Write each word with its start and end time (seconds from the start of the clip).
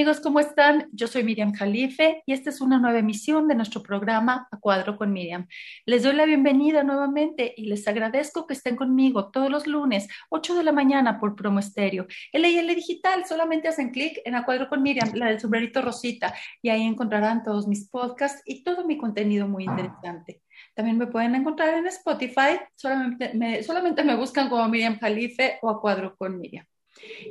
amigos, 0.00 0.20
¿cómo 0.20 0.40
están? 0.40 0.88
Yo 0.92 1.06
soy 1.08 1.22
Miriam 1.24 1.52
Jalife 1.52 2.22
y 2.24 2.32
esta 2.32 2.48
es 2.48 2.62
una 2.62 2.78
nueva 2.78 3.00
emisión 3.00 3.46
de 3.48 3.54
nuestro 3.54 3.82
programa 3.82 4.48
A 4.50 4.56
Cuadro 4.56 4.96
con 4.96 5.12
Miriam. 5.12 5.46
Les 5.84 6.04
doy 6.04 6.14
la 6.14 6.24
bienvenida 6.24 6.82
nuevamente 6.82 7.52
y 7.54 7.66
les 7.66 7.86
agradezco 7.86 8.46
que 8.46 8.54
estén 8.54 8.76
conmigo 8.76 9.30
todos 9.30 9.50
los 9.50 9.66
lunes, 9.66 10.08
8 10.30 10.54
de 10.54 10.64
la 10.64 10.72
mañana 10.72 11.20
por 11.20 11.36
Promo 11.36 11.58
Estéreo. 11.58 12.06
El 12.32 12.46
IL 12.46 12.74
Digital, 12.74 13.26
solamente 13.26 13.68
hacen 13.68 13.90
clic 13.90 14.22
en 14.24 14.36
A 14.36 14.46
Cuadro 14.46 14.70
con 14.70 14.82
Miriam, 14.82 15.12
la 15.12 15.26
del 15.26 15.38
sombrerito 15.38 15.82
rosita, 15.82 16.32
y 16.62 16.70
ahí 16.70 16.84
encontrarán 16.84 17.42
todos 17.42 17.68
mis 17.68 17.86
podcasts 17.86 18.40
y 18.46 18.64
todo 18.64 18.86
mi 18.86 18.96
contenido 18.96 19.48
muy 19.48 19.64
interesante. 19.64 20.40
También 20.74 20.96
me 20.96 21.08
pueden 21.08 21.34
encontrar 21.34 21.74
en 21.74 21.86
Spotify, 21.88 22.58
solamente 22.74 23.32
me, 23.34 23.62
solamente 23.62 24.02
me 24.02 24.16
buscan 24.16 24.48
como 24.48 24.66
Miriam 24.66 24.98
Jalife 24.98 25.58
o 25.60 25.68
A 25.68 25.78
Cuadro 25.78 26.16
con 26.16 26.40
Miriam. 26.40 26.64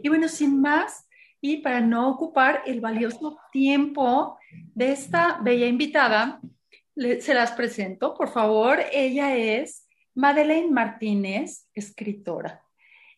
Y 0.03 0.07
bueno, 0.07 0.27
sin 0.27 0.61
más, 0.61 1.08
y 1.41 1.57
para 1.57 1.81
no 1.81 2.09
ocupar 2.09 2.63
el 2.65 2.81
valioso 2.81 3.37
tiempo 3.51 4.37
de 4.51 4.91
esta 4.91 5.39
bella 5.41 5.67
invitada, 5.67 6.41
se 6.95 7.33
las 7.33 7.51
presento, 7.51 8.13
por 8.13 8.29
favor. 8.29 8.79
Ella 8.91 9.35
es 9.35 9.87
Madeleine 10.15 10.71
Martínez, 10.71 11.67
escritora. 11.73 12.61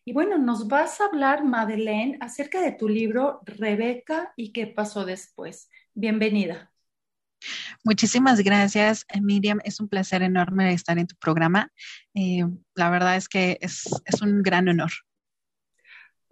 Y 0.06 0.14
bueno, 0.14 0.38
nos 0.38 0.68
vas 0.68 1.00
a 1.00 1.06
hablar, 1.06 1.44
Madeleine, 1.44 2.18
acerca 2.22 2.62
de 2.62 2.72
tu 2.72 2.90
libro 2.90 3.42
Rebeca 3.46 4.34
y 4.36 4.52
qué 4.52 4.68
pasó 4.68 5.06
después. 5.06 5.70
Bienvenida. 5.94 6.72
Muchísimas 7.84 8.40
gracias, 8.42 9.06
Miriam. 9.20 9.60
Es 9.64 9.80
un 9.80 9.88
placer 9.88 10.22
enorme 10.22 10.74
estar 10.74 10.98
en 11.00 11.08
tu 11.08 11.16
programa. 11.16 11.72
Eh, 12.14 12.46
la 12.76 12.90
verdad 12.90 13.16
es 13.16 13.28
que 13.28 13.58
es, 13.62 13.84
es 14.06 14.22
un 14.22 14.44
gran 14.44 14.68
honor. 14.70 14.92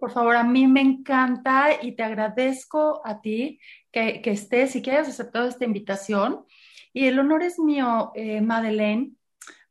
Por 0.00 0.10
favor, 0.12 0.34
a 0.34 0.44
mí 0.44 0.66
me 0.66 0.80
encanta 0.80 1.68
y 1.82 1.92
te 1.92 2.02
agradezco 2.02 3.02
a 3.04 3.20
ti 3.20 3.60
que, 3.92 4.22
estés 4.24 4.74
y 4.74 4.80
que 4.80 4.92
hayas 4.92 5.08
aceptado 5.08 5.46
esta 5.46 5.66
invitación. 5.66 6.46
Y 6.94 7.04
el 7.04 7.18
honor 7.18 7.42
es 7.42 7.58
mío, 7.58 8.10
eh, 8.14 8.40
Madeleine. 8.40 9.12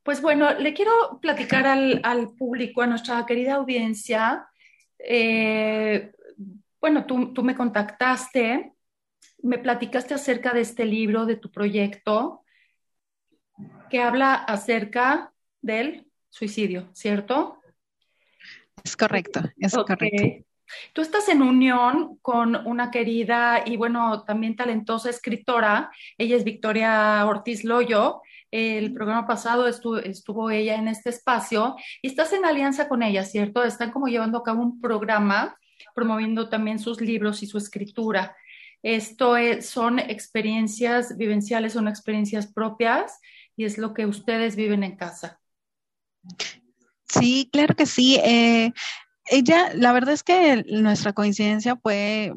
Pues 0.04 0.22
bueno, 0.22 0.54
le 0.54 0.76
quiero 0.76 0.92
platicar 1.20 1.66
al, 1.66 2.30
público, 2.38 2.84
a 2.84 2.88
nuestra 2.88 3.26
querida 3.26 3.56
audiencia. 3.56 4.48
Eh, 5.00 6.12
bueno, 6.80 7.08
tú, 7.08 7.34
tú 7.34 7.44
me 7.44 7.56
contactaste, 7.56 8.74
me 9.42 9.58
platicaste 9.58 10.14
acerca 10.14 10.54
de 10.54 10.62
este 10.62 10.86
libro, 10.86 11.26
de 11.26 11.38
tu 11.38 11.50
proyecto, 11.50 12.44
que 13.90 14.00
habla 14.00 14.36
acerca 14.36 15.34
del 15.60 16.06
suicidio, 16.30 16.92
¿cierto? 16.94 17.59
Es 18.84 18.98
correcto, 18.98 19.42
es 19.58 19.74
correcto. 19.74 20.46
Tú 20.94 21.02
estás 21.02 21.30
en 21.30 21.42
unión 21.42 22.18
con 22.22 22.56
una 22.68 22.92
querida 22.92 23.64
y 23.66 23.78
bueno, 23.78 24.24
también 24.24 24.56
talentosa 24.56 25.10
escritora. 25.10 25.92
Ella 26.18 26.36
es 26.36 26.44
Victoria 26.44 27.26
Ortiz 27.26 27.64
Loyo. 27.64 28.22
El 28.52 28.94
programa 28.94 29.28
pasado 29.28 29.68
estuvo, 29.68 29.98
estuvo, 29.98 30.50
ella 30.50 30.76
en 30.76 30.88
este 30.88 31.10
espacio 31.10 31.76
y 32.02 32.08
estás 32.08 32.34
en 32.34 32.46
alianza 32.46 32.88
con 32.88 33.04
ella, 33.04 33.24
¿cierto? 33.24 33.64
Están 33.64 33.92
como 33.92 34.08
llevando 34.08 34.40
a 34.40 34.44
cabo 34.44 34.62
un 34.62 34.82
programa 34.82 35.58
promoviendo 35.94 36.50
también 36.50 36.80
sus 36.80 37.02
libros 37.02 37.44
y 37.44 37.48
su 37.48 37.58
escritura. 37.58 38.36
Esto 38.82 39.36
son 39.62 40.00
experiencias 40.00 41.18
vivenciales, 41.18 41.74
son 41.74 41.88
experiencias 41.88 42.52
propias 42.52 43.20
y 43.56 43.66
es 43.66 43.78
lo 43.78 43.94
que 43.94 44.06
ustedes 44.06 44.56
viven 44.56 44.84
en 44.84 44.96
casa. 44.96 45.40
Sí, 47.10 47.50
claro 47.52 47.76
que 47.76 47.86
sí. 47.86 48.18
Eh, 48.24 48.72
ella, 49.26 49.72
la 49.76 49.92
verdad 49.94 50.14
es 50.14 50.24
que 50.24 50.64
nuestra 50.70 51.14
coincidencia 51.14 51.76
fue, 51.78 52.34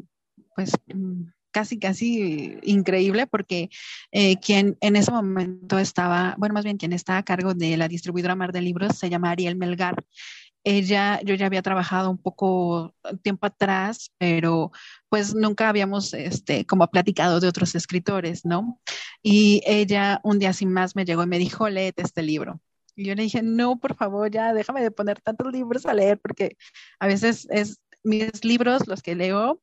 pues, 0.57 0.73
mm, 0.95 1.25
casi, 1.53 1.79
casi 1.79 2.59
increíble 2.63 3.27
porque 3.27 3.71
eh, 4.13 4.39
quien 4.41 4.79
en 4.81 4.97
ese 4.97 5.13
momento 5.13 5.79
estaba, 5.79 6.35
bueno, 6.39 6.55
más 6.55 6.65
bien 6.65 6.79
quien 6.79 6.93
estaba 6.95 7.19
a 7.19 7.25
cargo 7.25 7.55
de 7.55 7.77
la 7.77 7.89
distribuidora 7.89 8.35
Mar 8.37 8.53
de 8.53 8.63
Libros 8.63 8.99
se 8.99 9.11
llama 9.11 9.31
Ariel 9.31 9.57
Melgar. 9.57 10.05
Ella, 10.65 11.21
yo 11.25 11.35
ya 11.35 11.47
había 11.47 11.63
trabajado 11.63 12.11
un 12.11 12.19
poco 12.19 12.95
tiempo 13.23 13.47
atrás, 13.47 14.13
pero 14.19 14.71
pues 15.09 15.35
nunca 15.35 15.69
habíamos, 15.69 16.15
este, 16.15 16.67
como 16.67 16.87
platicado 16.89 17.41
de 17.41 17.49
otros 17.49 17.75
escritores, 17.75 18.45
¿no? 18.47 18.81
Y 19.23 19.63
ella 19.67 20.21
un 20.25 20.39
día 20.39 20.53
sin 20.53 20.73
más 20.73 20.97
me 20.97 21.05
llegó 21.05 21.25
y 21.25 21.27
me 21.27 21.39
dijo, 21.39 21.69
léete 21.69 22.03
este 22.03 22.23
libro. 22.23 22.61
Y 22.95 23.07
yo 23.07 23.15
le 23.15 23.23
dije, 23.23 23.43
no, 23.43 23.79
por 23.79 23.95
favor, 23.95 24.31
ya 24.31 24.53
déjame 24.53 24.83
de 24.83 24.91
poner 24.91 25.21
tantos 25.21 25.51
libros 25.53 25.87
a 25.87 25.95
leer, 25.95 26.19
porque 26.19 26.57
a 27.01 27.07
veces 27.07 27.47
es 27.51 27.81
mis 28.05 28.45
libros 28.45 28.87
los 28.87 29.03
que 29.03 29.15
leo 29.15 29.63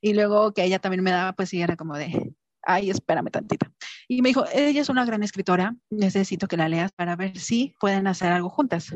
y 0.00 0.14
luego 0.14 0.52
que 0.52 0.64
ella 0.64 0.78
también 0.78 1.02
me 1.02 1.10
daba, 1.10 1.32
pues 1.32 1.48
sí, 1.48 1.60
era 1.60 1.76
como 1.76 1.96
de, 1.96 2.34
ay, 2.62 2.90
espérame 2.90 3.30
tantito. 3.30 3.66
Y 4.06 4.22
me 4.22 4.30
dijo, 4.30 4.44
ella 4.52 4.80
es 4.80 4.88
una 4.88 5.04
gran 5.04 5.22
escritora, 5.22 5.74
necesito 5.90 6.48
que 6.48 6.56
la 6.56 6.68
leas 6.68 6.92
para 6.92 7.16
ver 7.16 7.38
si 7.38 7.74
pueden 7.80 8.06
hacer 8.06 8.32
algo 8.32 8.50
juntas. 8.50 8.94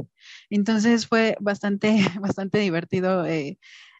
Entonces 0.50 1.06
fue 1.06 1.36
bastante, 1.40 1.96
bastante 2.20 2.58
divertido 2.58 3.26
eh, 3.26 3.58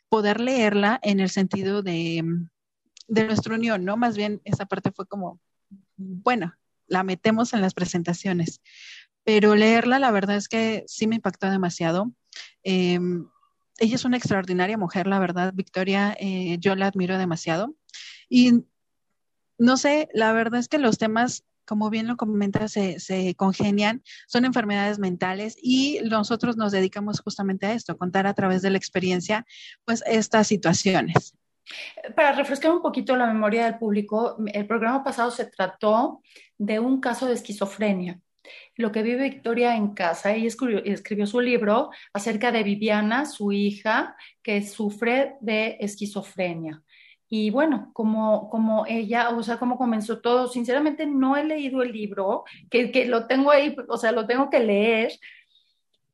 poder 0.09 0.41
leerla 0.41 1.00
en 1.03 1.20
el 1.20 1.31
sentido 1.31 1.82
de, 1.82 2.25
de 3.09 3.26
nuestra 3.26 3.54
unión, 3.54 3.84
¿no? 3.84 3.97
Más 3.97 4.16
bien 4.16 4.41
esa 4.44 4.66
parte 4.66 4.93
fue 4.93 5.06
como, 5.06 5.41
bueno, 5.97 6.54
la 6.87 7.03
metemos 7.03 7.54
en 7.54 7.62
las 7.62 7.75
presentaciones 7.75 8.60
pero 9.24 9.54
leerla 9.54 9.98
la 9.98 10.10
verdad 10.10 10.36
es 10.36 10.48
que 10.48 10.84
sí 10.86 11.06
me 11.06 11.16
impactó 11.16 11.50
demasiado. 11.50 12.12
Em, 12.62 13.28
ella 13.78 13.94
es 13.94 14.04
una 14.04 14.16
extraordinaria 14.16 14.78
mujer, 14.78 15.06
la 15.06 15.18
verdad, 15.18 15.52
Victoria, 15.54 16.16
eh, 16.18 16.56
yo 16.60 16.74
la 16.76 16.86
admiro 16.86 17.18
demasiado. 17.18 17.74
Y 18.28 18.64
no 19.58 19.76
sé, 19.76 20.08
la 20.12 20.32
verdad 20.32 20.60
es 20.60 20.68
que 20.68 20.78
los 20.78 20.98
temas, 20.98 21.44
como 21.66 21.90
bien 21.90 22.06
lo 22.08 22.16
comentas, 22.16 22.72
se, 22.72 23.00
se 23.00 23.34
congenian, 23.34 24.02
son 24.26 24.44
enfermedades 24.44 24.98
mentales 24.98 25.56
y 25.60 26.00
nosotros 26.04 26.56
nos 26.56 26.72
dedicamos 26.72 27.20
justamente 27.20 27.66
a 27.66 27.72
esto, 27.72 27.96
contar 27.96 28.26
a 28.26 28.34
través 28.34 28.62
de 28.62 28.70
la 28.70 28.78
experiencia, 28.78 29.46
pues 29.84 30.02
estas 30.06 30.48
situaciones. 30.48 31.36
Para 32.16 32.32
refrescar 32.32 32.72
un 32.72 32.82
poquito 32.82 33.16
la 33.16 33.26
memoria 33.26 33.64
del 33.64 33.78
público, 33.78 34.36
el 34.52 34.66
programa 34.66 35.04
pasado 35.04 35.30
se 35.30 35.46
trató 35.46 36.20
de 36.58 36.80
un 36.80 37.00
caso 37.00 37.26
de 37.26 37.34
esquizofrenia 37.34 38.20
lo 38.76 38.92
que 38.92 39.03
vive 39.03 39.30
Victoria 39.30 39.76
en 39.76 39.94
casa. 39.94 40.32
Ella 40.32 40.48
escribió, 40.84 41.26
su 41.26 41.41
libro 41.41 41.91
acerca 42.12 42.53
de 42.53 42.62
Viviana, 42.62 43.26
su 43.26 43.53
hija, 43.53 44.16
que 44.42 44.62
sufre 44.62 45.36
de 45.41 45.76
esquizofrenia. 45.80 46.82
Y 47.28 47.50
bueno, 47.50 47.91
como, 47.94 48.50
como 48.50 48.84
ella, 48.86 49.31
o 49.31 49.42
sea, 49.42 49.56
cómo 49.56 49.78
comenzó 49.78 50.20
todo, 50.20 50.48
sinceramente 50.48 51.06
no 51.06 51.36
he 51.36 51.44
leído 51.44 51.82
el 51.82 51.92
libro, 51.92 52.44
que, 52.70 52.91
que 52.91 53.06
lo 53.06 53.26
tengo 53.26 53.50
ahí, 53.50 53.75
o 53.88 53.97
sea, 53.97 54.12
lo 54.12 54.26
tengo 54.26 54.50
que 54.50 54.60
leer, 54.60 55.12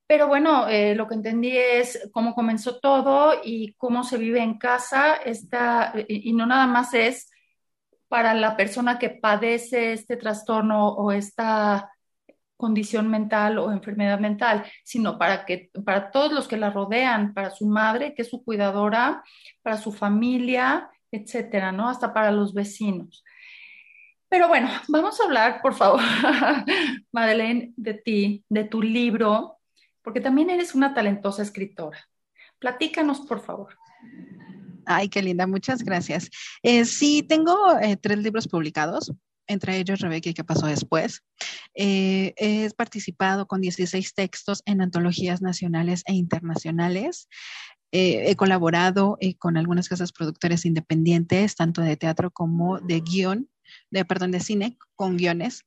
pero 0.06 0.28
bueno, 0.28 0.68
eh, 0.68 0.94
lo 0.94 1.08
que 1.08 1.14
entendí 1.14 1.56
es 1.56 2.08
cómo 2.12 2.34
comenzó 2.34 2.78
todo 2.78 3.40
y 3.44 3.74
cómo 3.74 4.04
se 4.04 4.16
vive 4.16 4.40
en 4.40 4.58
casa, 4.58 5.16
esta, 5.16 5.92
y, 6.06 6.30
y 6.30 6.32
no 6.32 6.46
nada 6.46 6.66
más 6.66 6.94
es 6.94 7.28
para 8.08 8.32
la 8.34 8.56
persona 8.56 8.98
que 8.98 9.10
padece 9.10 9.92
este 9.92 10.16
trastorno 10.16 10.88
o 10.88 11.12
esta 11.12 11.90
condición 12.58 13.08
mental 13.08 13.56
o 13.58 13.72
enfermedad 13.72 14.18
mental, 14.20 14.66
sino 14.84 15.16
para 15.16 15.46
que 15.46 15.70
para 15.84 16.10
todos 16.10 16.32
los 16.32 16.48
que 16.48 16.58
la 16.58 16.70
rodean, 16.70 17.32
para 17.32 17.50
su 17.50 17.66
madre, 17.66 18.14
que 18.14 18.22
es 18.22 18.28
su 18.28 18.44
cuidadora, 18.44 19.22
para 19.62 19.78
su 19.78 19.92
familia, 19.92 20.90
etcétera, 21.10 21.72
¿no? 21.72 21.88
Hasta 21.88 22.12
para 22.12 22.32
los 22.32 22.52
vecinos. 22.52 23.24
Pero 24.28 24.48
bueno, 24.48 24.68
vamos 24.88 25.18
a 25.20 25.24
hablar, 25.24 25.62
por 25.62 25.74
favor, 25.74 26.02
Madeleine, 27.12 27.72
de 27.76 27.94
ti, 27.94 28.44
de 28.48 28.64
tu 28.64 28.82
libro, 28.82 29.58
porque 30.02 30.20
también 30.20 30.50
eres 30.50 30.74
una 30.74 30.92
talentosa 30.92 31.42
escritora. 31.42 31.98
Platícanos, 32.58 33.20
por 33.20 33.40
favor. 33.40 33.78
Ay, 34.84 35.08
qué 35.08 35.22
linda, 35.22 35.46
muchas 35.46 35.82
gracias. 35.82 36.28
Eh, 36.62 36.84
sí, 36.84 37.22
tengo 37.22 37.78
eh, 37.78 37.96
tres 37.96 38.18
libros 38.18 38.48
publicados 38.48 39.12
entre 39.48 39.78
ellos 39.78 40.00
Rebeca 40.00 40.30
y 40.30 40.34
qué 40.34 40.44
pasó 40.44 40.66
después. 40.66 41.24
Eh, 41.74 42.34
he 42.36 42.70
participado 42.70 43.46
con 43.46 43.60
16 43.60 44.14
textos 44.14 44.62
en 44.66 44.80
antologías 44.80 45.42
nacionales 45.42 46.02
e 46.06 46.14
internacionales. 46.14 47.28
Eh, 47.90 48.30
he 48.30 48.36
colaborado 48.36 49.16
eh, 49.20 49.34
con 49.36 49.56
algunas 49.56 49.88
casas 49.88 50.12
productores 50.12 50.66
independientes, 50.66 51.56
tanto 51.56 51.80
de 51.80 51.96
teatro 51.96 52.30
como 52.30 52.78
de 52.80 53.00
guion, 53.00 53.48
de, 53.90 54.04
perdón, 54.04 54.30
de 54.30 54.40
cine, 54.40 54.78
con 54.94 55.16
guiones. 55.16 55.64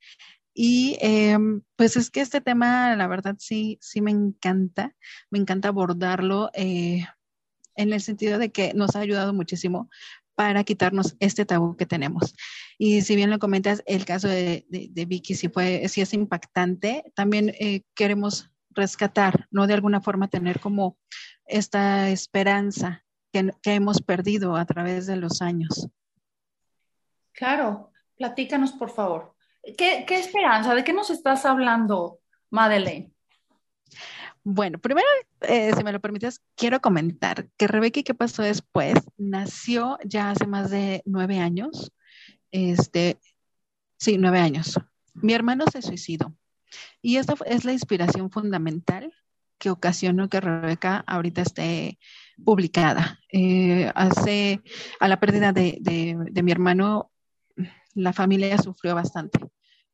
Y 0.54 0.98
em, 1.02 1.62
pues 1.76 1.98
es 1.98 2.12
que 2.12 2.22
este 2.22 2.42
tema, 2.42 2.96
la 2.96 3.08
verdad, 3.08 3.36
sí, 3.40 3.80
sí 3.82 4.02
me 4.02 4.12
encanta, 4.12 4.96
me 5.30 5.40
encanta 5.40 5.70
abordarlo 5.70 6.52
en 6.54 7.94
el 7.94 8.02
sentido 8.02 8.38
de 8.38 8.52
que 8.52 8.74
nos 8.74 8.96
ha 8.96 9.00
ayudado 9.00 9.34
muchísimo 9.34 9.90
para 10.42 10.64
quitarnos 10.64 11.16
este 11.20 11.46
tabú 11.46 11.78
que 11.78 11.86
tenemos. 11.86 12.34
Y 12.80 13.04
si 13.04 13.16
bien 13.16 13.30
lo 13.30 13.38
comentas, 13.38 13.84
el 13.86 14.06
caso 14.06 14.28
de, 14.28 14.66
Vicky 14.72 15.36
sí, 15.36 15.50
fue, 15.50 15.88
sí 15.88 16.02
es 16.02 16.16
impactante, 16.16 17.04
también 17.14 17.50
eh, 17.60 17.84
queremos 17.94 18.50
rescatar, 18.72 19.46
¿no? 19.52 19.68
De 19.68 19.76
alguna 19.76 20.02
forma 20.02 20.30
tener 20.30 20.60
como 20.60 20.98
esta 21.46 22.10
esperanza 22.10 23.06
que, 23.32 23.52
hemos 23.66 24.02
perdido 24.02 24.56
a 24.56 24.66
través 24.66 25.06
de 25.06 25.18
los 25.18 25.44
años. 25.44 25.90
Claro, 27.34 27.92
platícanos 28.18 28.72
por 28.72 28.90
favor. 28.90 29.36
¿Qué, 29.78 30.06
qué 30.08 30.16
esperanza? 30.16 30.74
¿De 30.74 30.84
qué 30.84 30.92
nos 30.92 31.12
estás 31.12 31.46
hablando, 31.46 32.18
Madeleine? 32.50 33.12
Bueno, 34.44 34.80
primero, 34.80 35.08
eh, 35.42 35.72
si 35.76 35.84
me 35.84 35.92
lo 35.92 36.00
permites, 36.00 36.42
quiero 36.56 36.82
comentar 36.82 37.48
que 37.58 37.68
Rebeca, 37.68 38.02
¿qué 38.02 38.16
pasó 38.16 38.42
después? 38.42 38.96
Nació 39.18 40.00
ya 40.04 40.32
hace 40.32 40.48
más 40.48 40.72
de 40.72 41.04
nueve 41.06 41.40
años. 41.40 41.92
Este, 42.52 43.20
sí, 43.98 44.18
nueve 44.18 44.40
años. 44.40 44.80
Mi 45.14 45.34
hermano 45.34 45.66
se 45.72 45.84
suicidó. 45.84 46.36
Y 47.04 47.18
esta 47.18 47.36
es 47.46 47.66
la 47.66 47.74
inspiración 47.74 48.32
fundamental 48.32 49.14
que 49.60 49.70
ocasionó 49.70 50.28
que 50.28 50.42
Rebeca 50.42 51.04
ahorita 51.06 51.44
esté 51.44 52.00
publicada. 52.44 53.20
Eh, 53.32 53.92
hace, 53.94 54.62
a 55.00 55.08
la 55.08 55.20
pérdida 55.20 55.54
de, 55.54 55.78
de, 55.80 56.44
mi 56.44 56.52
hermano, 56.52 57.12
la 57.94 58.12
familia 58.12 58.58
sufrió 58.58 58.96
bastante. 58.96 59.40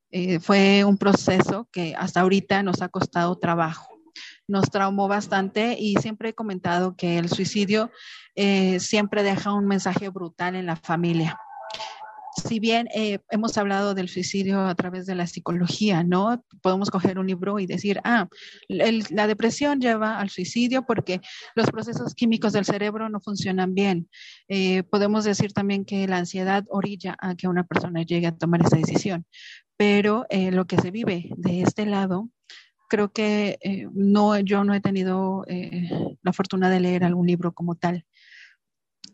Eh, 0.10 0.40
fue 0.40 0.86
un 0.86 0.98
proceso 0.98 1.68
que 1.70 1.96
hasta 1.98 2.22
ahorita 2.22 2.64
nos 2.64 2.82
ha 2.82 2.88
costado 2.88 3.38
trabajo 3.38 3.97
nos 4.48 4.70
traumó 4.70 5.08
bastante 5.08 5.78
y 5.78 5.96
siempre 5.96 6.30
he 6.30 6.34
comentado 6.34 6.96
que 6.96 7.18
el 7.18 7.30
suicidio 7.30 7.92
eh, 8.36 8.80
siempre 8.80 9.24
deja 9.24 9.54
un 9.54 9.68
mensaje 9.68 10.10
brutal 10.10 10.56
en 10.56 10.66
la 10.66 10.76
familia. 10.76 11.40
Si 12.48 12.60
bien 12.60 12.88
eh, 12.94 13.18
hemos 13.32 13.58
hablado 13.58 13.96
del 13.96 14.10
suicidio 14.10 14.62
a 14.62 14.76
través 14.76 15.08
de 15.08 15.16
la 15.16 15.26
psicología, 15.26 16.04
¿no? 16.04 16.46
Podemos 16.62 16.92
coger 16.92 17.18
un 17.18 17.26
libro 17.26 17.58
y 17.58 17.66
decir, 17.66 18.00
ah, 18.04 18.28
la 18.70 19.26
depresión 19.26 19.82
lleva 19.82 20.20
al 20.20 20.30
suicidio 20.30 20.86
porque 20.86 21.20
los 21.56 21.72
procesos 21.72 22.14
químicos 22.14 22.54
del 22.54 22.64
cerebro 22.64 23.10
no 23.10 23.20
funcionan 23.22 23.74
bien. 23.74 24.08
Eh, 24.50 24.84
podemos 24.84 25.26
decir 25.26 25.52
también 25.52 25.84
que 25.84 26.08
la 26.08 26.18
ansiedad 26.18 26.64
orilla 26.70 27.18
a 27.20 27.36
que 27.36 27.48
una 27.48 27.66
persona 27.66 28.04
llegue 28.04 28.28
a 28.28 28.38
tomar 28.38 28.62
esa 28.62 28.78
decisión, 28.78 29.26
pero 29.76 30.28
lo 30.30 30.66
que 30.68 30.78
se 30.78 30.92
vive 30.92 31.32
de 31.38 31.62
este 31.62 31.88
lado 31.88 32.30
creo 32.88 33.12
que 33.12 33.60
eh, 33.62 33.88
no, 33.92 34.38
yo 34.40 34.64
no 34.64 34.74
he 34.74 34.82
tenido 34.82 35.44
eh, 35.48 35.90
la 36.22 36.34
fortuna 36.34 36.70
de 36.70 36.80
leer 36.80 37.04
algún 37.04 37.28
libro 37.28 37.54
como 37.54 37.76
tal. 37.76 38.06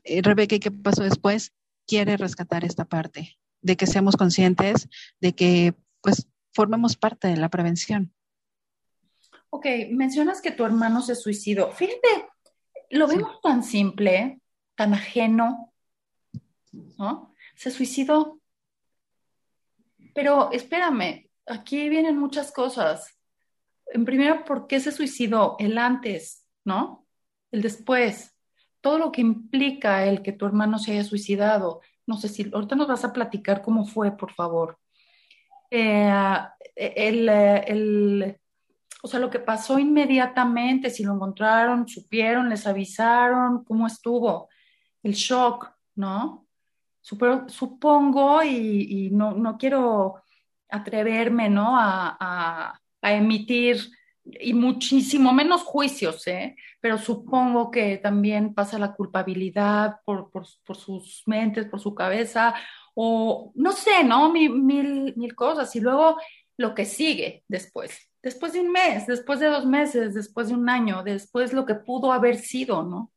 Eh, 0.04 0.22
Rebeca, 0.22 0.58
¿qué 0.60 0.72
pasó 0.72 1.04
después? 1.04 1.54
Quiere 1.88 2.18
rescatar 2.18 2.64
esta 2.64 2.86
parte, 2.86 3.38
de 3.62 3.76
que 3.76 3.88
seamos 3.88 4.16
conscientes, 4.16 4.88
de 5.20 5.34
que 5.34 5.74
pues 6.02 6.28
formemos 6.54 6.96
parte 6.96 7.28
de 7.28 7.38
la 7.38 7.50
prevención. 7.50 8.14
Ok, 9.50 9.66
mencionas 9.92 10.42
que 10.42 10.52
tu 10.52 10.66
hermano 10.66 11.02
se 11.02 11.16
suicidó. 11.16 11.72
Fíjate, 11.72 12.28
lo 12.90 13.08
vemos 13.08 13.40
tan 13.42 13.64
simple, 13.64 14.42
tan 14.76 14.94
ajeno, 14.94 15.74
¿no? 16.98 17.34
Se 17.56 17.70
suicidó. 17.70 18.40
Pero 20.16 20.52
espérame, 20.52 21.30
aquí 21.46 21.90
vienen 21.90 22.18
muchas 22.18 22.52
cosas 22.52 23.18
en 23.88 24.06
primera, 24.06 24.46
¿por 24.46 24.68
qué 24.68 24.80
se 24.80 24.92
suicidó? 24.92 25.56
El 25.60 25.78
antes, 25.78 26.46
¿no? 26.64 27.06
El 27.52 27.62
después. 27.62 28.36
Todo 28.82 28.98
lo 28.98 29.12
que 29.12 29.22
implica 29.22 30.06
el 30.06 30.22
que 30.22 30.34
tu 30.34 30.46
hermano 30.46 30.80
se 30.80 30.92
haya 30.92 31.04
suicidado. 31.04 31.82
No 32.06 32.18
sé 32.18 32.28
si 32.28 32.50
ahorita 32.54 32.76
nos 32.76 32.88
vas 32.88 33.06
a 33.06 33.14
platicar 33.14 33.62
cómo 33.62 33.86
fue, 33.86 34.12
por 34.18 34.34
favor. 34.34 34.78
Eh, 35.70 36.12
el, 36.76 37.30
el, 37.30 38.38
o 39.02 39.08
sea, 39.08 39.20
lo 39.20 39.30
que 39.30 39.40
pasó 39.40 39.80
inmediatamente, 39.80 40.90
si 40.90 41.04
lo 41.04 41.14
encontraron, 41.14 41.88
supieron, 41.88 42.50
les 42.50 42.68
avisaron, 42.68 43.64
cómo 43.64 43.88
estuvo, 43.88 44.50
el 45.02 45.14
shock, 45.14 45.72
¿no? 45.96 46.48
supongo, 47.02 48.42
y, 48.44 49.10
no, 49.12 49.34
no, 49.34 49.58
quiero 49.58 50.24
atreverme, 50.70 51.50
¿no? 51.50 51.78
a, 51.78 52.80
emitir 53.12 53.78
y 54.26 54.54
muchísimo 54.54 55.34
menos 55.34 55.64
juicios, 55.64 56.26
¿eh? 56.28 56.56
pero 56.80 56.98
supongo 56.98 57.72
que 57.72 57.98
también 57.98 58.54
pasa 58.54 58.80
la 58.80 58.94
culpabilidad 58.94 59.98
por, 60.06 60.30
sus 60.76 61.24
mentes, 61.26 61.66
por 61.66 61.80
su 61.80 61.94
cabeza, 61.94 62.54
o 62.96 63.52
no 63.56 63.72
sé, 63.74 64.04
¿no? 64.04 64.32
Mil, 64.32 64.54
mil, 64.54 65.36
cosas. 65.36 65.76
Y 65.76 65.82
luego 65.82 66.18
lo 66.58 66.74
que 66.76 66.86
sigue 66.86 67.44
después, 67.48 68.10
después 68.22 68.54
de 68.54 68.62
un 68.62 68.72
mes, 68.72 69.08
después 69.08 69.40
de 69.40 69.48
dos 69.48 69.66
meses, 69.66 70.14
después 70.14 70.48
de 70.48 70.54
un 70.54 70.70
año, 70.70 71.04
después 71.04 71.52
lo 71.52 71.66
que 71.66 71.76
pudo 71.76 72.14
haber 72.14 72.38
sido, 72.38 72.84
¿no? 72.84 73.12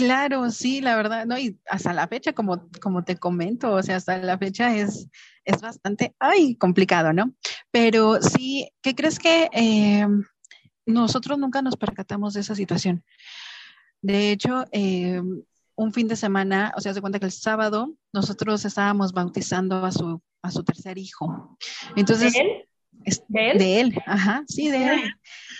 Claro, 0.00 0.50
sí, 0.50 0.80
la 0.80 0.96
verdad, 0.96 1.26
no, 1.26 1.38
y 1.38 1.60
hasta 1.68 1.92
la 1.92 2.08
fecha, 2.08 2.32
como, 2.32 2.66
como 2.80 3.04
te 3.04 3.18
comento, 3.18 3.70
o 3.72 3.82
sea, 3.82 3.96
hasta 3.96 4.16
la 4.16 4.38
fecha 4.38 4.74
es, 4.74 5.06
es 5.44 5.60
bastante, 5.60 6.14
ay, 6.18 6.56
complicado, 6.56 7.12
¿no? 7.12 7.34
Pero 7.70 8.22
sí, 8.22 8.70
¿qué 8.80 8.94
crees 8.94 9.18
que 9.18 9.50
eh, 9.52 10.06
nosotros 10.86 11.38
nunca 11.38 11.60
nos 11.60 11.76
percatamos 11.76 12.32
de 12.32 12.40
esa 12.40 12.54
situación? 12.54 13.04
De 14.00 14.30
hecho, 14.30 14.64
eh, 14.72 15.20
un 15.74 15.92
fin 15.92 16.08
de 16.08 16.16
semana, 16.16 16.72
o 16.78 16.80
sea, 16.80 16.94
se 16.94 17.02
cuenta 17.02 17.18
que 17.18 17.26
el 17.26 17.32
sábado 17.32 17.94
nosotros 18.10 18.64
estábamos 18.64 19.12
bautizando 19.12 19.84
a 19.84 19.92
su, 19.92 20.22
a 20.40 20.50
su 20.50 20.64
tercer 20.64 20.96
hijo. 20.96 21.58
Entonces, 21.94 22.32
¿De 22.32 22.40
él? 22.40 22.64
¿De 23.28 23.50
él? 23.50 23.58
De 23.58 23.80
él, 23.80 23.98
ajá, 24.06 24.44
sí, 24.48 24.70
de 24.70 24.94
él. 24.94 25.14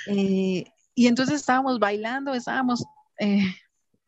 Eh, 0.06 0.64
y 0.94 1.08
entonces 1.08 1.36
estábamos 1.36 1.78
bailando, 1.78 2.32
estábamos 2.32 2.82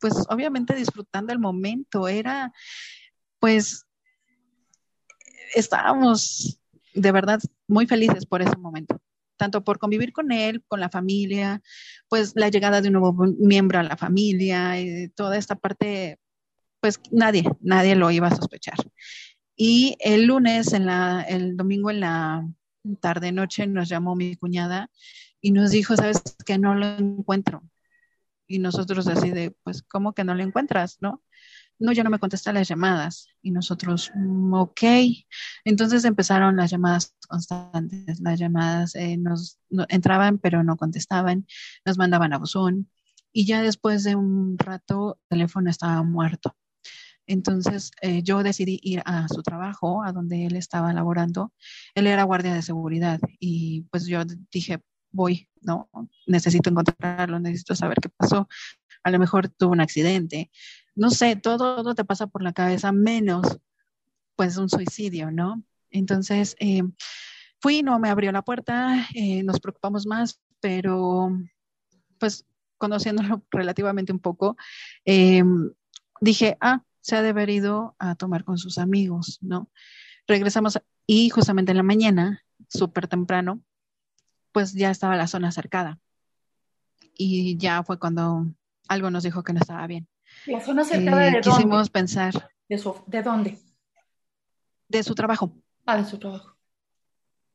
pues 0.03 0.15
obviamente 0.29 0.75
disfrutando 0.75 1.33
el 1.33 1.39
momento, 1.39 2.09
era 2.09 2.53
pues 3.39 3.87
estábamos 5.55 6.61
de 6.95 7.13
verdad 7.13 7.41
muy 7.69 7.87
felices 7.87 8.27
por 8.27 8.43
ese 8.43 8.57
momento, 8.57 9.01
tanto 9.37 9.65
por 9.65 9.79
convivir 9.79 10.13
con 10.13 10.33
él, 10.33 10.63
con 10.67 10.81
la 10.81 10.91
familia, 10.91 11.63
pues 12.09 12.33
la 12.35 12.49
llegada 12.49 12.81
de 12.81 12.89
un 12.89 12.95
nuevo 12.95 13.13
miembro 13.39 13.79
a 13.79 13.85
la 13.85 13.97
familia, 13.97 14.81
y 14.81 15.09
toda 15.11 15.39
esta 15.39 15.55
parte, 15.55 16.19
pues 16.81 17.01
nadie, 17.11 17.45
nadie 17.61 17.95
lo 17.95 18.11
iba 18.11 18.27
a 18.29 18.37
sospechar. 18.37 18.77
Y 19.57 19.97
el 20.01 20.25
lunes, 20.27 20.73
en 20.73 20.87
la, 20.87 21.23
el 21.23 21.57
domingo 21.57 21.91
en 21.91 22.01
la 22.01 22.47
tarde 23.01 23.31
noche, 23.31 23.67
nos 23.69 23.89
llamó 23.89 24.17
mi 24.17 24.37
cuñada 24.37 24.91
y 25.41 25.53
nos 25.53 25.71
dijo, 25.71 25.97
sabes 25.97 26.23
que 26.45 26.59
no 26.59 26.75
lo 26.75 26.87
encuentro, 26.87 27.63
y 28.47 28.59
nosotros 28.59 29.07
así 29.09 29.31
de, 29.31 29.57
pues, 29.63 29.83
¿cómo 29.83 30.15
que 30.15 30.25
no 30.25 30.35
lo 30.35 30.43
encuentras, 30.43 30.99
no? 31.01 31.23
No, 31.79 31.93
ya 31.93 32.05
no 32.05 32.11
me 32.11 32.19
contesta 32.19 32.53
las 32.53 32.69
llamadas. 32.69 33.27
Y 33.43 33.51
nosotros, 33.51 34.13
mm, 34.15 34.55
ok. 34.55 34.83
Entonces 35.65 36.05
empezaron 36.05 36.57
las 36.57 36.71
llamadas 36.71 37.17
constantes. 37.29 38.21
Las 38.21 38.39
llamadas 38.39 38.95
eh, 38.95 39.17
nos 39.17 39.59
entraban, 39.89 40.39
pero 40.39 40.63
no 40.63 40.77
contestaban. 40.77 41.47
Nos 41.85 41.99
mandaban 41.99 42.33
a 42.33 42.39
buzón. 42.39 42.89
Y 43.33 43.47
ya 43.47 43.63
después 43.63 44.05
de 44.05 44.15
un 44.17 44.59
rato, 44.59 45.19
el 45.31 45.39
teléfono 45.39 45.71
estaba 45.71 46.03
muerto. 46.03 46.55
Entonces 47.27 47.93
eh, 48.03 48.23
yo 48.23 48.43
decidí 48.43 48.79
ir 48.83 49.03
a 49.05 49.29
su 49.29 49.43
trabajo, 49.43 50.05
a 50.05 50.13
donde 50.13 50.47
él 50.47 50.57
estaba 50.57 50.93
laborando. 50.93 51.53
Él 51.95 52.07
era 52.07 52.25
guardia 52.25 52.55
de 52.55 52.63
seguridad 52.63 53.21
y 53.39 53.83
pues 53.91 54.07
yo 54.07 54.23
dije, 54.53 54.83
voy, 55.13 55.49
¿no? 55.61 55.89
Necesito 56.27 56.71
encontrarlo, 56.71 57.39
necesito 57.39 57.75
saber 57.75 57.99
qué 58.01 58.09
pasó. 58.09 58.49
A 59.05 59.11
lo 59.11 59.19
mejor 59.19 59.49
tuvo 59.49 59.73
un 59.73 59.81
accidente. 59.81 60.51
No 60.95 61.11
sé, 61.11 61.37
todo, 61.37 61.95
te 61.95 62.05
pasa 62.05 62.27
por 62.27 62.43
la 62.43 62.53
cabeza 62.53 62.93
menos 62.93 63.59
pues 64.37 64.57
un 64.57 64.69
suicidio, 64.69 65.31
¿no? 65.31 65.63
Entonces, 65.91 66.57
eh, 66.59 66.83
fui, 67.61 67.83
no 67.83 67.99
me 67.99 68.09
abrió 68.09 68.33
la 68.33 68.43
puerta, 68.43 69.07
eh, 69.15 69.43
nos 69.43 69.61
preocupamos 69.61 70.07
más, 70.07 70.41
pero 70.61 71.31
pues 72.19 72.47
conociéndolo 72.79 73.43
relativamente 73.51 74.13
un 74.13 74.19
poco, 74.19 74.57
eh, 75.05 75.45
dije, 76.21 76.57
ah, 76.61 76.83
se 77.01 77.17
ha 77.17 77.23
de 77.23 77.31
haber 77.31 77.51
ido 77.51 77.95
a 77.99 78.15
tomar 78.15 78.45
con 78.45 78.59
sus 78.59 78.79
amigos, 78.79 79.39
¿no? 79.43 79.71
Regresamos 80.27 80.79
y 81.07 81.29
justamente 81.31 81.73
en 81.73 81.77
la 81.77 81.83
mañana, 81.83 82.43
súper 82.69 83.09
temprano, 83.09 83.63
pues 84.53 84.73
ya 84.75 84.91
estaba 84.91 85.17
la 85.17 85.27
zona 85.27 85.51
cercada. 85.51 85.99
Y 87.15 87.57
ya 87.57 87.83
fue 87.83 87.99
cuando 87.99 88.47
algo 88.89 89.11
nos 89.11 89.23
dijo 89.23 89.43
que 89.43 89.53
no 89.53 89.61
estaba 89.61 89.87
bien. 89.87 90.09
¿La 90.47 90.61
zona 90.61 90.85
cercada 90.85 91.29
eh, 91.29 91.31
de 91.33 91.41
quisimos 91.41 91.79
dónde? 91.79 91.91
pensar. 91.91 92.51
¿De, 92.69 93.23
dónde? 93.23 93.59
De 94.89 95.03
su 95.03 95.15
trabajo. 95.15 95.53
Ah, 95.85 95.97
de 95.97 96.05
su 96.05 96.19
trabajo. 96.19 96.57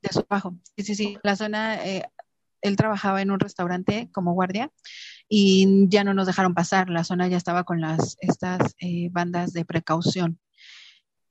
De 0.01 0.09
su 0.09 0.21
trabajo. 0.23 0.55
Sí, 0.75 0.83
sí, 0.83 0.95
sí. 0.95 1.17
La 1.23 1.35
zona, 1.35 1.83
eh, 1.85 2.03
él 2.61 2.75
trabajaba 2.75 3.21
en 3.21 3.31
un 3.31 3.39
restaurante 3.39 4.09
como 4.11 4.33
guardia 4.33 4.71
y 5.27 5.87
ya 5.89 6.03
no 6.03 6.13
nos 6.13 6.27
dejaron 6.27 6.53
pasar. 6.53 6.89
La 6.89 7.03
zona 7.03 7.27
ya 7.27 7.37
estaba 7.37 7.63
con 7.63 7.81
las, 7.81 8.17
estas 8.21 8.75
eh, 8.79 9.09
bandas 9.11 9.53
de 9.53 9.65
precaución. 9.65 10.39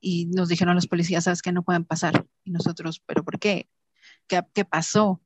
Y 0.00 0.26
nos 0.26 0.48
dijeron 0.48 0.74
los 0.74 0.86
policías, 0.86 1.24
sabes 1.24 1.42
que 1.42 1.52
no 1.52 1.62
pueden 1.62 1.84
pasar. 1.84 2.26
Y 2.44 2.50
nosotros, 2.50 3.02
¿pero 3.06 3.24
por 3.24 3.38
qué? 3.38 3.68
¿Qué, 4.26 4.42
qué 4.52 4.64
pasó? 4.64 5.20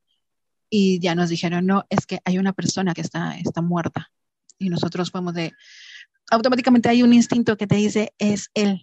Y 0.73 0.99
ya 0.99 1.15
nos 1.15 1.29
dijeron, 1.29 1.65
no, 1.65 1.85
es 1.89 2.05
que 2.05 2.21
hay 2.23 2.37
una 2.37 2.53
persona 2.53 2.93
que 2.93 3.01
está, 3.01 3.37
está 3.37 3.61
muerta. 3.61 4.09
Y 4.57 4.69
nosotros 4.69 5.11
fuimos 5.11 5.33
de, 5.33 5.53
automáticamente 6.31 6.87
hay 6.87 7.03
un 7.03 7.13
instinto 7.13 7.57
que 7.57 7.67
te 7.67 7.75
dice, 7.75 8.13
es 8.17 8.49
él. 8.53 8.81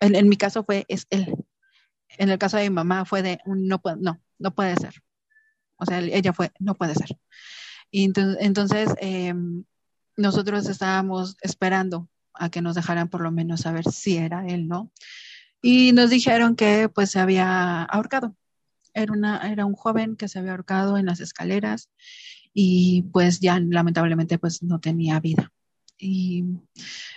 En, 0.00 0.28
mi 0.28 0.36
caso 0.36 0.64
fue, 0.64 0.84
es 0.88 1.06
él. 1.08 1.32
En 2.18 2.30
el 2.30 2.38
caso 2.38 2.56
de 2.56 2.64
mi 2.64 2.74
mamá 2.74 3.04
fue 3.04 3.22
de, 3.22 3.38
no, 3.46 3.80
no, 3.98 4.20
no 4.38 4.54
puede 4.54 4.74
ser. 4.74 4.94
O 5.76 5.86
sea, 5.86 6.00
ella 6.00 6.32
fue, 6.32 6.50
no 6.58 6.74
puede 6.74 6.94
ser. 6.94 7.16
Y 7.92 8.10
entonces, 8.40 8.90
em, 8.98 9.64
nosotros 10.16 10.68
estábamos 10.68 11.36
esperando 11.42 12.08
a 12.34 12.50
que 12.50 12.60
nos 12.60 12.74
dejaran 12.74 13.08
por 13.08 13.20
lo 13.20 13.30
menos 13.30 13.60
saber 13.60 13.84
si 13.84 14.16
era 14.16 14.46
él, 14.48 14.66
¿no? 14.66 14.90
Y 15.62 15.92
nos 15.92 16.10
dijeron 16.10 16.56
que 16.56 16.88
pues 16.88 17.10
se 17.12 17.20
había 17.20 17.84
ahorcado. 17.84 18.34
Era, 18.94 19.12
una, 19.12 19.50
era 19.50 19.66
un 19.66 19.74
joven 19.74 20.16
que 20.16 20.28
se 20.28 20.38
había 20.38 20.52
ahorcado 20.52 20.96
en 20.98 21.06
las 21.06 21.20
escaleras 21.20 21.90
y 22.52 23.02
pues 23.12 23.40
ya 23.40 23.58
lamentablemente 23.60 24.38
pues 24.38 24.62
no 24.62 24.80
tenía 24.80 25.20
vida. 25.20 25.52
Y 25.98 26.44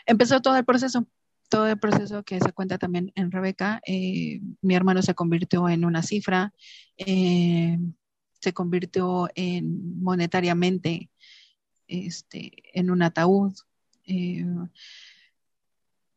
empezó 0.06 0.42
todo 0.42 0.58
el 0.58 0.66
proceso, 0.66 1.08
todo 1.50 1.68
el 1.68 1.80
proceso 1.80 2.24
que 2.24 2.40
se 2.40 2.52
cuenta 2.52 2.78
también 2.78 3.12
en 3.16 3.32
Rebeca. 3.32 3.82
Eh, 3.86 4.42
mi 4.62 4.76
hermano 4.76 5.02
se 5.02 5.16
convirtió 5.16 5.70
en 5.70 5.86
una 5.86 6.04
cifra, 6.04 6.54
eh, 6.98 7.78
se 8.40 8.54
convirtió 8.54 9.30
en 9.36 10.02
monetariamente 10.02 11.10
este, 11.88 12.52
en 12.74 12.92
un 12.92 13.02
ataúd. 13.04 13.54
Eh, 14.06 14.46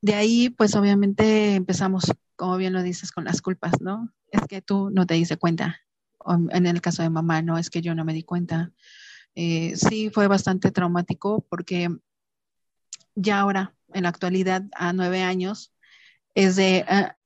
de 0.01 0.15
ahí, 0.15 0.51
pues 0.51 0.75
obviamente 0.75 1.55
empezamos, 1.55 2.13
como 2.37 2.57
bien 2.57 2.73
lo 2.73 2.83
dices, 2.83 3.13
con 3.13 3.25
las 3.25 3.43
culpas, 3.43 3.81
¿no? 3.81 4.13
Es 4.31 4.43
que 4.49 4.63
tú 4.63 4.91
no 4.91 5.07
te 5.07 5.15
diste 5.15 5.37
cuenta. 5.37 5.81
en 6.51 6.67
el 6.67 6.81
caso 6.81 7.03
de 7.03 7.11
mamá, 7.11 7.43
no 7.43 7.59
es 7.59 7.71
que 7.71 7.83
yo 7.83 7.95
no 7.95 8.05
me 8.05 8.13
di 8.13 8.23
cuenta. 8.23 8.73
Eh, 9.35 9.77
sí, 9.77 10.11
fue 10.11 10.29
bastante 10.29 10.71
traumático 10.71 11.47
porque 11.51 11.91
ya 13.15 13.41
ahora, 13.41 13.75
en 13.93 14.05
la 14.05 14.09
actualidad, 14.09 14.63
a 14.73 14.93
nueve 14.93 15.23
años, 15.23 15.73
es 16.35 16.57
de, 16.57 16.85
ah, 16.89 17.17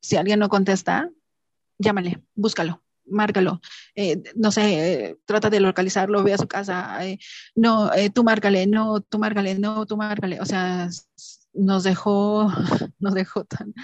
si 0.00 0.16
alguien 0.16 0.38
no 0.40 0.48
contesta, 0.48 1.10
llámale, 1.78 2.22
búscalo, 2.34 2.82
márcalo, 3.06 3.60
eh, 3.94 4.22
no 4.34 4.50
sé, 4.50 5.10
eh, 5.10 5.16
trata 5.26 5.50
de 5.50 5.60
localizarlo, 5.60 6.22
ve 6.24 6.34
a 6.34 6.38
su 6.38 6.48
casa, 6.48 6.98
no, 7.54 7.90
tú 8.14 8.24
márcale, 8.24 8.66
no, 8.66 9.00
tú 9.00 9.18
márcale, 9.18 9.58
no, 9.58 9.86
tú 9.86 9.96
márcale, 9.96 10.40
o 10.40 10.46
sea, 10.46 10.88
nos 11.52 11.84
dejó, 11.84 12.48
nos 12.98 13.14
dejó 13.14 13.44
tan, 13.44 13.74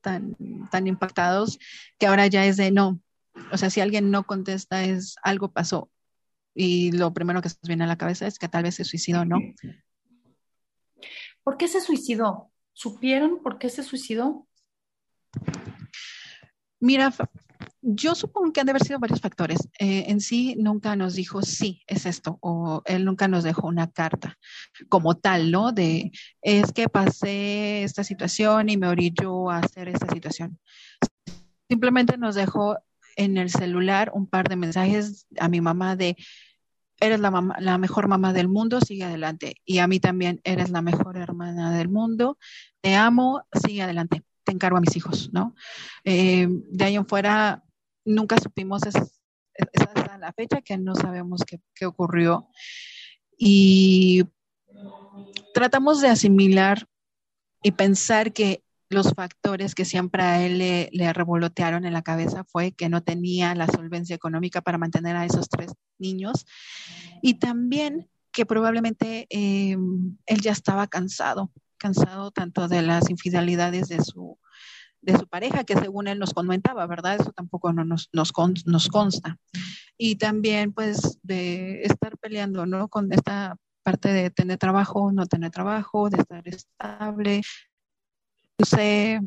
tan, 0.00 0.36
tan 0.70 0.86
impactados 0.86 1.58
que 1.98 2.06
ahora 2.06 2.26
ya 2.26 2.46
es 2.46 2.56
de 2.56 2.70
no. 2.70 3.00
O 3.52 3.58
sea, 3.58 3.70
si 3.70 3.80
alguien 3.80 4.10
no 4.10 4.24
contesta 4.24 4.84
es 4.84 5.16
algo 5.22 5.52
pasó. 5.52 5.90
Y 6.54 6.92
lo 6.92 7.12
primero 7.12 7.40
que 7.42 7.48
se 7.48 7.56
nos 7.62 7.68
viene 7.68 7.84
a 7.84 7.86
la 7.86 7.98
cabeza 7.98 8.26
es 8.26 8.38
que 8.38 8.48
tal 8.48 8.64
vez 8.64 8.74
se 8.74 8.84
suicidó, 8.84 9.24
¿no? 9.24 9.38
¿Por 11.42 11.56
qué 11.56 11.68
se 11.68 11.80
suicidó? 11.80 12.50
¿Supieron 12.72 13.42
por 13.42 13.58
qué 13.58 13.68
se 13.70 13.82
suicidó? 13.82 14.46
Mira, 16.80 17.12
yo 17.82 18.14
supongo 18.14 18.52
que 18.52 18.60
han 18.60 18.66
de 18.66 18.72
haber 18.72 18.84
sido 18.84 18.98
varios 18.98 19.20
factores. 19.20 19.68
Eh, 19.78 20.04
en 20.08 20.20
sí, 20.20 20.54
nunca 20.58 20.96
nos 20.96 21.14
dijo 21.14 21.42
sí, 21.42 21.82
es 21.86 22.06
esto, 22.06 22.38
o 22.40 22.82
él 22.84 23.04
nunca 23.04 23.28
nos 23.28 23.44
dejó 23.44 23.66
una 23.68 23.90
carta 23.90 24.38
como 24.88 25.16
tal, 25.16 25.50
¿no? 25.50 25.72
De 25.72 26.12
es 26.42 26.72
que 26.72 26.88
pasé 26.88 27.82
esta 27.82 28.04
situación 28.04 28.68
y 28.68 28.76
me 28.76 28.88
orilló 28.88 29.50
a 29.50 29.58
hacer 29.58 29.88
esta 29.88 30.06
situación. 30.12 30.58
Simplemente 31.68 32.18
nos 32.18 32.34
dejó 32.34 32.78
en 33.16 33.38
el 33.38 33.50
celular 33.50 34.10
un 34.14 34.26
par 34.26 34.48
de 34.48 34.56
mensajes 34.56 35.26
a 35.38 35.48
mi 35.48 35.60
mamá 35.60 35.96
de 35.96 36.16
eres 37.02 37.20
la, 37.20 37.30
la 37.60 37.78
mejor 37.78 38.08
mamá 38.08 38.34
del 38.34 38.48
mundo, 38.48 38.80
sigue 38.82 39.04
adelante. 39.04 39.56
Y 39.64 39.78
a 39.78 39.86
mí 39.86 40.00
también, 40.00 40.40
eres 40.44 40.68
la 40.68 40.82
mejor 40.82 41.16
hermana 41.16 41.72
del 41.72 41.88
mundo, 41.88 42.36
te 42.82 42.94
amo, 42.94 43.42
sigue 43.54 43.82
adelante 43.82 44.22
te 44.44 44.52
encargo 44.52 44.78
a 44.78 44.80
mis 44.80 44.96
hijos, 44.96 45.30
¿no? 45.32 45.54
Eh, 46.04 46.48
de 46.48 46.84
ahí 46.84 46.96
en 46.96 47.06
fuera, 47.06 47.62
nunca 48.04 48.38
supimos, 48.38 48.82
esa 48.86 49.00
es 49.00 50.10
la 50.20 50.32
fecha 50.32 50.60
que 50.60 50.78
no 50.78 50.94
sabemos 50.94 51.42
qué, 51.74 51.86
ocurrió. 51.86 52.48
Y 53.36 54.24
tratamos 55.54 56.00
de 56.00 56.08
asimilar 56.08 56.86
y 57.62 57.72
pensar 57.72 58.32
que 58.32 58.62
los 58.88 59.12
factores 59.14 59.74
que 59.74 59.84
siempre 59.84 60.22
a 60.22 60.44
él 60.44 60.58
le, 60.58 61.12
revolotearon 61.12 61.84
en 61.84 61.92
la 61.92 62.02
cabeza 62.02 62.44
fue 62.44 62.72
que 62.72 62.88
no 62.88 63.02
tenía 63.02 63.54
la 63.54 63.66
solvencia 63.66 64.16
económica 64.16 64.60
para 64.62 64.78
mantener 64.78 65.16
a 65.16 65.24
esos 65.24 65.48
tres 65.48 65.72
niños 65.98 66.44
y 67.22 67.34
también 67.34 68.10
que 68.32 68.46
probablemente 68.46 69.26
eh, 69.30 69.76
él 70.26 70.40
ya 70.40 70.52
estaba 70.52 70.88
cansado, 70.88 71.52
cansado 71.78 72.30
tanto 72.32 72.66
de 72.68 72.82
las 72.82 73.10
infidelidades 73.10 73.88
de 73.88 74.02
su, 74.02 74.38
de 75.02 75.16
su 75.16 75.26
pareja, 75.26 75.64
que 75.64 75.74
según 75.74 76.08
él 76.08 76.18
nos 76.18 76.34
comentaba, 76.34 76.86
¿verdad? 76.86 77.16
Eso 77.20 77.32
tampoco 77.32 77.72
no 77.72 77.84
nos, 77.84 78.08
nos, 78.12 78.32
nos 78.66 78.88
consta. 78.88 79.38
Y 79.96 80.16
también, 80.16 80.72
pues, 80.72 81.18
de 81.22 81.82
estar 81.82 82.16
peleando, 82.18 82.66
¿no? 82.66 82.88
Con 82.88 83.12
esta 83.12 83.56
parte 83.82 84.12
de 84.12 84.30
tener 84.30 84.58
trabajo, 84.58 85.10
no 85.12 85.26
tener 85.26 85.50
trabajo, 85.50 86.10
de 86.10 86.18
estar 86.18 86.46
estable. 86.46 87.42
No 88.58 88.66
sé, 88.66 89.20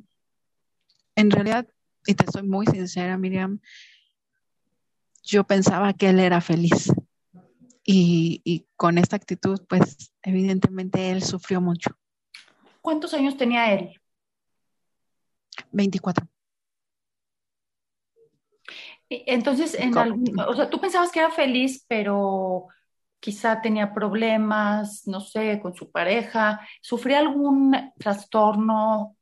en 1.15 1.31
realidad, 1.31 1.67
y 2.05 2.13
te 2.13 2.25
soy 2.31 2.43
muy 2.43 2.65
sincera, 2.67 3.17
Miriam, 3.17 3.59
yo 5.23 5.43
pensaba 5.43 5.93
que 5.93 6.09
él 6.09 6.19
era 6.19 6.41
feliz. 6.41 6.91
Y, 7.85 8.41
y 8.45 8.65
con 8.75 8.97
esta 8.97 9.15
actitud, 9.15 9.59
pues, 9.67 10.13
evidentemente 10.21 11.11
él 11.11 11.21
sufrió 11.21 11.61
mucho. 11.61 11.97
¿Cuántos 12.81 13.13
años 13.13 13.37
tenía 13.37 13.73
él? 13.73 13.99
24. 15.73 16.25
Entonces, 19.09 19.75
en 19.75 19.95
o 19.95 20.55
sea, 20.55 20.69
tú 20.69 20.79
pensabas 20.79 21.11
que 21.11 21.19
era 21.19 21.29
feliz, 21.29 21.85
pero 21.87 22.67
quizá 23.19 23.61
tenía 23.61 23.93
problemas, 23.93 25.07
no 25.07 25.19
sé, 25.19 25.59
con 25.61 25.75
su 25.75 25.91
pareja. 25.91 26.61
¿Sufría 26.81 27.19
algún 27.19 27.75
trastorno 27.97 29.15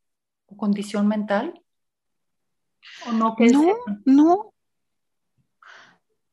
o 0.46 0.58
condición 0.58 1.08
mental? 1.08 1.62
¿O 3.08 3.12
no, 3.12 3.36
que 3.36 3.48
no, 3.48 3.76
no. 4.06 4.54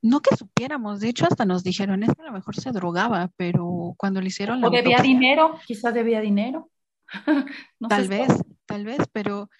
No 0.00 0.20
que 0.20 0.36
supiéramos, 0.36 1.00
de 1.00 1.08
hecho 1.08 1.26
hasta 1.26 1.44
nos 1.44 1.64
dijeron, 1.64 2.04
es 2.04 2.14
que 2.14 2.22
a 2.22 2.26
lo 2.26 2.32
mejor 2.32 2.54
se 2.54 2.70
drogaba, 2.70 3.32
pero 3.36 3.94
cuando 3.98 4.20
le 4.20 4.28
hicieron 4.28 4.60
la... 4.60 4.68
O 4.68 4.70
debía 4.70 5.02
dinero, 5.02 5.58
quizá 5.66 5.90
debía 5.90 6.20
dinero. 6.20 6.70
tal 7.88 8.06
vez, 8.06 8.28
tal 8.64 8.84
vez, 8.84 9.00
pero 9.12 9.50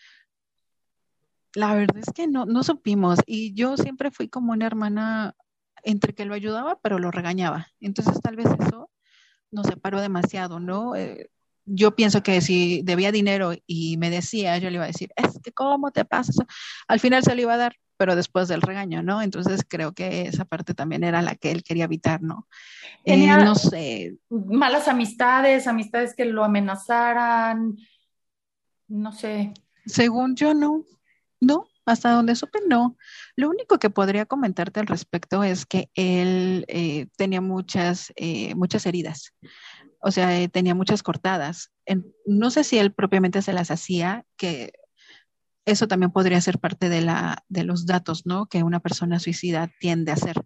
la 1.55 1.75
verdad 1.75 1.99
es 1.99 2.13
que 2.15 2.27
no, 2.27 2.47
no 2.47 2.63
supimos. 2.63 3.21
Y 3.27 3.55
yo 3.55 3.77
siempre 3.77 4.11
fui 4.11 4.29
como 4.29 4.53
una 4.53 4.67
hermana 4.67 5.35
entre 5.83 6.15
que 6.15 6.25
lo 6.25 6.35
ayudaba, 6.35 6.79
pero 6.83 6.99
lo 6.99 7.11
regañaba. 7.11 7.69
Entonces 7.81 8.21
tal 8.21 8.37
vez 8.37 8.47
eso 8.59 8.91
nos 9.51 9.67
separó 9.67 10.01
demasiado, 10.01 10.61
¿no? 10.61 10.95
Eh, 10.97 11.31
yo 11.65 11.95
pienso 11.95 12.23
que 12.23 12.41
si 12.41 12.83
debía 12.83 13.13
dinero 13.13 13.53
y 13.67 13.97
me 13.99 14.11
decía, 14.11 14.59
yo 14.59 14.71
le 14.71 14.77
iba 14.77 14.85
a 14.85 14.89
decir, 14.89 15.11
es 15.17 15.39
que 15.43 15.53
cómo 15.53 15.91
te 15.91 16.05
pasa 16.05 16.33
eso. 16.33 16.47
Al 16.87 17.01
final 17.01 17.23
se 17.23 17.35
lo 17.35 17.43
iba 17.43 17.55
a 17.55 17.59
dar, 17.59 17.77
pero 17.97 18.17
después 18.17 18.49
del 18.49 18.63
regaño, 18.63 19.03
¿no? 19.03 19.21
Entonces 19.21 19.65
creo 19.69 19.93
que 19.93 20.23
esa 20.23 20.45
parte 20.45 20.73
también 20.73 21.05
era 21.05 21.21
la 21.21 21.35
que 21.35 21.51
él 21.51 21.63
quería 21.63 21.85
evitar, 21.85 22.23
¿no? 22.23 22.49
Tenía 23.05 23.39
no 23.39 23.55
sé. 23.55 24.17
Malas 24.31 24.89
amistades, 24.89 25.67
amistades 25.67 26.15
que 26.15 26.25
lo 26.25 26.45
amenazaran, 26.45 27.77
no 28.89 29.13
sé. 29.13 29.53
Según 29.85 30.37
yo, 30.37 30.55
no. 30.55 30.85
No, 31.41 31.69
hasta 31.87 32.11
donde 32.13 32.37
supe, 32.37 32.61
no. 32.69 32.97
Lo 33.37 33.49
único 33.49 33.79
que 33.79 33.91
podría 33.91 34.27
comentarte 34.27 34.81
al 34.81 34.87
respecto 34.87 35.43
es 35.43 35.67
que 35.67 35.91
él 35.95 36.65
eh, 36.69 37.07
tenía 37.17 37.41
muchas, 37.41 38.13
eh, 38.17 38.55
muchas 38.55 38.87
heridas, 38.87 39.35
o 40.01 40.11
sea, 40.11 40.39
eh, 40.41 40.49
tenía 40.49 40.75
muchas 40.75 41.03
cortadas. 41.03 41.73
no 42.27 42.51
sé 42.51 42.65
si 42.65 42.79
él 42.79 42.93
propiamente 42.93 43.43
se 43.43 43.53
las 43.53 43.71
hacía, 43.71 44.25
que 44.37 44.73
eso 45.65 45.89
también 45.89 46.13
podría 46.13 46.41
ser 46.41 46.59
parte 46.59 46.89
de, 46.89 47.03
la, 47.03 47.45
de 47.49 47.65
los 47.65 47.87
datos, 47.87 48.27
¿no? 48.27 48.47
Que 48.47 48.63
una 48.63 48.81
persona 48.81 49.19
suicida 49.19 49.71
tiende 49.81 50.13
a 50.13 50.15
hacer, 50.15 50.45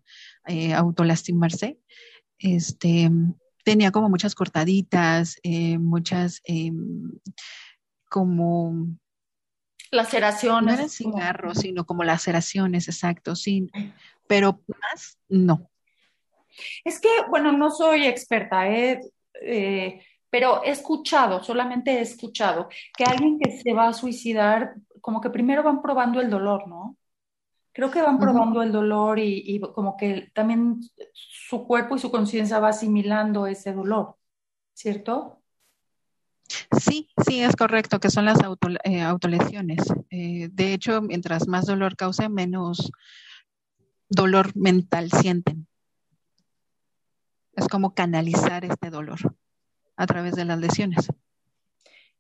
autolastimarse. 0.74 1.78
Este, 2.38 3.10
tenía 3.64 3.92
como 3.92 4.08
muchas 4.08 4.34
cortaditas, 4.34 5.36
muchas 5.78 6.40
em, 6.44 7.12
como 8.08 8.98
Laceraciones. 9.92 10.64
No 10.64 10.72
eran 10.72 10.88
cigarros, 10.88 11.58
sino 11.58 11.84
como 11.84 12.02
laceraciones, 12.02 12.88
exacto, 12.88 13.36
sí. 13.36 13.70
Pero 14.26 14.62
más, 14.66 15.18
no. 15.28 15.70
Es 16.82 16.98
que, 16.98 17.08
bueno, 17.28 17.52
no 17.52 17.70
soy 17.70 18.06
experta, 18.06 18.68
¿eh? 18.68 19.00
Eh, 19.42 20.02
pero 20.30 20.64
he 20.64 20.70
escuchado, 20.70 21.44
solamente 21.44 21.92
he 21.92 22.00
escuchado, 22.00 22.70
que 22.96 23.04
alguien 23.04 23.38
que 23.38 23.60
se 23.60 23.74
va 23.74 23.88
a 23.88 23.92
suicidar, 23.92 24.74
como 25.02 25.20
que 25.20 25.28
primero 25.28 25.62
van 25.62 25.82
probando 25.82 26.22
el 26.22 26.30
dolor, 26.30 26.66
¿no? 26.66 26.96
Creo 27.72 27.90
que 27.90 28.00
van 28.00 28.18
probando 28.18 28.62
el 28.62 28.72
dolor 28.72 29.18
y, 29.18 29.42
y, 29.44 29.60
como 29.60 29.96
que 29.98 30.30
también 30.32 30.80
su 31.12 31.66
cuerpo 31.66 31.96
y 31.96 31.98
su 31.98 32.10
conciencia 32.10 32.60
va 32.60 32.68
asimilando 32.68 33.46
ese 33.46 33.74
dolor, 33.74 34.16
¿cierto? 34.72 35.41
Sí, 36.80 37.08
sí, 37.26 37.42
es 37.42 37.56
correcto, 37.56 38.00
que 38.00 38.10
son 38.10 38.24
las 38.24 38.38
eh, 38.84 39.02
autolesiones. 39.02 39.80
Eh, 40.10 40.48
de 40.52 40.72
hecho, 40.72 41.02
mientras 41.02 41.46
más 41.46 41.66
dolor 41.66 41.96
cause, 41.96 42.28
menos 42.28 42.90
dolor 44.08 44.54
mental 44.56 45.10
sienten. 45.10 45.66
Es 47.54 47.68
como 47.68 47.94
canalizar 47.94 48.64
este 48.64 48.90
dolor 48.90 49.36
a 49.96 50.06
través 50.06 50.34
de 50.34 50.44
las 50.44 50.58
lesiones. 50.58 51.08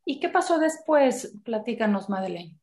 ¿Y 0.04 0.20
qué 0.20 0.28
pasó 0.28 0.58
después? 0.58 1.34
Platícanos, 1.44 2.08
Madeleine. 2.08 2.58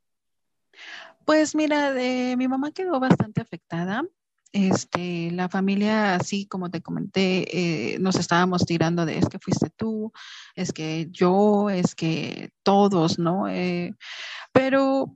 Pues 1.26 1.56
mira, 1.56 1.94
mi 2.38 2.48
mamá 2.48 2.72
quedó 2.72 3.00
bastante 3.00 3.42
afectada. 3.42 4.04
Este, 4.52 5.30
la 5.32 5.48
familia, 5.48 6.16
así 6.16 6.48
como 6.48 6.72
te 6.72 6.82
comenté, 6.82 7.94
eh, 7.94 8.00
nos 8.00 8.16
estábamos 8.16 8.66
tirando 8.66 9.06
de 9.06 9.20
es 9.20 9.30
que 9.30 9.38
fuiste 9.38 9.70
tú, 9.70 10.12
es 10.56 10.74
que 10.74 11.08
yo, 11.12 11.70
es 11.70 11.94
que 11.94 12.52
todos, 12.64 13.20
¿no? 13.20 13.48
Eh, 13.48 13.94
pero 14.52 15.16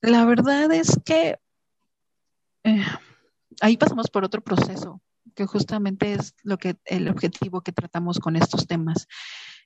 la 0.00 0.24
verdad 0.24 0.72
es 0.72 0.98
que 1.04 1.38
eh, 2.64 2.84
ahí 3.60 3.76
pasamos 3.76 4.10
por 4.10 4.24
otro 4.24 4.42
proceso, 4.42 5.00
que 5.36 5.46
justamente 5.46 6.14
es 6.14 6.34
lo 6.42 6.58
que 6.58 6.76
el 6.86 7.08
objetivo 7.08 7.60
que 7.60 7.72
tratamos 7.72 8.18
con 8.18 8.34
estos 8.34 8.66
temas. 8.66 9.06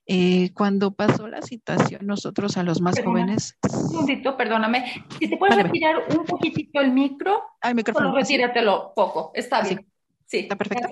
Eh, 0.07 0.53
cuando 0.53 0.93
pasó 0.93 1.29
la 1.29 1.43
situación, 1.43 2.07
nosotros 2.07 2.57
a 2.57 2.63
los 2.63 2.81
más 2.81 3.01
jóvenes. 3.03 3.57
Un 3.63 3.89
segundito, 3.89 4.37
perdóname. 4.37 5.07
Si 5.19 5.29
te 5.29 5.37
puedes 5.37 5.57
retirar 5.63 5.97
un 6.11 6.25
poquitito 6.25 6.81
el 6.81 6.91
micro, 6.91 7.43
el 7.63 7.75
micrófono. 7.75 8.09
Solo 8.09 8.19
retíratelo 8.19 8.93
poco. 8.97 9.31
Está 9.35 9.63
bien. 9.63 9.87
Sí, 10.27 10.39
está 10.39 10.57
perfecto. 10.57 10.89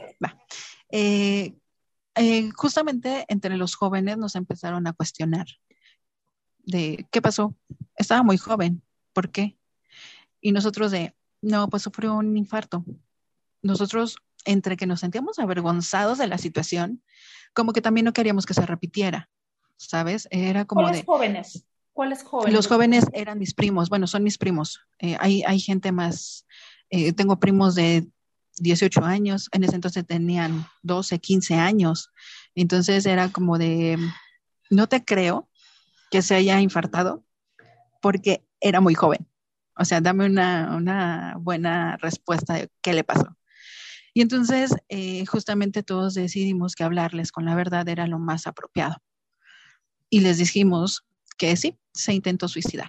Eh, 0.92 1.54
eh, 2.14 2.50
justamente 2.54 3.24
entre 3.28 3.56
los 3.56 3.74
jóvenes 3.74 4.18
nos 4.18 4.34
empezaron 4.36 4.86
a 4.86 4.92
cuestionar 4.92 5.46
de 6.58 7.06
qué 7.10 7.22
pasó. 7.22 7.54
Estaba 7.96 8.22
muy 8.22 8.38
joven, 8.38 8.82
¿por 9.12 9.30
qué? 9.30 9.56
Y 10.40 10.52
nosotros 10.52 10.90
de, 10.90 11.14
no, 11.42 11.68
pues 11.68 11.82
sufrió 11.82 12.14
un 12.14 12.36
infarto. 12.36 12.84
Nosotros, 13.62 14.16
entre 14.44 14.76
que 14.76 14.86
nos 14.86 15.00
sentíamos 15.00 15.38
avergonzados 15.38 16.18
de 16.18 16.26
la 16.26 16.38
situación, 16.38 17.02
como 17.52 17.72
que 17.72 17.80
también 17.80 18.04
no 18.04 18.12
queríamos 18.12 18.46
que 18.46 18.54
se 18.54 18.66
repitiera, 18.66 19.28
¿sabes? 19.76 20.28
Era 20.30 20.64
como 20.64 20.82
¿Cuáles 20.82 21.04
jóvenes? 21.04 21.64
¿Cuáles 21.92 22.22
jóvenes? 22.22 22.54
Los 22.54 22.68
jóvenes 22.68 23.04
eran 23.12 23.38
mis 23.38 23.54
primos, 23.54 23.88
bueno, 23.88 24.06
son 24.06 24.22
mis 24.22 24.38
primos. 24.38 24.80
Eh, 24.98 25.16
hay, 25.20 25.42
hay 25.42 25.60
gente 25.60 25.92
más, 25.92 26.46
eh, 26.90 27.12
tengo 27.12 27.38
primos 27.38 27.74
de 27.74 28.06
18 28.58 29.04
años, 29.04 29.48
en 29.52 29.64
ese 29.64 29.74
entonces 29.74 30.06
tenían 30.06 30.66
12, 30.82 31.18
15 31.18 31.54
años. 31.54 32.10
Entonces 32.54 33.06
era 33.06 33.30
como 33.30 33.58
de, 33.58 33.98
no 34.70 34.88
te 34.88 35.04
creo 35.04 35.48
que 36.10 36.22
se 36.22 36.34
haya 36.34 36.60
infartado 36.60 37.24
porque 38.00 38.44
era 38.60 38.80
muy 38.80 38.94
joven. 38.94 39.26
O 39.76 39.84
sea, 39.84 40.00
dame 40.00 40.26
una, 40.26 40.76
una 40.76 41.36
buena 41.38 41.96
respuesta 41.96 42.54
de 42.54 42.68
qué 42.82 42.92
le 42.92 43.04
pasó. 43.04 43.36
Y 44.12 44.22
entonces, 44.22 44.74
eh, 44.88 45.24
justamente 45.26 45.82
todos 45.82 46.14
decidimos 46.14 46.74
que 46.74 46.84
hablarles 46.84 47.32
con 47.32 47.44
la 47.44 47.54
verdad 47.54 47.88
era 47.88 48.06
lo 48.06 48.18
más 48.18 48.46
apropiado. 48.46 48.96
Y 50.08 50.20
les 50.20 50.38
dijimos 50.38 51.04
que 51.38 51.56
sí, 51.56 51.78
se 51.92 52.12
intentó 52.12 52.48
suicidar. 52.48 52.88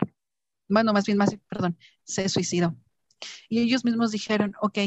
Bueno, 0.67 0.93
más 0.93 1.05
bien, 1.05 1.17
más, 1.17 1.35
perdón, 1.49 1.77
se 2.03 2.27
suicidó. 2.29 2.75
Y 3.49 3.59
ellos 3.59 3.85
mismos 3.85 4.11
dijeron, 4.11 4.53
ok, 4.61 4.79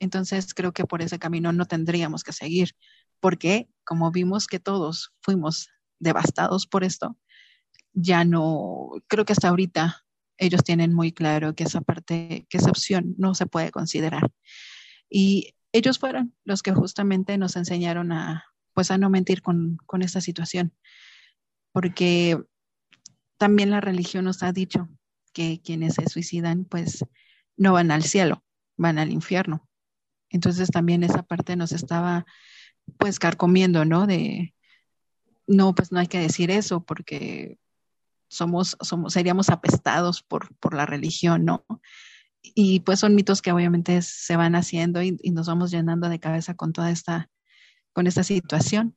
entonces 0.00 0.54
creo 0.54 0.72
que 0.72 0.84
por 0.84 1.02
ese 1.02 1.18
camino 1.18 1.52
no 1.52 1.66
tendríamos 1.66 2.24
que 2.24 2.32
seguir, 2.32 2.74
porque 3.20 3.68
como 3.84 4.10
vimos 4.10 4.46
que 4.46 4.60
todos 4.60 5.12
fuimos 5.22 5.68
devastados 5.98 6.66
por 6.66 6.84
esto, 6.84 7.16
ya 7.92 8.24
no, 8.24 8.90
creo 9.06 9.24
que 9.24 9.32
hasta 9.32 9.48
ahorita 9.48 10.04
ellos 10.36 10.62
tienen 10.62 10.94
muy 10.94 11.12
claro 11.12 11.54
que 11.54 11.64
esa 11.64 11.80
parte, 11.80 12.46
que 12.48 12.58
esa 12.58 12.70
opción 12.70 13.14
no 13.18 13.34
se 13.34 13.46
puede 13.46 13.70
considerar. 13.70 14.30
Y 15.10 15.54
ellos 15.72 15.98
fueron 15.98 16.34
los 16.44 16.62
que 16.62 16.72
justamente 16.72 17.38
nos 17.38 17.56
enseñaron 17.56 18.12
a, 18.12 18.44
pues, 18.74 18.90
a 18.90 18.98
no 18.98 19.10
mentir 19.10 19.42
con, 19.42 19.78
con 19.86 20.02
esta 20.02 20.20
situación, 20.20 20.72
porque 21.72 22.38
también 23.36 23.70
la 23.70 23.80
religión 23.80 24.24
nos 24.24 24.42
ha 24.42 24.52
dicho 24.52 24.88
que 25.32 25.60
quienes 25.62 25.94
se 25.94 26.08
suicidan, 26.08 26.64
pues, 26.64 27.04
no 27.56 27.72
van 27.72 27.90
al 27.90 28.02
cielo, 28.02 28.44
van 28.76 28.98
al 28.98 29.12
infierno. 29.12 29.68
Entonces 30.30 30.70
también 30.70 31.02
esa 31.04 31.22
parte 31.22 31.56
nos 31.56 31.72
estaba, 31.72 32.26
pues, 32.98 33.18
carcomiendo, 33.18 33.84
¿no? 33.84 34.06
De, 34.06 34.54
no, 35.46 35.74
pues 35.74 35.92
no 35.92 35.98
hay 35.98 36.06
que 36.06 36.20
decir 36.20 36.50
eso 36.50 36.84
porque 36.84 37.58
somos, 38.28 38.76
somos, 38.80 39.12
seríamos 39.12 39.48
apestados 39.48 40.22
por, 40.22 40.54
por 40.56 40.74
la 40.74 40.86
religión, 40.86 41.44
¿no? 41.44 41.64
Y 42.54 42.80
pues 42.80 43.00
son 43.00 43.14
mitos 43.14 43.42
que 43.42 43.52
obviamente 43.52 44.02
se 44.02 44.36
van 44.36 44.54
haciendo 44.54 45.02
y, 45.02 45.12
nos 45.32 45.46
vamos 45.46 45.70
llenando 45.70 46.08
de 46.08 46.20
cabeza 46.20 46.54
con 46.54 46.72
toda 46.72 46.90
esta, 46.90 47.30
con 47.92 48.06
esta 48.06 48.22
situación. 48.22 48.96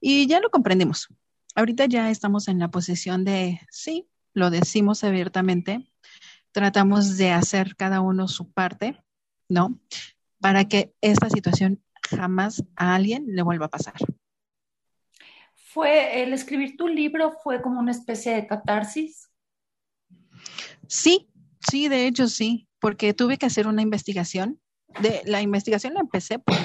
Y 0.00 0.26
ya 0.26 0.40
lo 0.40 0.50
comprendimos. 0.50 1.08
Ahorita 1.54 1.86
ya 1.86 2.10
estamos 2.10 2.48
en 2.48 2.58
la 2.58 2.70
posición 2.70 3.24
de, 3.24 3.60
sí, 3.70 4.08
lo 4.32 4.50
decimos 4.50 5.04
abiertamente, 5.04 5.90
tratamos 6.52 7.16
de 7.16 7.32
hacer 7.32 7.76
cada 7.76 8.00
uno 8.00 8.28
su 8.28 8.50
parte, 8.52 9.02
¿no? 9.48 9.78
Para 10.40 10.66
que 10.66 10.94
esta 11.00 11.28
situación 11.28 11.82
jamás 12.08 12.64
a 12.76 12.94
alguien 12.94 13.24
le 13.28 13.42
vuelva 13.42 13.66
a 13.66 13.70
pasar. 13.70 13.94
¿Fue 15.54 16.22
el 16.22 16.32
escribir 16.32 16.76
tu 16.76 16.88
libro 16.88 17.32
fue 17.44 17.62
como 17.62 17.78
una 17.78 17.92
especie 17.92 18.34
de 18.34 18.46
catarsis? 18.46 19.30
Sí, 20.88 21.29
Sí, 21.68 21.88
de 21.88 22.06
hecho 22.06 22.28
sí, 22.28 22.68
porque 22.80 23.14
tuve 23.14 23.36
que 23.36 23.46
hacer 23.46 23.66
una 23.66 23.82
investigación. 23.82 24.60
De, 25.00 25.22
la 25.24 25.40
investigación 25.40 25.94
la 25.94 26.00
empecé 26.00 26.38
por, 26.38 26.56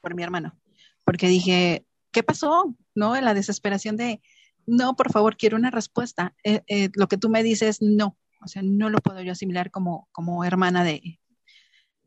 por 0.00 0.14
mi 0.14 0.22
hermano, 0.22 0.58
porque 1.04 1.28
dije, 1.28 1.84
¿qué 2.10 2.22
pasó? 2.22 2.74
¿No? 2.94 3.16
En 3.16 3.24
la 3.24 3.34
desesperación 3.34 3.96
de, 3.96 4.22
no, 4.66 4.96
por 4.96 5.12
favor, 5.12 5.36
quiero 5.36 5.56
una 5.56 5.70
respuesta. 5.70 6.34
Eh, 6.44 6.62
eh, 6.66 6.90
lo 6.94 7.08
que 7.08 7.18
tú 7.18 7.28
me 7.28 7.42
dices, 7.42 7.80
no. 7.80 8.18
O 8.42 8.48
sea, 8.48 8.62
no 8.62 8.90
lo 8.90 8.98
puedo 8.98 9.22
yo 9.22 9.32
asimilar 9.32 9.70
como, 9.70 10.08
como 10.12 10.44
hermana 10.44 10.84
de, 10.84 11.20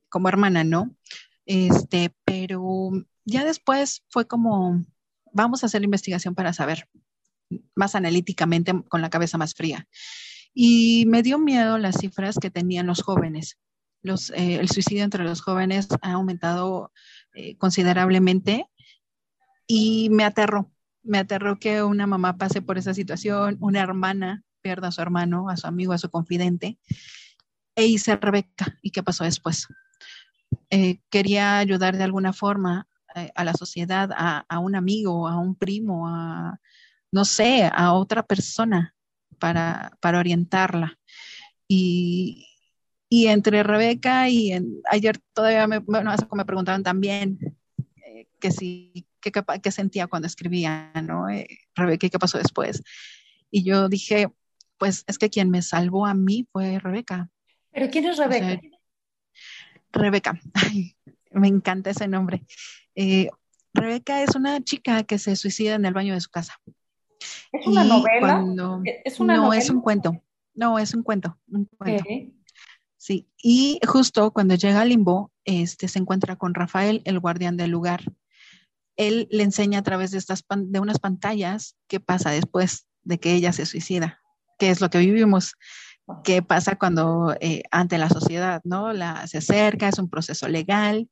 como 0.09 0.29
hermana, 0.29 0.63
¿no? 0.63 0.95
Este, 1.45 2.13
pero 2.25 2.91
ya 3.25 3.43
después 3.45 4.03
fue 4.09 4.27
como, 4.27 4.85
vamos 5.31 5.63
a 5.63 5.67
hacer 5.67 5.81
la 5.81 5.85
investigación 5.85 6.35
para 6.35 6.53
saber 6.53 6.87
más 7.75 7.95
analíticamente, 7.95 8.73
con 8.89 9.01
la 9.01 9.09
cabeza 9.09 9.37
más 9.37 9.55
fría. 9.55 9.87
Y 10.53 11.05
me 11.07 11.23
dio 11.23 11.37
miedo 11.39 11.77
las 11.77 11.97
cifras 11.97 12.37
que 12.39 12.49
tenían 12.49 12.87
los 12.87 13.01
jóvenes. 13.01 13.57
Los, 14.01 14.29
eh, 14.31 14.55
el 14.55 14.69
suicidio 14.69 15.03
entre 15.03 15.23
los 15.23 15.41
jóvenes 15.41 15.87
ha 16.01 16.13
aumentado 16.13 16.91
eh, 17.33 17.57
considerablemente 17.57 18.69
y 19.67 20.09
me 20.09 20.23
aterró. 20.23 20.71
Me 21.03 21.19
aterró 21.19 21.59
que 21.59 21.83
una 21.83 22.07
mamá 22.07 22.37
pase 22.37 22.61
por 22.61 22.77
esa 22.77 22.93
situación, 22.93 23.57
una 23.59 23.81
hermana 23.81 24.43
pierda 24.61 24.89
a 24.89 24.91
su 24.91 25.01
hermano, 25.01 25.49
a 25.49 25.57
su 25.57 25.67
amigo, 25.67 25.93
a 25.93 25.97
su 25.97 26.09
confidente, 26.09 26.77
e 27.75 27.85
hice 27.85 28.15
Rebeca. 28.17 28.77
¿Y 28.81 28.91
qué 28.91 29.03
pasó 29.03 29.23
después? 29.23 29.67
Eh, 30.69 30.99
quería 31.09 31.57
ayudar 31.59 31.97
de 31.97 32.03
alguna 32.03 32.33
forma 32.33 32.87
a 33.35 33.43
la 33.43 33.53
sociedad, 33.53 34.11
a, 34.15 34.45
a, 34.47 34.59
un 34.59 34.75
amigo, 34.75 35.27
a 35.27 35.37
un 35.37 35.55
primo, 35.55 36.07
a, 36.07 36.59
no 37.11 37.25
sé, 37.25 37.69
a 37.73 37.93
otra 37.93 38.23
persona 38.23 38.95
para, 39.39 39.97
para 40.01 40.19
orientarla. 40.19 40.99
Y, 41.67 42.47
y, 43.09 43.27
entre 43.27 43.63
Rebeca 43.63 44.29
y 44.29 44.53
ayer 44.91 45.19
todavía 45.33 45.67
me, 45.67 45.79
bueno, 45.79 46.13
me 46.33 46.45
preguntaban 46.45 46.83
también 46.83 47.57
eh, 48.05 48.27
que 48.39 48.51
si, 48.51 49.07
qué, 49.21 49.31
qué, 49.61 49.71
sentía 49.71 50.07
cuando 50.07 50.27
escribía, 50.27 50.91
¿no? 51.03 51.29
Eh, 51.29 51.47
Rebeca, 51.75 52.09
¿qué 52.09 52.19
pasó 52.19 52.37
después? 52.37 52.83
Y 53.51 53.63
yo 53.63 53.89
dije, 53.89 54.27
pues 54.77 55.03
es 55.07 55.17
que 55.17 55.29
quien 55.29 55.49
me 55.49 55.61
salvó 55.61 56.05
a 56.05 56.13
mí 56.13 56.47
fue 56.51 56.79
Rebeca. 56.79 57.29
¿Pero 57.71 57.89
quién 57.89 58.05
es 58.05 58.17
Rebeca? 58.17 58.59
Rebeca, 59.91 60.39
me 61.31 61.47
encanta 61.47 61.91
ese 61.91 62.07
nombre. 62.07 62.43
Eh, 62.95 63.29
Rebeca 63.73 64.23
es 64.23 64.35
una 64.35 64.61
chica 64.63 65.03
que 65.03 65.19
se 65.19 65.35
suicida 65.35 65.75
en 65.75 65.85
el 65.85 65.93
baño 65.93 66.13
de 66.13 66.21
su 66.21 66.29
casa. 66.29 66.59
¿Es 67.51 67.67
una 67.67 67.83
novela? 67.83 68.43
¿Es 69.03 69.19
una 69.19 69.35
no, 69.37 69.53
es 69.53 69.69
un 69.69 69.81
cuento. 69.81 70.21
No, 70.53 70.79
es 70.79 70.93
un 70.93 71.03
cuento. 71.03 71.37
Un 71.47 71.65
cuento. 71.77 72.03
Sí, 72.97 73.29
y 73.41 73.79
justo 73.87 74.31
cuando 74.31 74.55
llega 74.55 74.81
al 74.81 74.89
limbo, 74.89 75.31
este, 75.45 75.87
se 75.87 75.99
encuentra 75.99 76.35
con 76.35 76.53
Rafael, 76.53 77.01
el 77.05 77.19
guardián 77.19 77.55
del 77.55 77.71
lugar. 77.71 78.03
Él 78.97 79.29
le 79.31 79.43
enseña 79.43 79.79
a 79.79 79.83
través 79.83 80.11
de, 80.11 80.17
estas 80.17 80.43
de 80.49 80.79
unas 80.81 80.99
pantallas 80.99 81.77
qué 81.87 82.01
pasa 82.01 82.31
después 82.31 82.87
de 83.03 83.17
que 83.17 83.33
ella 83.33 83.53
se 83.53 83.65
suicida, 83.65 84.19
qué 84.57 84.69
es 84.69 84.81
lo 84.81 84.89
que 84.89 84.97
vivimos, 84.97 85.55
qué 86.25 86.41
pasa 86.41 86.75
cuando 86.75 87.35
eh, 87.39 87.63
ante 87.71 87.97
la 87.97 88.09
sociedad, 88.09 88.59
¿no? 88.65 88.91
La, 88.91 89.25
se 89.27 89.37
acerca, 89.37 89.87
es 89.87 89.97
un 89.97 90.09
proceso 90.09 90.49
legal, 90.49 91.09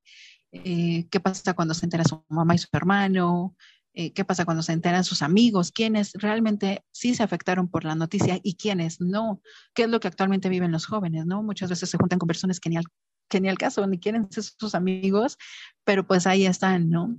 eh, 0.52 1.08
qué 1.10 1.20
pasa 1.22 1.54
cuando 1.54 1.74
se 1.74 1.86
entera 1.86 2.04
su 2.04 2.24
mamá 2.28 2.56
y 2.56 2.58
su 2.58 2.68
hermano, 2.74 3.56
eh, 4.00 4.14
qué 4.14 4.24
pasa 4.24 4.46
cuando 4.46 4.62
se 4.62 4.74
enteran 4.74 5.04
sus 5.04 5.24
amigos, 5.24 5.72
quiénes 5.72 6.14
realmente 6.14 6.84
sí 6.92 7.16
se 7.16 7.24
afectaron 7.24 7.68
por 7.68 7.84
la 7.84 7.96
noticia 7.96 8.40
y 8.44 8.54
quiénes 8.54 9.02
no, 9.02 9.42
qué 9.74 9.86
es 9.86 9.90
lo 9.90 10.00
que 10.00 10.08
actualmente 10.08 10.50
viven 10.50 10.72
los 10.72 10.86
jóvenes, 10.86 11.26
¿no? 11.26 11.42
Muchas 11.42 11.72
veces 11.72 11.90
se 11.90 11.98
juntan 11.98 12.20
con 12.20 12.28
personas 12.28 12.60
que 12.60 12.70
ni 12.70 12.78
al, 12.78 12.84
que 13.28 13.42
ni 13.42 13.50
al 13.50 13.58
caso, 13.58 13.88
ni 13.88 14.00
quieren 14.00 14.32
ser 14.32 14.44
sus 14.44 14.76
amigos, 14.76 15.40
pero 15.84 16.06
pues 16.06 16.28
ahí 16.28 16.46
están, 16.46 16.92
¿no? 16.92 17.18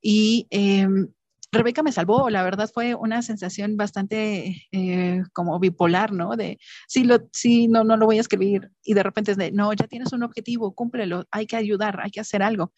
Y 0.00 0.46
em, 0.50 1.08
Rebeca 1.50 1.82
me 1.82 1.90
salvó, 1.90 2.30
la 2.30 2.44
verdad 2.44 2.70
fue 2.72 2.94
una 2.94 3.22
sensación 3.22 3.76
bastante 3.76 4.68
eh, 4.70 5.24
como 5.32 5.58
bipolar, 5.58 6.12
¿no? 6.12 6.36
De 6.36 6.60
sí, 6.86 7.02
lo, 7.02 7.28
sí, 7.32 7.66
no, 7.66 7.82
no 7.82 7.96
lo 7.96 8.06
voy 8.06 8.18
a 8.18 8.20
escribir 8.20 8.70
y 8.84 8.94
de 8.94 9.02
repente 9.02 9.32
es 9.32 9.36
de, 9.36 9.50
no, 9.50 9.72
ya 9.72 9.88
tienes 9.88 10.12
un 10.12 10.22
objetivo, 10.22 10.76
cúmplelo, 10.76 11.24
hay 11.32 11.46
que 11.48 11.56
ayudar, 11.56 11.98
hay 12.00 12.12
que 12.12 12.20
hacer 12.20 12.44
algo. 12.44 12.72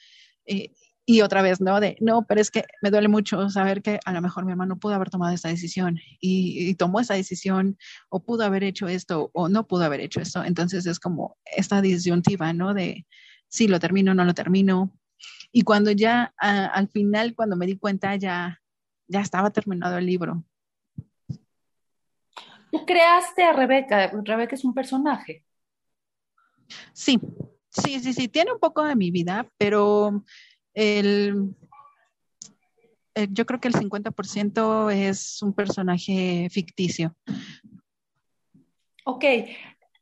Eh, 0.47 0.73
y 1.05 1.21
otra 1.23 1.43
vez, 1.43 1.61
¿no? 1.61 1.81
De, 1.81 1.97
no, 2.01 2.27
pero 2.27 2.41
es 2.41 2.51
que 2.51 2.65
me 2.81 2.91
duele 2.91 3.09
mucho 3.09 3.51
saber 3.51 3.83
que 3.83 3.99
a 4.05 4.13
lo 4.13 4.23
mejor 4.23 4.45
mi 4.45 4.53
hermano 4.53 4.79
pudo 4.79 4.95
haber 4.95 5.11
tomado 5.11 5.35
esta 5.35 5.49
decisión 5.49 5.99
y, 6.21 6.69
y, 6.71 6.75
tomó 6.75 7.01
esa 7.01 7.15
decisión 7.15 7.77
o 8.09 8.23
pudo 8.25 8.45
haber 8.45 8.63
hecho 8.63 8.89
esto 8.89 9.31
o 9.35 9.49
no 9.49 9.67
pudo 9.67 9.85
haber 9.85 10.01
hecho 10.01 10.21
esto. 10.21 10.45
Entonces 10.45 10.87
es 10.87 11.01
como 11.01 11.37
esta 11.45 11.83
disyuntiva, 11.83 12.53
¿no? 12.53 12.75
De 12.75 13.07
si 13.49 13.69
lo 13.69 13.81
termino 13.81 14.13
o 14.13 14.15
no 14.15 14.25
lo 14.25 14.35
termino. 14.35 14.93
Y 15.51 15.63
cuando 15.63 15.91
ya 15.91 16.33
a, 16.39 16.67
al 16.67 16.89
final, 16.89 17.35
cuando 17.35 17.57
me 17.57 17.67
di 17.67 17.77
cuenta, 17.77 18.15
ya 18.17 18.63
ya 19.13 19.21
estaba 19.21 19.51
terminado 19.51 19.99
el 19.99 20.07
libro. 20.07 20.43
Tú 22.71 22.87
creaste 22.87 23.45
a 23.45 23.53
Rebeca, 23.53 24.11
Rebeca 24.25 24.55
es 24.55 24.65
un 24.65 24.73
personaje. 24.73 25.45
Sí, 26.95 27.21
sí, 27.69 28.01
sí, 28.01 28.15
sí, 28.15 28.29
tiene 28.29 28.53
un 28.53 28.59
poco 28.59 28.83
de 28.85 28.97
mi 28.97 29.11
vida, 29.11 29.47
pero 29.59 30.25
el, 30.75 31.55
eh, 33.15 33.29
yo 33.31 33.45
creo 33.47 33.61
que 33.61 33.69
el 33.69 33.75
50% 33.75 34.91
es 34.91 35.43
un 35.43 35.53
personaje 35.53 36.49
ficticio. 36.51 37.15
Ok, 39.05 39.25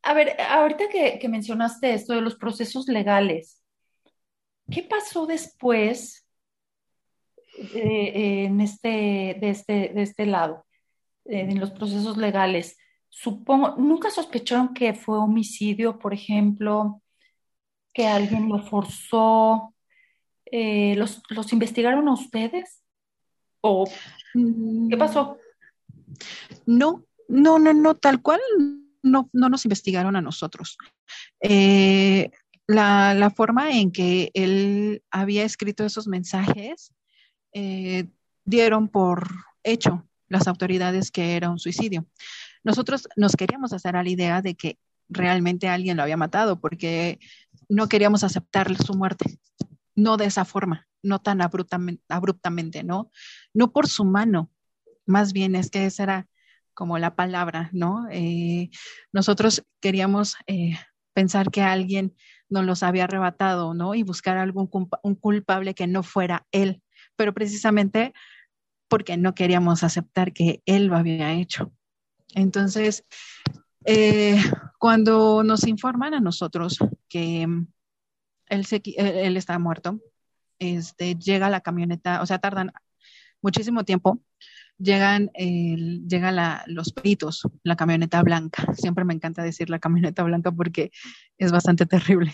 a 0.03 0.13
ver, 0.13 0.39
ahorita 0.39 0.85
que, 0.89 1.27
mencionaste 1.27 1.93
esto 1.93 2.13
de 2.13 2.21
los 2.21 2.35
procesos 2.35 2.87
legales, 2.87 3.63
¿qué 4.69 4.83
pasó 4.83 5.25
después 5.25 6.25
eh, 7.57 8.45
en 8.45 8.61
este, 8.61 9.37
de, 9.39 9.49
este, 9.49 9.73
de 9.93 10.01
este 10.01 10.25
lado, 10.25 10.65
en 11.25 11.59
los 11.59 11.71
procesos 11.71 12.17
legales, 12.17 12.77
supongo, 13.09 13.75
¿nunca 13.77 14.09
sospecharon 14.09 14.73
que 14.73 14.93
fue 14.93 15.17
homicidio, 15.17 15.99
por 15.99 16.13
ejemplo, 16.13 17.01
que 17.93 18.07
alguien 18.07 18.49
lo 18.49 18.59
forzó? 18.59 19.73
Eh, 20.51 20.95
¿los, 20.97 21.21
¿Los 21.29 21.53
investigaron 21.53 22.07
a 22.07 22.13
ustedes? 22.13 22.83
¿O 23.61 23.89
qué 24.33 24.97
pasó? 24.97 25.37
No, 26.65 27.05
no, 27.27 27.57
no, 27.57 27.73
no, 27.73 27.95
tal 27.95 28.21
cual 28.21 28.41
no, 29.01 29.29
no 29.33 29.49
nos 29.49 29.65
investigaron 29.65 30.15
a 30.15 30.21
nosotros. 30.21 30.77
Eh, 31.39 32.31
la, 32.67 33.13
la, 33.13 33.29
forma 33.29 33.71
en 33.71 33.91
que 33.91 34.31
él 34.33 35.03
había 35.09 35.43
escrito 35.43 35.85
esos 35.85 36.07
mensajes 36.07 36.93
eh, 37.53 38.05
dieron 38.45 38.87
por 38.87 39.29
hecho 39.63 40.07
las 40.27 40.47
autoridades 40.47 41.11
que 41.11 41.35
era 41.35 41.49
un 41.49 41.59
suicidio. 41.59 42.05
Nosotros 42.63 43.07
nos 43.15 43.35
queríamos 43.35 43.73
hacer 43.73 43.95
a 43.95 44.03
la 44.03 44.09
idea 44.09 44.41
de 44.41 44.55
que 44.55 44.77
realmente 45.09 45.67
alguien 45.67 45.97
lo 45.97 46.03
había 46.03 46.17
matado 46.17 46.59
porque 46.59 47.19
no 47.67 47.89
queríamos 47.89 48.23
aceptar 48.23 48.75
su 48.77 48.93
muerte, 48.93 49.37
no 49.95 50.17
de 50.17 50.25
esa 50.25 50.45
forma, 50.45 50.87
no 51.03 51.19
tan 51.19 51.41
abruptamente, 51.41 52.03
abruptamente 52.09 52.83
¿no? 52.83 53.11
No 53.53 53.71
por 53.71 53.87
su 53.87 54.05
mano, 54.05 54.51
más 55.05 55.33
bien 55.33 55.55
es 55.55 55.69
que 55.69 55.85
esa 55.85 56.03
era 56.03 56.27
como 56.73 56.97
la 56.97 57.15
palabra, 57.15 57.69
¿no? 57.73 58.07
Eh, 58.11 58.69
nosotros 59.11 59.63
queríamos 59.81 60.35
eh, 60.47 60.77
pensar 61.13 61.51
que 61.51 61.61
alguien 61.61 62.15
nos 62.49 62.65
los 62.65 62.83
había 62.83 63.05
arrebatado, 63.05 63.73
¿no? 63.73 63.95
Y 63.95 64.03
buscar 64.03 64.37
algún 64.37 64.69
un 65.03 65.15
culpable 65.15 65.73
que 65.73 65.87
no 65.87 66.03
fuera 66.03 66.45
él 66.51 66.81
pero 67.21 67.33
precisamente 67.33 68.13
porque 68.87 69.15
no 69.15 69.35
queríamos 69.35 69.83
aceptar 69.83 70.33
que 70.33 70.61
él 70.65 70.85
lo 70.85 70.97
había 70.97 71.33
hecho. 71.33 71.71
Entonces, 72.33 73.05
eh, 73.85 74.41
cuando 74.79 75.43
nos 75.43 75.67
informan 75.67 76.15
a 76.15 76.19
nosotros 76.19 76.79
que 77.07 77.47
él, 78.51 78.65
él 78.97 79.37
está 79.37 79.57
muerto, 79.57 79.99
este, 80.59 81.15
llega 81.15 81.49
la 81.49 81.61
camioneta, 81.61 82.21
o 82.21 82.25
sea, 82.25 82.37
tardan 82.37 82.71
muchísimo 83.41 83.83
tiempo, 83.83 84.21
llegan, 84.77 85.31
el, 85.33 86.07
llegan 86.07 86.35
la, 86.35 86.63
los 86.67 86.93
peritos, 86.93 87.41
la 87.63 87.75
camioneta 87.75 88.21
blanca. 88.21 88.71
Siempre 88.75 89.05
me 89.05 89.13
encanta 89.15 89.41
decir 89.41 89.69
la 89.71 89.79
camioneta 89.79 90.23
blanca 90.23 90.51
porque 90.51 90.91
es 91.39 91.51
bastante 91.51 91.85
terrible 91.87 92.33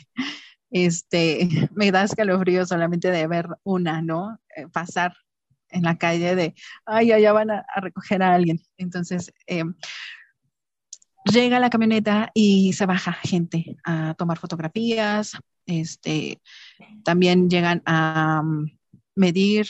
este, 0.69 1.69
me 1.73 1.91
da 1.91 2.03
escalofrío 2.03 2.65
solamente 2.65 3.12
de 3.12 3.27
ver 3.27 3.47
una, 3.63 4.01
¿no? 4.01 4.39
Eh, 4.56 4.67
pasar 4.67 5.15
en 5.69 5.84
la 5.84 5.97
calle 5.97 6.36
de, 6.36 6.56
ay, 6.86 7.12
allá 7.12 7.34
van 7.34 7.51
a, 7.51 7.65
recoger 7.77 8.23
a 8.23 8.34
alguien. 8.34 8.62
Entonces, 8.77 9.34
eh, 9.47 9.63
llega 11.32 11.60
la 11.60 11.69
camioneta 11.69 12.32
y 12.34 12.73
se 12.73 12.86
baja 12.86 13.13
gente 13.13 13.77
a 13.84 14.13
tomar 14.15 14.38
fotografías, 14.39 15.38
este, 15.67 16.41
también 17.03 17.49
llegan 17.49 17.84
a 17.86 18.41
um, 18.43 18.67
medir, 19.15 19.67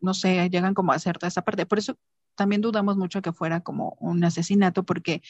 no 0.00 0.14
sé, 0.14 0.48
llegan 0.50 0.74
como 0.74 0.92
a 0.92 0.96
hacer 0.96 1.18
toda 1.18 1.28
esa 1.28 1.42
parte. 1.42 1.66
Por 1.66 1.78
eso 1.78 1.96
también 2.34 2.60
dudamos 2.60 2.96
mucho 2.96 3.22
que 3.22 3.32
fuera 3.32 3.60
como 3.60 3.96
un 4.00 4.24
asesinato, 4.24 4.84
porque 4.84 5.22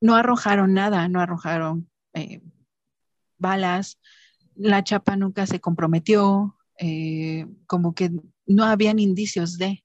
no 0.00 0.14
arrojaron 0.14 0.74
nada, 0.74 1.08
no 1.08 1.20
arrojaron 1.20 1.90
eh, 2.14 2.40
balas, 3.38 3.98
la 4.54 4.84
chapa 4.84 5.16
nunca 5.16 5.46
se 5.46 5.60
comprometió, 5.60 6.56
eh, 6.78 7.46
como 7.66 7.94
que 7.94 8.10
no 8.46 8.64
habían 8.64 8.98
indicios 8.98 9.58
de. 9.58 9.84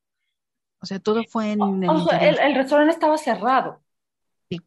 O 0.82 0.86
sea, 0.86 1.00
todo 1.00 1.24
fue 1.30 1.52
en 1.52 1.84
el, 1.84 2.40
el, 2.40 2.56
restaurante 2.56 2.94
estaba 2.94 3.18
cerrado. 3.18 3.82
Sí. 4.50 4.60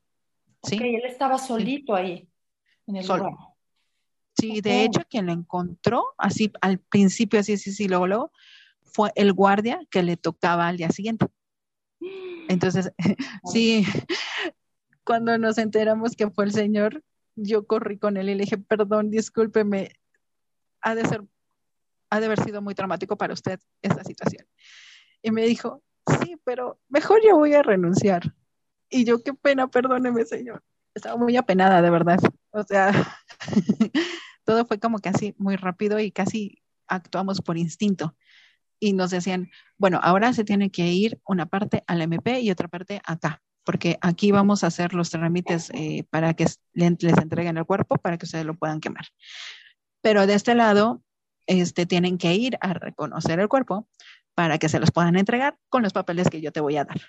Sí. 0.63 0.79
él 0.81 1.03
estaba 1.05 1.37
solito 1.37 1.95
ahí. 1.95 2.29
En 2.87 2.97
el 2.97 3.05
Solo. 3.05 3.56
Sí, 4.39 4.61
de 4.61 4.85
hecho, 4.85 5.01
quien 5.09 5.27
lo 5.27 5.33
encontró, 5.33 6.05
así 6.19 6.53
al 6.61 6.79
principio, 6.79 7.41
así, 7.41 7.55
así, 7.55 7.73
sí, 7.73 7.89
luego, 7.89 8.07
luego, 8.07 8.33
fue 8.83 9.11
el 9.15 9.33
guardia 9.33 9.81
que 9.91 10.03
le 10.03 10.17
tocaba 10.17 10.69
al 10.69 10.77
día 10.77 10.91
siguiente. 10.91 11.27
Entonces, 12.49 12.93
sí, 13.45 13.85
cuando 15.05 15.39
nos 15.39 15.59
enteramos 15.59 16.17
que 16.17 16.31
fue 16.31 16.45
el 16.45 16.53
señor, 16.53 17.03
yo 17.35 17.67
corrí 17.67 17.99
con 17.99 18.17
él 18.17 18.29
y 18.29 18.35
le 18.35 18.45
dije, 18.45 18.59
perdón, 18.59 19.11
discúlpeme, 19.11 19.91
ha 20.81 20.95
de 20.95 21.05
ser, 21.07 21.25
ha 22.11 22.21
de 22.21 22.27
haber 22.27 22.43
sido 22.43 22.63
muy 22.63 22.75
traumático 22.75 23.17
para 23.17 23.35
usted 23.35 23.61
esta 23.83 24.05
situación. 24.05 24.47
Y 25.23 25.31
me 25.31 25.43
dijo, 25.47 25.83
sí, 26.21 26.37
pero 26.45 26.81
mejor 26.89 27.21
yo 27.25 27.37
voy 27.37 27.55
a 27.55 27.63
renunciar. 27.63 28.35
Y 28.89 29.05
yo, 29.05 29.23
qué 29.23 29.35
pena, 29.35 29.69
perdóneme, 29.69 30.25
señor. 30.25 30.63
Estaba 30.95 31.17
muy 31.17 31.37
apenada, 31.37 31.83
de 31.83 31.91
verdad. 31.91 32.19
O 32.51 32.63
sea, 32.63 32.93
todo 34.47 34.65
fue 34.65 34.79
como 34.79 35.01
que 35.01 35.11
así 35.11 35.35
muy 35.37 35.57
rápido 35.57 35.99
y 36.01 36.11
casi 36.11 36.63
actuamos 36.87 37.43
por 37.43 37.59
instinto. 37.59 38.17
Y 38.81 38.95
nos 38.95 39.11
decían, 39.11 39.51
bueno, 39.77 40.01
ahora 40.03 40.33
se 40.33 40.45
tiene 40.45 40.71
que 40.71 40.87
ir 40.87 41.21
una 41.27 41.47
parte 41.47 41.85
al 41.87 42.01
MP 42.01 42.41
y 42.41 42.51
otra 42.51 42.69
parte 42.69 43.03
acá 43.05 43.43
porque 43.67 43.99
aquí 44.01 44.31
vamos 44.31 44.63
a 44.63 44.69
hacer 44.69 44.95
los 44.95 45.11
trámites 45.11 45.71
eh, 45.75 46.05
para 46.09 46.35
que 46.35 46.47
les 46.73 47.19
entreguen 47.19 47.59
el 47.59 47.67
cuerpo 47.67 47.97
para 47.97 48.17
que 48.17 48.25
ustedes 48.25 48.47
lo 48.47 48.55
puedan 48.55 48.81
quemar. 48.81 49.07
Pero 50.01 50.27
de 50.29 50.35
este 50.35 50.55
lado, 50.55 51.03
este, 51.47 51.85
tienen 51.85 52.17
que 52.17 52.33
ir 52.35 52.57
a 52.61 52.75
reconocer 52.75 53.41
el 53.41 53.49
cuerpo 53.49 53.89
para 54.35 54.59
que 54.59 54.69
se 54.69 54.79
los 54.79 54.93
puedan 54.93 55.17
entregar 55.17 55.59
con 55.69 55.83
los 55.83 55.93
papeles 55.93 56.31
que 56.31 56.41
yo 56.41 56.53
te 56.53 56.61
voy 56.61 56.77
a 56.77 56.85
dar. 56.85 57.01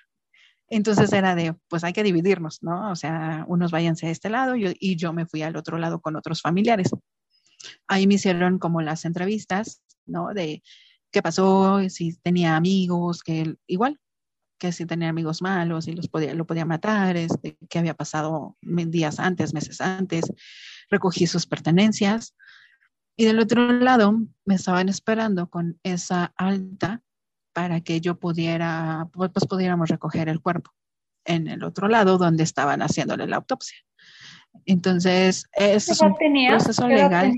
Entonces 0.68 1.14
era 1.14 1.36
de, 1.36 1.54
pues 1.70 1.84
hay 1.84 1.94
que 1.94 2.04
dividirnos, 2.04 2.64
¿no? 2.64 2.92
O 2.92 2.96
sea, 2.96 3.46
unos 3.48 3.72
váyanse 3.72 4.08
a 4.08 4.10
este 4.10 4.30
lado 4.30 4.56
y 4.58 4.96
yo 4.96 5.14
me 5.14 5.28
fui 5.28 5.44
al 5.44 5.56
otro 5.56 5.78
lado 5.78 6.02
con 6.02 6.16
otros 6.16 6.42
familiares. 6.42 6.90
Ahí 7.88 8.08
me 8.08 8.16
hicieron 8.16 8.60
como 8.60 8.82
las 8.82 9.06
entrevistas, 9.06 9.82
¿no? 10.06 10.34
De 10.34 10.64
qué 11.12 11.22
pasó, 11.22 11.80
si 11.90 12.16
tenía 12.18 12.56
amigos, 12.56 13.24
que 13.24 13.56
igual, 13.68 14.00
que 14.58 14.72
si 14.72 14.86
tenía 14.86 15.10
amigos 15.10 15.42
malos 15.42 15.88
y 15.88 15.94
los 15.94 16.08
podía, 16.08 16.34
lo 16.34 16.46
podía 16.46 16.66
matar, 16.66 17.18
este, 17.18 17.58
qué 17.70 17.80
había 17.80 17.94
pasado 17.94 18.58
días 18.62 19.20
antes, 19.20 19.54
meses 19.54 19.82
antes, 19.82 20.26
recogí 20.90 21.28
sus 21.28 21.46
pertenencias. 21.46 22.36
Y 23.16 23.26
del 23.26 23.40
otro 23.40 23.72
lado 23.72 24.14
me 24.46 24.56
estaban 24.56 24.90
esperando 24.90 25.50
con 25.50 25.80
esa 25.84 26.34
alta 26.38 27.02
para 27.54 27.82
que 27.82 28.00
yo 28.02 28.20
pudiera, 28.20 29.10
pues, 29.14 29.32
pues 29.34 29.48
pudiéramos 29.48 29.90
recoger 29.90 30.30
el 30.30 30.42
cuerpo 30.42 30.72
en 31.28 31.48
el 31.48 31.64
otro 31.64 31.88
lado 31.88 32.18
donde 32.18 32.44
estaban 32.44 32.82
haciéndole 32.82 33.28
la 33.28 33.36
autopsia. 33.36 33.78
Entonces, 34.66 35.46
eso 35.54 35.92
es 35.92 36.02
un 36.02 36.16
proceso 36.50 36.88
legal. 36.88 37.34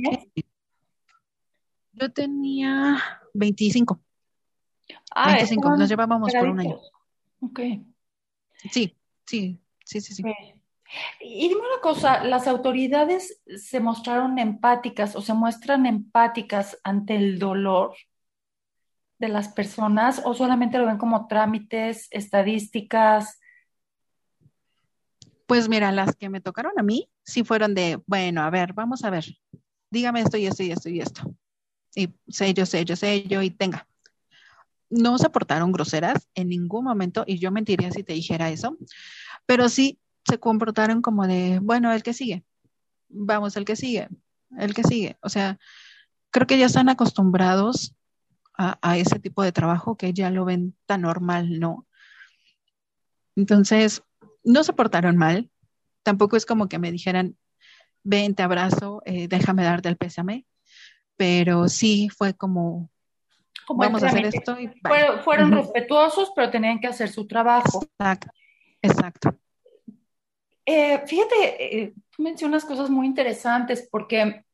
yo 1.92 2.12
tenía 2.12 2.98
25. 3.34 4.00
Ah, 5.14 5.34
25, 5.34 5.76
nos 5.76 5.90
llevábamos 5.90 6.32
por 6.32 6.48
un 6.48 6.60
año. 6.60 6.80
Ok. 7.42 7.60
Sí, 8.72 8.96
sí, 9.26 9.60
sí, 9.84 10.02
sí, 10.02 10.14
sí. 10.14 10.24
Y 11.20 11.50
dime 11.50 11.62
una 11.62 11.82
cosa, 11.82 12.24
¿las 12.24 12.48
autoridades 12.48 13.42
se 13.58 13.80
mostraron 13.80 14.40
empáticas 14.40 15.16
o 15.16 15.22
se 15.22 15.34
muestran 15.34 15.86
empáticas 15.86 16.80
ante 16.84 17.16
el 17.16 17.38
dolor 17.38 17.96
de 19.20 19.28
las 19.28 19.50
personas 19.50 20.22
o 20.26 20.34
solamente 20.34 20.80
lo 20.80 20.88
ven 20.88 20.98
como 20.98 21.28
trámites, 21.28 22.08
estadísticas? 22.12 23.39
Pues 25.50 25.68
mira, 25.68 25.92
las 25.92 26.16
que 26.16 26.30
me 26.30 26.42
tocaron 26.42 26.74
a 26.78 26.84
mí 26.84 27.10
sí 27.24 27.44
fueron 27.44 27.74
de, 27.74 28.00
bueno, 28.06 28.44
a 28.44 28.52
ver, 28.52 28.74
vamos 28.74 29.04
a 29.04 29.10
ver, 29.10 29.26
dígame 29.90 30.22
esto 30.22 30.38
y 30.38 30.46
esto 30.46 30.62
y 30.62 30.72
esto 30.72 30.90
y 30.90 31.00
esto. 31.00 31.36
Y 31.96 32.08
yo, 32.54 32.68
sé 32.68 32.86
yo, 32.86 32.96
sé 32.96 33.24
yo 33.24 33.42
y 33.42 33.50
tenga. 33.50 33.88
No 34.92 35.18
se 35.18 35.32
portaron 35.32 35.72
groseras 35.72 36.30
en 36.36 36.50
ningún 36.50 36.84
momento 36.86 37.24
y 37.26 37.40
yo 37.40 37.52
mentiría 37.52 37.90
si 37.90 38.04
te 38.04 38.14
dijera 38.14 38.52
eso, 38.52 38.78
pero 39.48 39.70
sí 39.70 40.00
se 40.24 40.40
comportaron 40.40 41.02
como 41.02 41.26
de, 41.26 41.58
bueno, 41.64 41.92
el 41.92 42.04
que 42.04 42.14
sigue, 42.14 42.46
vamos, 43.08 43.58
el 43.58 43.66
que 43.66 43.76
sigue, 43.76 44.08
el 44.56 44.76
que 44.76 44.84
sigue. 44.84 45.18
O 45.20 45.30
sea, 45.30 45.58
creo 46.30 46.46
que 46.46 46.60
ya 46.60 46.68
están 46.68 46.90
acostumbrados 46.90 47.96
a 48.54 48.98
ese 49.00 49.18
tipo 49.18 49.42
de 49.42 49.52
trabajo 49.52 49.98
que 49.98 50.14
ya 50.14 50.30
lo 50.30 50.46
ven 50.46 50.76
tan 50.86 51.02
normal, 51.02 51.60
¿no? 51.60 51.88
Entonces, 53.36 54.04
no 54.44 54.64
se 54.64 54.74
portaron 54.74 55.18
mal, 55.18 55.50
tampoco 56.04 56.38
es 56.38 56.46
como 56.46 56.68
que 56.68 56.80
me 56.80 56.92
dijeran, 56.92 57.38
ven, 58.04 58.36
te 58.36 58.44
abrazo, 58.44 59.02
eh, 59.06 59.28
déjame 59.28 59.64
darte 59.64 59.90
el 59.90 59.98
pésame, 59.98 60.46
pero 61.18 61.68
sí 61.68 62.10
fue 62.10 62.34
como, 62.34 62.90
vamos 63.68 64.04
a 64.04 64.08
hacer 64.08 64.26
esto. 64.26 64.60
Y 64.60 64.72
fueron, 65.24 65.52
respetuosos, 65.52 66.32
pero 66.36 66.50
tenían 66.50 66.80
que 66.80 66.88
hacer 66.88 67.10
su 67.10 67.28
trabajo. 67.28 67.84
Exacto, 67.84 68.32
exacto. 68.82 69.40
Eh, 70.66 71.02
fíjate, 71.08 71.82
eh, 71.82 71.94
tú 72.16 72.24
mencionas 72.24 72.64
cosas 72.64 72.90
muy 72.90 73.08
interesantes 73.08 73.88
porque 73.92 74.46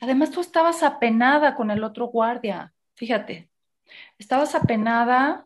además 0.00 0.30
tú 0.30 0.40
estabas 0.40 0.82
apenada 0.82 1.56
con 1.56 1.70
el 1.70 1.82
otro 1.82 2.06
guardia, 2.06 2.72
fíjate, 2.94 3.50
estabas 4.18 4.54
apenada, 4.54 5.45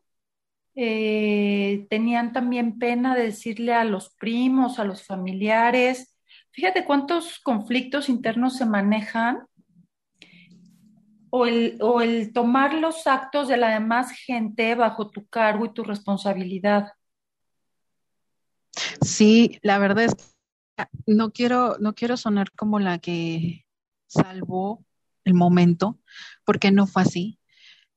tenían 1.89 2.33
también 2.33 2.79
pena 2.79 3.15
de 3.15 3.25
decirle 3.25 3.75
a 3.75 3.85
los 3.85 4.11
primos, 4.11 4.79
a 4.79 4.85
los 4.85 5.03
familiares, 5.05 6.11
Fíjate 6.53 6.85
cuántos 6.85 7.39
conflictos 7.39 8.09
internos 8.09 8.57
se 8.57 8.67
manejan 8.67 9.47
o 11.31 11.47
el, 11.47 11.79
o 11.81 12.01
el 12.01 12.33
tomar 12.33 12.75
los 12.75 13.07
actos 13.07 13.47
de 13.47 13.57
la 13.57 13.71
demás 13.71 14.11
gente 14.11 14.75
bajo 14.75 15.11
tu 15.11 15.27
cargo 15.29 15.65
y 15.65 15.73
tu 15.73 15.85
responsabilidad. 15.85 16.93
Sí, 19.01 19.59
la 19.63 19.79
verdad 19.79 20.05
es 20.05 20.15
que 20.15 20.85
no 21.07 21.33
quiero, 21.33 21.77
no 21.79 21.95
quiero 21.95 22.17
sonar 22.17 22.51
como 22.53 22.81
la 22.81 22.99
que 22.99 23.65
salvó 24.07 24.85
el 25.25 25.35
momento, 25.35 26.01
porque 26.45 26.73
no 26.73 26.89
fue 26.89 27.03
así. 27.03 27.40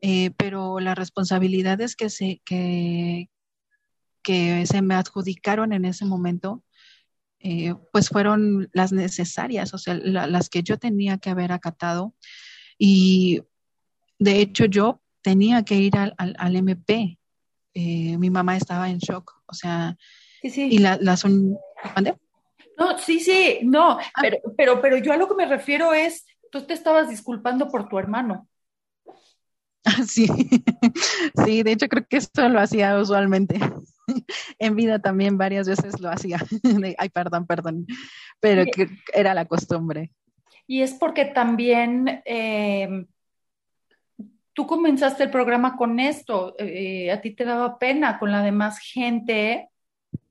Eh, 0.05 0.31
pero 0.35 0.81
las 0.81 0.97
responsabilidades 0.97 1.95
que 1.95 2.09
se, 2.09 2.41
que, 2.43 3.29
que 4.21 4.65
se 4.65 4.81
me 4.81 4.95
adjudicaron 4.95 5.71
en 5.71 5.85
ese 5.85 6.03
momento 6.03 6.61
eh, 7.39 7.73
pues 7.93 8.09
fueron 8.09 8.69
las 8.73 8.91
necesarias, 8.91 9.73
o 9.73 9.77
sea, 9.77 9.93
las 9.95 10.49
que 10.49 10.61
yo 10.61 10.77
tenía 10.77 11.19
que 11.19 11.29
haber 11.29 11.53
acatado. 11.53 12.13
Y 12.77 13.43
de 14.19 14.41
hecho 14.41 14.65
yo 14.65 15.01
tenía 15.21 15.63
que 15.63 15.75
ir 15.75 15.97
al, 15.97 16.13
al, 16.17 16.55
MP. 16.57 17.17
Eh, 17.73 18.17
mi 18.17 18.29
mamá 18.29 18.57
estaba 18.57 18.89
en 18.89 18.97
shock, 18.97 19.41
o 19.45 19.53
sea, 19.53 19.95
sí, 20.41 20.49
sí. 20.49 20.67
y 20.69 20.79
la, 20.79 20.97
las 20.99 21.23
un... 21.23 21.57
No, 22.77 22.97
sí, 22.97 23.21
sí, 23.21 23.59
no, 23.63 23.91
ah. 23.99 24.21
pero, 24.21 24.37
pero, 24.57 24.81
pero 24.81 24.97
yo 24.97 25.13
a 25.13 25.17
lo 25.17 25.29
que 25.29 25.35
me 25.35 25.45
refiero 25.45 25.93
es, 25.93 26.25
tú 26.51 26.65
te 26.65 26.73
estabas 26.73 27.09
disculpando 27.09 27.69
por 27.69 27.87
tu 27.87 27.97
hermano. 27.99 28.49
Sí, 30.07 30.27
sí, 31.45 31.63
de 31.63 31.71
hecho 31.71 31.87
creo 31.87 32.05
que 32.07 32.17
esto 32.17 32.47
lo 32.49 32.59
hacía 32.59 32.97
usualmente. 32.97 33.59
en 34.59 34.75
vida 34.75 34.99
también 34.99 35.37
varias 35.37 35.67
veces 35.67 35.99
lo 35.99 36.09
hacía. 36.09 36.37
Ay, 36.97 37.09
perdón, 37.09 37.45
perdón, 37.45 37.85
pero 38.39 38.65
que 38.65 38.89
era 39.13 39.33
la 39.33 39.45
costumbre. 39.45 40.11
Y 40.67 40.81
es 40.81 40.93
porque 40.93 41.25
también 41.25 42.21
eh, 42.25 43.05
tú 44.53 44.65
comenzaste 44.65 45.23
el 45.23 45.31
programa 45.31 45.75
con 45.75 45.99
esto, 45.99 46.55
eh, 46.57 47.11
a 47.11 47.21
ti 47.21 47.31
te 47.31 47.43
daba 47.43 47.77
pena 47.77 48.19
con 48.19 48.31
la 48.31 48.41
demás 48.41 48.79
gente, 48.79 49.69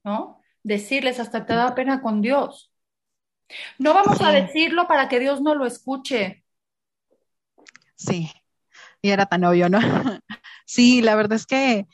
¿no? 0.04 0.40
Decirles, 0.62 1.20
hasta 1.20 1.44
te 1.44 1.54
daba 1.54 1.74
pena 1.74 2.00
con 2.00 2.22
Dios. 2.22 2.72
No 3.78 3.92
vamos 3.92 4.22
a 4.22 4.30
decirlo 4.32 4.86
para 4.86 5.08
que 5.08 5.20
Dios 5.20 5.42
no 5.42 5.54
lo 5.54 5.66
escuche. 5.66 6.44
Sí, 7.96 8.30
y 9.02 9.10
era 9.10 9.26
tan 9.26 9.44
obvio, 9.44 9.68
¿no? 9.68 9.78
sí, 10.64 11.02
la 11.02 11.14
verdad 11.14 11.36
es 11.36 11.46
que 11.46 11.86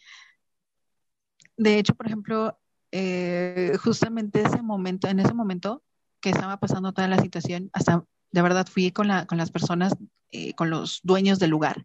de 1.59 1.79
hecho, 1.79 1.95
por 1.95 2.07
ejemplo, 2.07 2.59
eh, 2.93 3.77
justamente 3.83 4.41
ese 4.43 4.63
momento, 4.63 5.09
en 5.09 5.19
ese 5.19 5.35
momento 5.35 5.83
que 6.21 6.31
estaba 6.31 6.59
pasando 6.59 6.93
toda 6.93 7.09
la 7.09 7.19
situación, 7.19 7.69
hasta 7.73 8.05
de 8.31 8.43
verdad 8.43 8.67
fui 8.67 8.93
con, 8.93 9.09
la, 9.09 9.27
con 9.27 9.39
las 9.39 9.51
personas, 9.51 9.95
eh, 10.31 10.55
con 10.55 10.71
los 10.71 11.01
dueños 11.03 11.39
del 11.39 11.51
lugar, 11.51 11.85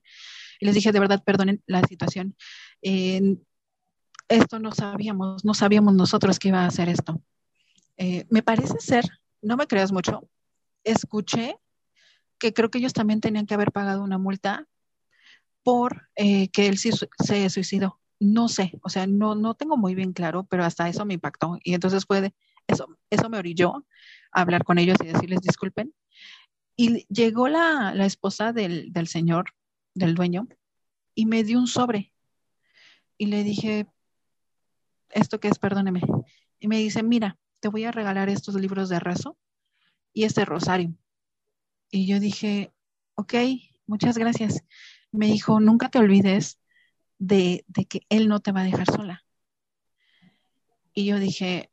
y 0.60 0.66
les 0.66 0.76
dije, 0.76 0.92
de 0.92 1.00
verdad, 1.00 1.24
perdonen 1.24 1.62
la 1.66 1.82
situación. 1.84 2.36
esto 4.30 4.60
no 4.60 4.72
sabíamos, 4.72 5.44
no 5.44 5.54
sabíamos 5.54 5.94
nosotros 5.96 6.40
que 6.40 6.50
iba 6.50 6.62
a 6.62 6.68
hacer 6.68 6.88
esto. 6.88 7.22
Eh, 7.98 8.26
me 8.30 8.44
parece 8.44 8.80
ser, 8.80 9.06
no 9.42 9.58
me 9.58 9.68
creas 9.68 9.92
mucho, 9.92 10.30
escuché 10.84 11.58
que 12.40 12.54
creo 12.54 12.70
que 12.70 12.78
ellos 12.78 12.94
también 12.94 13.22
tenían 13.22 13.46
que 13.46 13.54
haber 13.54 13.72
pagado 13.72 14.04
una 14.04 14.18
multa 14.18 14.68
por 15.64 16.10
que 16.16 16.68
él 16.68 16.78
se 16.78 17.50
suicidó 17.50 18.00
no 18.24 18.48
sé, 18.48 18.80
o 18.84 18.90
sea, 18.90 19.06
no, 19.06 19.36
no 19.36 19.54
tengo 19.54 19.76
muy 19.78 19.96
bien 19.96 20.14
claro, 20.14 20.46
pero 20.46 20.64
hasta 20.64 20.88
eso 20.88 21.06
me 21.06 21.16
impactó. 21.16 21.58
Y 21.64 21.74
entonces 21.74 22.06
puede, 22.06 22.34
eso, 22.68 22.88
eso 23.10 23.30
me 23.30 23.38
orilló 23.38 23.86
a 24.32 24.42
hablar 24.42 24.64
con 24.64 24.78
ellos 24.78 24.98
y 25.04 25.08
decirles 25.08 25.42
disculpen. 25.42 25.94
Y 26.76 27.06
llegó 27.08 27.50
la, 27.50 27.94
la 27.94 28.06
esposa 28.06 28.54
del, 28.54 28.94
del 28.94 29.08
señor, 29.08 29.52
del 29.94 30.16
dueño, 30.16 30.48
y 31.14 31.26
me 31.26 31.44
dio 31.44 31.60
un 31.60 31.68
sobre. 31.68 32.14
Y 33.18 33.28
le 33.28 33.44
dije, 33.44 33.88
¿esto 35.10 35.40
qué 35.40 35.50
es? 35.50 35.60
Perdóneme. 35.60 36.02
Y 36.60 36.68
me 36.68 36.78
dice, 36.78 37.04
mira, 37.04 37.38
te 37.60 37.68
voy 37.68 37.84
a 37.84 37.92
regalar 37.92 38.30
estos 38.30 38.56
libros 38.56 38.90
de 38.90 39.00
rezo 39.00 39.38
y 40.14 40.24
este 40.24 40.46
rosario. 40.46 40.94
Y 41.92 42.08
yo 42.08 42.20
dije, 42.20 42.74
ok, 43.16 43.34
muchas 43.86 44.18
gracias. 44.18 44.64
Me 45.14 45.28
dijo, 45.28 45.60
nunca 45.60 45.90
te 45.90 46.00
olvides 46.00 46.60
de, 47.20 47.66
que 47.88 48.02
él 48.10 48.28
no 48.28 48.40
te 48.40 48.52
va 48.52 48.62
a 48.62 48.66
dejar 48.66 48.88
sola. 48.88 49.24
Y 50.94 51.06
yo 51.06 51.20
dije, 51.20 51.72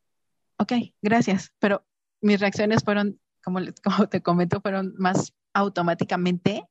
ok, 0.59 0.73
gracias, 1.03 1.53
pero 1.59 1.85
mis 2.21 2.39
reacciones 2.39 2.85
fueron, 2.85 3.19
como, 3.43 3.59
como 3.85 4.09
te 4.09 4.23
comento, 4.23 4.61
fueron 4.61 4.95
más 4.99 5.33
automáticamente 5.53 6.65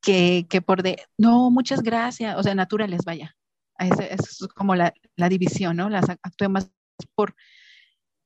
que, 0.00 0.46
por 0.64 0.82
de, 0.82 1.04
no, 1.18 1.50
muchas 1.50 1.82
gracias, 1.82 2.36
o 2.36 2.42
sea, 2.42 2.54
naturales, 2.54 3.02
vaya. 3.04 3.36
Es, 3.78 4.46
como 4.54 4.74
la, 4.74 4.92
división, 5.28 5.76
¿no? 5.76 5.88
Las 5.88 6.08
actué 6.08 6.48
más 6.48 6.70
por, 7.14 7.34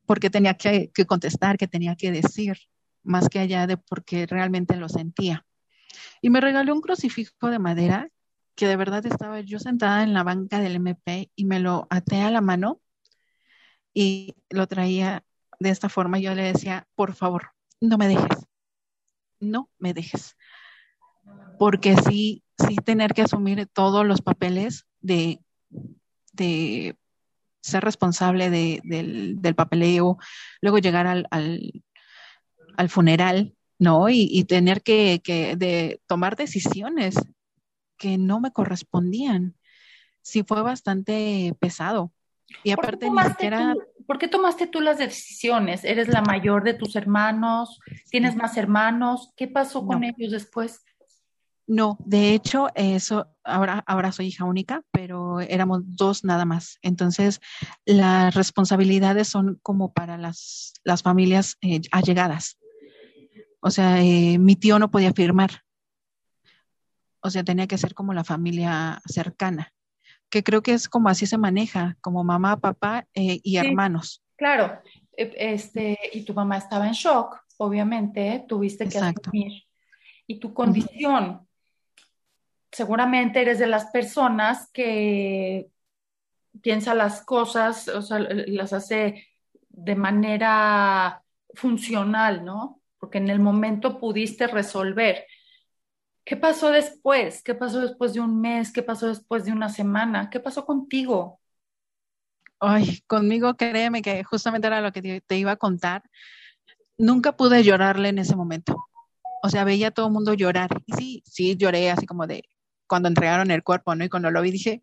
porque 0.07 0.31
tenía 0.31 0.55
que, 0.55 0.91
que, 0.93 1.07
contestar, 1.07 1.59
que 1.59 1.69
tenía 1.69 1.97
que 1.97 2.11
decir, 2.11 2.57
más 3.03 3.29
que 3.29 3.41
allá 3.41 3.67
de 3.67 3.77
porque 3.77 4.27
realmente 4.27 4.77
lo 4.77 4.89
sentía. 4.89 5.45
Y 6.21 6.31
me 6.31 6.41
regaló 6.41 6.75
un 6.75 6.81
crucifijo 6.81 7.51
de 7.51 7.59
madera 7.59 8.09
que 8.55 8.67
de 8.67 8.77
verdad 8.77 9.05
estaba 9.07 9.41
yo 9.41 9.59
sentada 9.59 10.03
en 10.03 10.15
la 10.15 10.23
banca 10.23 10.61
del 10.61 10.77
MP 10.77 11.31
y 11.35 11.45
me 11.45 11.61
lo 11.61 11.87
até 11.91 12.23
a 12.23 12.31
la 12.31 12.41
mano 12.41 12.81
y 13.93 14.37
lo 14.51 14.67
traía 14.67 15.25
de 15.59 15.71
esta 15.71 15.89
forma. 15.89 16.19
Yo 16.19 16.35
le 16.35 16.43
decía, 16.43 16.87
por 16.95 17.15
favor, 17.15 17.51
no 17.81 17.99
me 17.99 18.09
dejes, 18.09 18.47
no 19.41 19.71
me 19.79 19.95
dejes. 19.95 20.37
Porque 21.59 21.97
sí, 21.97 22.45
sí 22.59 22.77
tener 22.77 23.15
que 23.15 23.23
asumir 23.23 23.67
todos 23.73 24.07
los 24.07 24.21
papeles 24.21 24.87
de, 25.01 25.41
de 26.33 26.97
ser 27.65 27.83
responsable 27.83 28.51
del, 28.51 29.55
papeleo, 29.57 30.19
luego 30.61 30.79
llegar 30.79 31.07
al, 31.07 31.27
al, 31.31 32.89
funeral, 32.91 33.55
¿no? 33.79 34.09
Y, 34.09 34.45
tener 34.45 34.83
que, 34.83 35.21
que 35.23 35.57
de 35.57 36.01
tomar 36.07 36.37
decisiones 36.37 37.17
que 37.97 38.19
no 38.19 38.41
me 38.41 38.53
correspondían. 38.53 39.57
Sí 40.23 40.45
fue 40.47 40.63
bastante 40.63 41.55
pesado. 41.59 42.13
Y 42.63 42.71
aparte 42.71 43.11
ni 43.11 43.23
siquiera... 43.23 43.75
¿Por 44.07 44.19
qué 44.19 44.29
tomaste 44.29 44.67
tú 44.67 44.81
las 44.83 44.99
decisiones? 44.99 45.83
¿Eres 45.83 46.09
la 46.09 46.21
mayor 46.21 46.63
de 46.63 46.75
tus 46.75 46.95
hermanos? 46.95 47.81
¿Tienes 48.11 48.37
más 48.37 48.57
hermanos? 48.59 49.33
¿Qué 49.35 49.49
pasó 49.49 49.87
con 49.87 50.05
ellos 50.05 50.31
después? 50.31 50.85
No, 51.67 51.97
de 52.05 52.35
hecho, 52.35 52.69
eso, 52.75 53.29
ahora, 53.43 53.83
ahora 53.87 54.13
soy 54.13 54.27
hija 54.27 54.45
única, 54.45 54.83
pero 54.91 55.41
éramos 55.41 55.81
dos 55.85 56.23
nada 56.23 56.45
más. 56.45 56.79
Entonces, 56.83 57.41
las 57.87 58.35
responsabilidades 58.35 59.29
son 59.29 59.59
como 59.63 59.95
para 59.95 60.19
las, 60.19 60.75
las 60.85 61.03
familias 61.03 61.57
eh, 61.63 61.81
allegadas. 61.91 62.59
O 63.67 63.71
sea, 63.71 64.03
eh, 64.03 64.37
mi 64.39 64.57
tío 64.57 64.79
no 64.79 64.91
podía 64.91 65.15
firmar. 65.15 65.63
O 67.21 67.31
sea, 67.31 67.45
tenía 67.45 67.67
que 67.67 67.79
ser 67.79 67.95
como 67.95 68.13
la 68.13 68.23
familia 68.23 69.01
cercana, 69.07 69.73
que 70.29 70.43
creo 70.43 70.63
que 70.63 70.75
es 70.75 70.87
como 70.87 71.09
así 71.09 71.25
se 71.25 71.39
maneja, 71.39 71.97
como 72.03 72.23
mamá, 72.25 72.59
papá 72.59 73.07
eh, 73.15 73.41
y 73.43 73.57
hermanos. 73.57 74.23
Claro, 74.37 74.83
este, 75.17 75.99
y 76.13 76.27
tu 76.27 76.35
mamá 76.35 76.59
estaba 76.59 76.87
en 76.87 76.93
shock, 76.93 77.39
obviamente, 77.57 78.45
tuviste 78.47 78.87
que 78.87 78.99
asumir. 78.99 79.63
Y 80.27 80.39
tu 80.41 80.53
condición, 80.53 81.49
seguramente 82.71 83.41
eres 83.41 83.59
de 83.59 83.67
las 83.67 83.87
personas 83.87 84.71
que 84.73 85.71
piensa 86.61 86.95
las 86.95 87.23
cosas, 87.23 87.89
o 87.89 88.03
sea, 88.03 88.19
las 88.19 88.75
hace 88.75 89.27
de 89.71 89.97
manera 89.97 91.25
funcional, 91.55 92.45
¿no? 92.45 92.83
Porque 93.05 93.19
en 93.19 93.29
el 93.29 93.39
momento 93.39 94.01
pudiste 94.01 94.47
resolver. 94.47 95.27
¿Qué 96.25 96.39
pasó 96.39 96.71
después? 96.71 97.43
¿Qué 97.43 97.55
pasó 97.55 97.83
después 97.83 98.15
de 98.15 98.21
un 98.21 98.41
mes? 98.41 98.73
¿Qué 98.73 98.83
pasó 98.83 99.09
después 99.09 99.45
de 99.45 99.53
una 99.53 99.69
semana? 99.69 100.31
¿Qué 100.31 100.41
pasó 100.41 100.65
contigo? 100.65 101.39
Ay, 102.61 103.03
conmigo 103.07 103.59
créeme 103.59 104.01
que 104.01 104.25
justamente 104.25 104.69
era 104.69 104.81
lo 104.81 104.91
que 104.91 105.21
te, 105.21 105.37
iba 105.37 105.51
a 105.53 105.57
contar. 105.57 106.03
Nunca 106.97 107.37
pude 107.37 107.63
llorarle 107.63 108.09
en 108.09 108.21
ese 108.21 108.37
momento. 108.37 108.87
O 109.43 109.51
sea, 109.51 109.65
veía 109.65 109.89
a 109.89 109.91
todo 109.91 110.07
el 110.07 110.15
mundo 110.15 110.33
llorar. 110.33 110.71
Y 110.87 110.95
sí, 110.95 111.23
sí 111.27 111.57
lloré 111.59 111.91
así 111.91 112.07
como 112.07 112.27
de, 112.27 112.49
cuando 112.87 113.09
entregaron 113.09 113.51
el 113.51 113.63
cuerpo, 113.63 113.95
¿no? 113.95 114.07
Y 114.07 114.09
cuando 114.09 114.31
lo 114.31 114.41
vi 114.41 114.51
dije, 114.51 114.83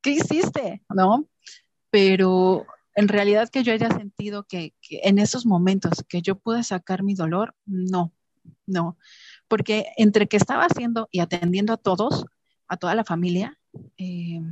¿qué 0.00 0.12
hiciste? 0.12 0.82
¿No? 0.88 1.28
Pero 1.90 2.64
en 3.00 3.08
realidad 3.08 3.48
que 3.48 3.62
yo 3.62 3.72
haya 3.72 3.88
sentido 3.88 4.44
que, 4.44 4.74
en 4.90 5.18
esos 5.18 5.46
momentos 5.46 6.04
que 6.06 6.20
yo 6.20 6.38
pude 6.38 6.62
sacar 6.62 7.02
mi 7.02 7.14
dolor, 7.14 7.54
no, 7.64 8.12
no. 8.66 8.98
Porque 9.48 9.86
entre 9.96 10.28
que 10.28 10.36
estaba 10.36 10.66
haciendo 10.66 11.08
y 11.10 11.20
atendiendo 11.20 11.72
a 11.72 11.78
todos, 11.78 12.26
a 12.68 12.76
toda 12.76 12.94
la 12.94 13.04
familia, 13.04 13.58
eh, 13.96 14.42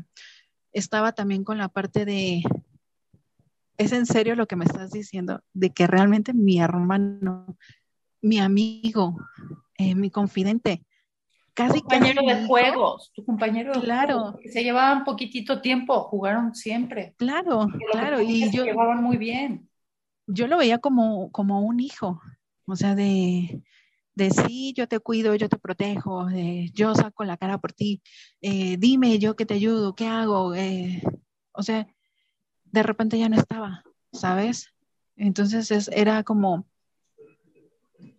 estaba 0.72 1.12
también 1.12 1.44
con 1.44 1.58
la 1.58 1.68
parte 1.68 2.06
de, 2.06 2.42
¿es 3.76 3.92
en 3.92 4.06
serio 4.06 4.34
lo 4.34 4.46
que 4.46 4.56
me 4.56 4.64
estás 4.64 4.92
diciendo? 4.92 5.42
De 5.52 5.74
que 5.74 5.86
realmente 5.86 6.32
mi 6.32 6.58
hermano, 6.58 7.58
mi 8.22 8.38
amigo, 8.38 9.18
eh, 9.76 9.94
mi 9.94 10.10
confidente, 10.10 10.86
Casi 11.58 11.80
compañero 11.80 12.22
de 12.24 12.46
juegos, 12.46 13.10
tu 13.12 13.24
compañero 13.24 13.72
de 13.72 13.80
claro. 13.80 14.38
se 14.48 14.62
llevaban 14.62 15.02
poquitito 15.02 15.60
tiempo, 15.60 16.04
jugaron 16.04 16.54
siempre. 16.54 17.16
Claro, 17.18 17.66
claro, 17.90 18.20
y 18.20 18.48
yo 18.52 18.62
se 18.62 18.70
llevaban 18.70 19.02
muy 19.02 19.16
bien. 19.16 19.68
Yo 20.28 20.46
lo 20.46 20.56
veía 20.56 20.78
como, 20.78 21.32
como 21.32 21.62
un 21.62 21.80
hijo, 21.80 22.22
o 22.64 22.76
sea, 22.76 22.94
de, 22.94 23.60
de 24.14 24.30
sí, 24.30 24.72
yo 24.76 24.86
te 24.86 25.00
cuido, 25.00 25.34
yo 25.34 25.48
te 25.48 25.58
protejo, 25.58 26.26
de, 26.26 26.70
yo 26.74 26.94
saco 26.94 27.24
la 27.24 27.36
cara 27.36 27.58
por 27.58 27.72
ti, 27.72 28.02
eh, 28.40 28.76
dime 28.78 29.18
yo 29.18 29.34
que 29.34 29.44
te 29.44 29.54
ayudo, 29.54 29.96
qué 29.96 30.06
hago, 30.06 30.54
eh, 30.54 31.02
o 31.50 31.64
sea, 31.64 31.88
de 32.66 32.82
repente 32.84 33.18
ya 33.18 33.28
no 33.28 33.34
estaba, 33.34 33.82
¿sabes? 34.12 34.72
Entonces 35.16 35.90
era 35.92 36.22
como, 36.22 36.68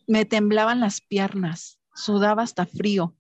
me 0.08 0.25
temblaban 0.25 0.82
las 0.82 0.99
piernas, 0.99 1.80
sudaba 1.93 2.43
hasta 2.43 2.65
frío, 2.65 3.15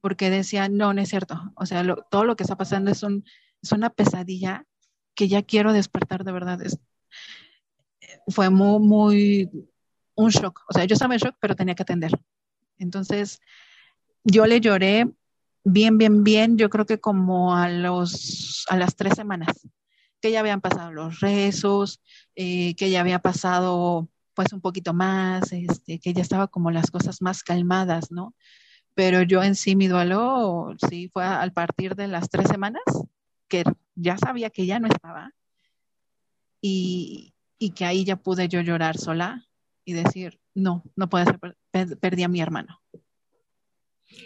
porque 0.00 0.30
decía, 0.30 0.68
no, 0.68 0.94
no 0.94 1.00
es 1.00 1.08
cierto. 1.08 1.52
O 1.56 1.66
sea, 1.66 1.84
todo 2.10 2.24
lo 2.24 2.36
que 2.36 2.44
está 2.44 2.56
pasando 2.56 2.90
es, 2.90 3.02
un, 3.02 3.24
es 3.62 3.72
una 3.72 3.90
pesadilla 3.90 4.64
que 5.14 5.28
ya 5.28 5.42
quiero 5.42 5.72
despertar 5.72 6.24
de 6.24 6.32
verdad. 6.32 6.62
Es, 6.62 6.78
fue 8.28 8.50
muy, 8.50 8.78
muy, 8.80 9.50
un 10.14 10.30
shock. 10.30 10.62
O 10.68 10.72
sea, 10.72 10.84
yo 10.84 10.94
estaba 10.94 11.14
en 11.14 11.20
shock, 11.20 11.36
pero 11.40 11.56
tenía 11.56 11.74
que 11.74 11.82
atender. 11.82 12.12
Entonces, 12.78 13.40
yo 14.24 14.46
le 14.46 14.60
lloré 14.60 15.10
bien, 15.64 15.98
bien, 15.98 16.24
bien, 16.24 16.56
yo 16.58 16.70
creo 16.70 16.86
que 16.86 17.00
como 17.00 17.56
a, 17.56 17.68
los, 17.68 18.64
a 18.68 18.76
las 18.76 18.96
tres 18.96 19.14
semanas, 19.14 19.68
que 20.20 20.30
ya 20.30 20.40
habían 20.40 20.60
pasado 20.60 20.92
los 20.92 21.20
rezos, 21.20 22.00
eh, 22.34 22.74
que 22.76 22.90
ya 22.90 23.00
había 23.00 23.18
pasado 23.20 24.08
pues 24.34 24.52
un 24.52 24.60
poquito 24.60 24.94
más, 24.94 25.52
este, 25.52 25.98
que 25.98 26.12
ya 26.12 26.22
estaba 26.22 26.46
como 26.46 26.70
las 26.70 26.92
cosas 26.92 27.20
más 27.22 27.42
calmadas, 27.42 28.12
¿no? 28.12 28.34
Pero 28.98 29.22
yo 29.22 29.44
en 29.44 29.54
sí 29.54 29.76
mi 29.76 29.86
duelo 29.86 30.74
sí 30.90 31.08
fue 31.12 31.24
al 31.24 31.52
partir 31.52 31.94
de 31.94 32.08
las 32.08 32.28
tres 32.30 32.48
semanas 32.48 32.82
que 33.46 33.62
ya 33.94 34.18
sabía 34.18 34.50
que 34.50 34.66
ya 34.66 34.80
no 34.80 34.88
estaba 34.88 35.30
y, 36.60 37.32
que 37.76 37.84
ahí 37.84 38.04
ya 38.04 38.16
pude 38.16 38.48
yo 38.48 38.60
llorar 38.60 38.98
sola 38.98 39.46
y 39.84 39.92
decir, 39.92 40.40
no, 40.52 40.82
no 40.96 41.08
puede 41.08 41.26
ser, 41.26 41.38
perdí 41.98 42.24
a 42.24 42.28
mi 42.28 42.40
hermano. 42.40 42.82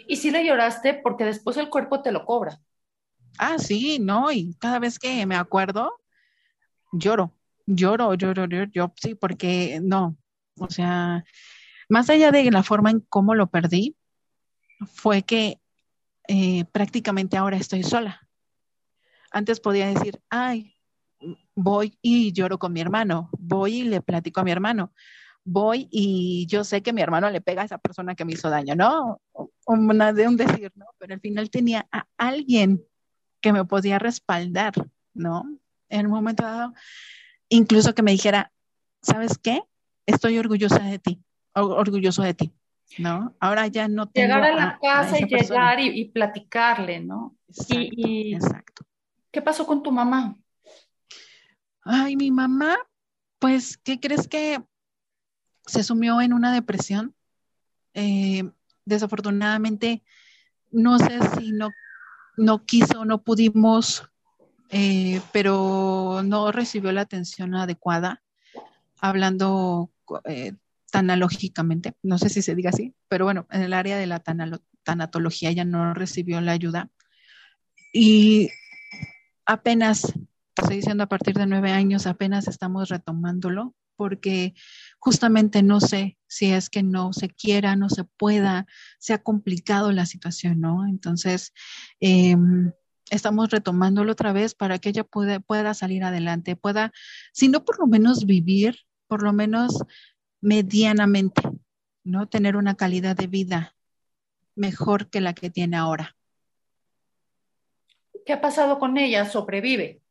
Y 0.07 0.15
sí 0.15 0.31
le 0.31 0.43
lloraste 0.43 0.95
porque 0.95 1.25
después 1.25 1.55
el 1.57 1.69
cuerpo 1.69 2.01
te 2.01 2.11
lo 2.11 2.25
cobra. 2.25 2.59
Ah, 3.37 3.59
sí, 3.59 3.99
no, 3.99 4.31
y 4.31 4.55
cada 4.55 4.79
vez 4.79 4.97
que 4.97 5.23
me 5.27 5.35
acuerdo, 5.35 5.99
lloro, 6.91 7.31
lloro, 7.67 8.15
lloro, 8.15 8.47
lloro, 8.47 8.71
yo 8.73 8.91
sí, 8.95 9.13
porque 9.13 9.79
no, 9.83 10.17
o 10.57 10.71
sea, 10.71 11.23
más 11.89 12.09
allá 12.09 12.31
de 12.31 12.49
la 12.49 12.63
forma 12.63 12.89
en 12.89 13.01
cómo 13.01 13.35
lo 13.35 13.51
perdí, 13.51 13.95
fue 14.87 15.23
que 15.23 15.59
eh, 16.27 16.65
prácticamente 16.71 17.37
ahora 17.37 17.57
estoy 17.57 17.83
sola. 17.83 18.27
Antes 19.31 19.59
podía 19.59 19.87
decir, 19.87 20.21
ay, 20.29 20.75
voy 21.55 21.97
y 22.01 22.31
lloro 22.33 22.59
con 22.59 22.73
mi 22.73 22.81
hermano, 22.81 23.29
voy 23.37 23.81
y 23.81 23.83
le 23.83 24.01
platico 24.01 24.41
a 24.41 24.43
mi 24.43 24.51
hermano, 24.51 24.93
voy 25.43 25.87
y 25.91 26.45
yo 26.47 26.63
sé 26.63 26.81
que 26.81 26.93
mi 26.93 27.01
hermano 27.01 27.29
le 27.29 27.41
pega 27.41 27.61
a 27.61 27.65
esa 27.65 27.77
persona 27.77 28.15
que 28.15 28.25
me 28.25 28.33
hizo 28.33 28.49
daño, 28.49 28.75
¿no? 28.75 29.21
De 30.13 30.27
un 30.27 30.37
decir, 30.37 30.71
¿no? 30.75 30.85
Pero 30.97 31.13
al 31.13 31.19
final 31.19 31.49
tenía 31.49 31.87
a 31.91 32.05
alguien 32.17 32.83
que 33.41 33.53
me 33.53 33.65
podía 33.65 33.99
respaldar, 33.99 34.73
¿no? 35.13 35.43
En 35.89 36.05
un 36.07 36.11
momento 36.11 36.43
dado, 36.43 36.73
incluso 37.49 37.93
que 37.93 38.03
me 38.03 38.11
dijera, 38.11 38.51
¿sabes 39.01 39.37
qué? 39.37 39.61
Estoy 40.05 40.37
orgullosa 40.37 40.79
de 40.79 40.99
ti, 40.99 41.23
orgulloso 41.53 42.23
de 42.23 42.33
ti. 42.33 42.53
¿No? 42.97 43.35
Ahora 43.39 43.67
ya 43.67 43.87
no 43.87 44.09
tengo 44.09 44.27
Llegar 44.27 44.43
a 44.43 44.55
la 44.55 44.79
casa 44.81 45.19
y 45.19 45.25
llegar 45.25 45.79
y, 45.79 46.05
platicarle, 46.05 46.99
¿no? 46.99 47.35
y, 47.69 48.35
exacto. 48.35 48.85
¿Qué 49.31 49.41
pasó 49.41 49.65
con 49.65 49.81
tu 49.81 49.91
mamá? 49.91 50.35
Ay, 51.81 52.15
mi 52.15 52.31
mamá, 52.31 52.77
pues, 53.39 53.77
¿qué 53.77 53.99
crees 53.99 54.27
que 54.27 54.63
se 55.65 55.83
sumió 55.83 56.21
en 56.21 56.33
una 56.33 56.53
depresión? 56.53 57.15
Eh, 57.93 58.43
desafortunadamente, 58.85 60.03
no 60.71 60.97
sé 60.97 61.19
si 61.35 61.51
no, 61.51 61.69
no 62.37 62.65
quiso, 62.65 63.05
no 63.05 63.21
pudimos, 63.21 64.09
eh, 64.69 65.21
pero 65.31 66.21
no 66.23 66.51
recibió 66.51 66.91
la 66.91 67.01
atención 67.01 67.53
adecuada, 67.55 68.23
hablando 68.99 69.91
eh, 70.25 70.53
tanalógicamente, 70.93 71.95
no 72.03 72.19
sé 72.19 72.29
si 72.29 72.43
se 72.43 72.53
diga 72.53 72.69
así, 72.69 72.93
pero 73.07 73.25
bueno, 73.25 73.47
en 73.49 73.63
el 73.63 73.73
área 73.73 73.97
de 73.97 74.05
la 74.05 74.21
tanatología 74.83 75.49
ella 75.49 75.65
no 75.65 75.95
recibió 75.95 76.39
la 76.39 76.51
ayuda. 76.51 76.91
Y 77.91 78.51
apenas, 79.43 80.13
estoy 80.55 80.75
diciendo 80.75 81.03
a 81.03 81.09
partir 81.09 81.33
de 81.33 81.47
nueve 81.47 81.71
años, 81.71 82.05
apenas 82.05 82.47
estamos 82.47 82.89
retomándolo, 82.89 83.73
porque 83.95 84.53
justamente 84.99 85.63
no 85.63 85.79
sé 85.79 86.19
si 86.27 86.51
es 86.51 86.69
que 86.69 86.83
no 86.83 87.11
se 87.11 87.27
quiera, 87.27 87.75
no 87.75 87.89
se 87.89 88.03
pueda, 88.03 88.67
se 88.99 89.13
ha 89.13 89.23
complicado 89.23 89.91
la 89.91 90.05
situación, 90.05 90.61
¿no? 90.61 90.85
Entonces, 90.85 91.53
em, 92.01 92.71
estamos 93.09 93.49
retomándolo 93.49 94.11
otra 94.11 94.31
vez 94.31 94.53
para 94.53 94.77
que 94.77 94.89
ella 94.89 95.03
pueda 95.03 95.73
salir 95.73 96.03
adelante, 96.03 96.55
pueda, 96.55 96.91
si 97.31 97.47
no 97.47 97.65
por 97.65 97.79
lo 97.79 97.87
menos 97.87 98.27
vivir, 98.27 98.77
por 99.07 99.23
lo 99.23 99.33
menos 99.33 99.83
medianamente, 100.43 101.41
¿no? 102.03 102.27
Tener 102.27 102.57
una 102.57 102.75
calidad 102.75 103.15
de 103.15 103.27
vida 103.27 103.75
mejor 104.55 105.09
que 105.09 105.21
la 105.21 105.33
que 105.33 105.49
tiene 105.49 105.77
ahora. 105.77 106.17
¿Qué 108.25 108.33
ha 108.33 108.41
pasado 108.41 108.77
con 108.77 108.97
ella? 108.97 109.25
¿Sobrevive? 109.25 110.01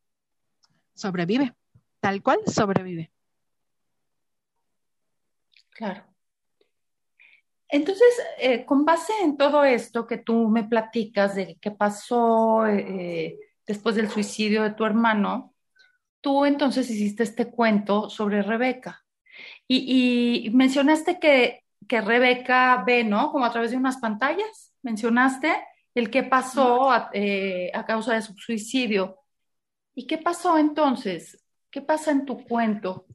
Sobrevive, 0.95 1.53
tal 1.99 2.23
cual 2.23 2.39
sobrevive. 2.47 3.11
Claro. 5.69 6.03
Entonces, 7.67 8.21
eh, 8.39 8.65
con 8.65 8.85
base 8.85 9.13
en 9.21 9.37
todo 9.37 9.63
esto 9.63 10.07
que 10.07 10.17
tú 10.17 10.49
me 10.49 10.63
platicas 10.63 11.35
de 11.35 11.57
qué 11.61 11.71
pasó 11.71 12.65
eh, 12.65 13.37
después 13.67 13.95
del 13.95 14.09
suicidio 14.09 14.63
de 14.63 14.73
tu 14.73 14.83
hermano, 14.83 15.53
tú 16.21 16.45
entonces 16.45 16.89
hiciste 16.89 17.21
este 17.21 17.51
cuento 17.51 18.09
sobre 18.09 18.41
Rebeca. 18.41 19.02
Y, 19.67 20.49
mencionaste 20.53 21.19
que, 21.19 21.61
Rebeca 21.89 22.83
ve, 22.85 23.03
¿no? 23.03 23.31
Como 23.31 23.45
a 23.45 23.51
través 23.51 23.71
de 23.71 23.77
unas 23.77 23.97
pantallas. 23.97 24.73
mencionaste 24.81 25.53
el 25.95 26.09
que 26.09 26.23
pasó 26.23 26.89
eh, 27.13 27.71
a, 27.73 27.85
causa 27.85 28.13
de 28.15 28.21
su 28.21 28.33
suicidio. 28.33 29.19
¿Y 29.93 30.07
qué 30.07 30.17
pasó 30.17 30.57
entonces? 30.57 31.43
¿Qué 31.69 31.81
pasa 31.81 32.11
en 32.11 32.25
tu 32.25 32.43
cuento? 32.45 33.05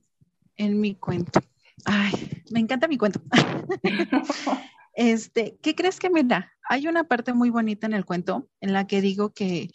En 0.57 0.81
mi 0.81 0.95
cuento. 0.95 1.41
Ay, 1.85 2.13
me 2.51 2.61
encanta 2.61 2.87
mi 2.87 2.97
cuento. 2.97 3.21
este, 4.93 5.59
¿qué 5.61 5.75
crees 5.75 5.99
que 5.99 6.11
me 6.11 6.23
da? 6.23 6.53
Hay 6.69 6.87
una 6.87 7.05
parte 7.05 7.33
muy 7.33 7.51
bonita 7.51 7.87
en 7.87 7.95
el 7.95 8.05
cuento 8.05 8.49
en 8.61 8.73
la 8.73 8.87
que 8.87 9.01
digo 9.01 9.33
que, 9.33 9.71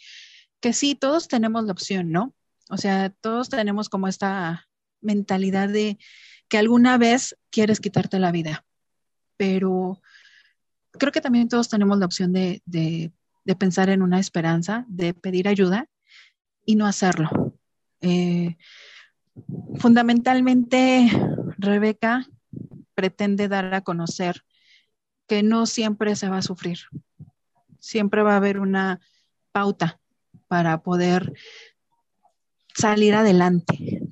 que 0.60 0.72
sí, 0.72 0.94
todos 0.94 1.28
tenemos 1.28 1.64
la 1.64 1.72
opción, 1.72 2.10
¿no? 2.10 2.34
O 2.70 2.78
sea, 2.78 3.10
todos 3.10 3.50
tenemos 3.50 3.88
como 3.88 4.08
esta 4.08 4.66
mentalidad 5.00 5.68
de 5.68 5.98
que 6.48 6.58
alguna 6.58 6.98
vez 6.98 7.36
quieres 7.50 7.80
quitarte 7.80 8.18
la 8.18 8.32
vida, 8.32 8.64
pero 9.36 10.00
creo 10.92 11.12
que 11.12 11.20
también 11.20 11.48
todos 11.48 11.68
tenemos 11.68 11.98
la 11.98 12.06
opción 12.06 12.32
de, 12.32 12.62
pensar 13.58 13.90
en 13.90 14.02
una 14.02 14.20
esperanza, 14.20 14.84
de 14.88 15.14
pedir 15.14 15.48
ayuda 15.48 15.88
y 16.64 16.76
no 16.76 16.86
hacerlo. 16.86 17.56
Eh, 18.00 18.56
fundamentalmente, 19.76 21.10
Rebeca 21.58 22.26
pretende 22.94 23.48
dar 23.48 23.74
a 23.74 23.82
conocer 23.82 24.44
que 25.26 25.42
no 25.42 25.66
siempre 25.66 26.16
se 26.16 26.28
va 26.28 26.38
a 26.38 26.42
sufrir. 26.42 26.78
Siempre 27.78 28.22
va 28.22 28.34
a 28.34 28.36
haber 28.36 28.60
una 28.60 29.00
pauta 29.52 30.00
para 30.48 30.82
poder 30.82 31.32
salir 32.74 33.14
adelante. 33.14 34.02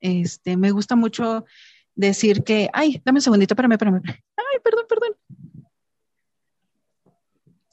Este, 0.00 0.56
me 0.56 0.70
gusta 0.70 0.96
mucho 0.96 1.44
decir 2.00 2.42
que, 2.42 2.68
ay, 2.72 3.00
dame 3.04 3.18
un 3.18 3.22
segundito, 3.22 3.54
espérame, 3.54 3.72
espérame. 3.72 4.02
Ay, 4.04 4.58
perdón, 4.64 4.86
perdón. 4.88 5.16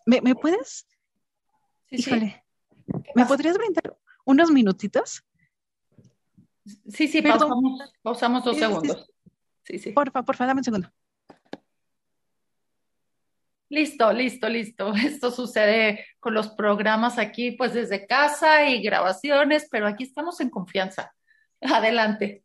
¿Me, 0.06 0.36
puedes? 0.36 0.88
Sí, 1.90 1.98
Híjole. 1.98 2.44
¿Me 3.16 3.26
podrías 3.26 3.58
brindar 3.58 3.98
unos 4.26 4.52
minutitos? 4.52 5.24
Sí, 6.90 7.08
sí, 7.08 7.22
pausamos, 7.22 7.94
pausamos 8.02 8.44
dos 8.44 8.58
segundos. 8.58 9.10
Sí, 9.64 9.80
sí. 9.80 9.92
Porfa, 9.92 10.24
porfa, 10.24 10.46
dame 10.46 10.62
un 10.62 10.64
segundo. 10.64 10.92
Listo, 13.70 14.14
listo, 14.14 14.48
listo. 14.48 14.94
Esto 14.96 15.32
sucede 15.32 16.06
con 16.20 16.34
los 16.34 16.50
programas 16.50 17.18
aquí, 17.18 17.52
pues 17.52 17.74
desde 17.74 18.08
casa 18.08 18.66
y 18.70 18.82
grabaciones, 18.82 19.68
pero 19.70 19.88
aquí 19.88 20.04
estamos 20.04 20.40
en 20.40 20.50
confianza. 20.50 21.14
Adelante. 21.62 22.44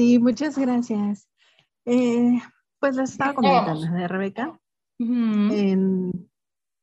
Sí, 0.00 0.18
muchas 0.18 0.56
gracias. 0.56 1.28
Eh, 1.84 2.40
pues 2.78 2.96
les 2.96 3.10
estaba 3.10 3.34
comentando 3.34 3.86
de 3.86 4.08
Rebeca. 4.08 4.58
en, 4.98 6.30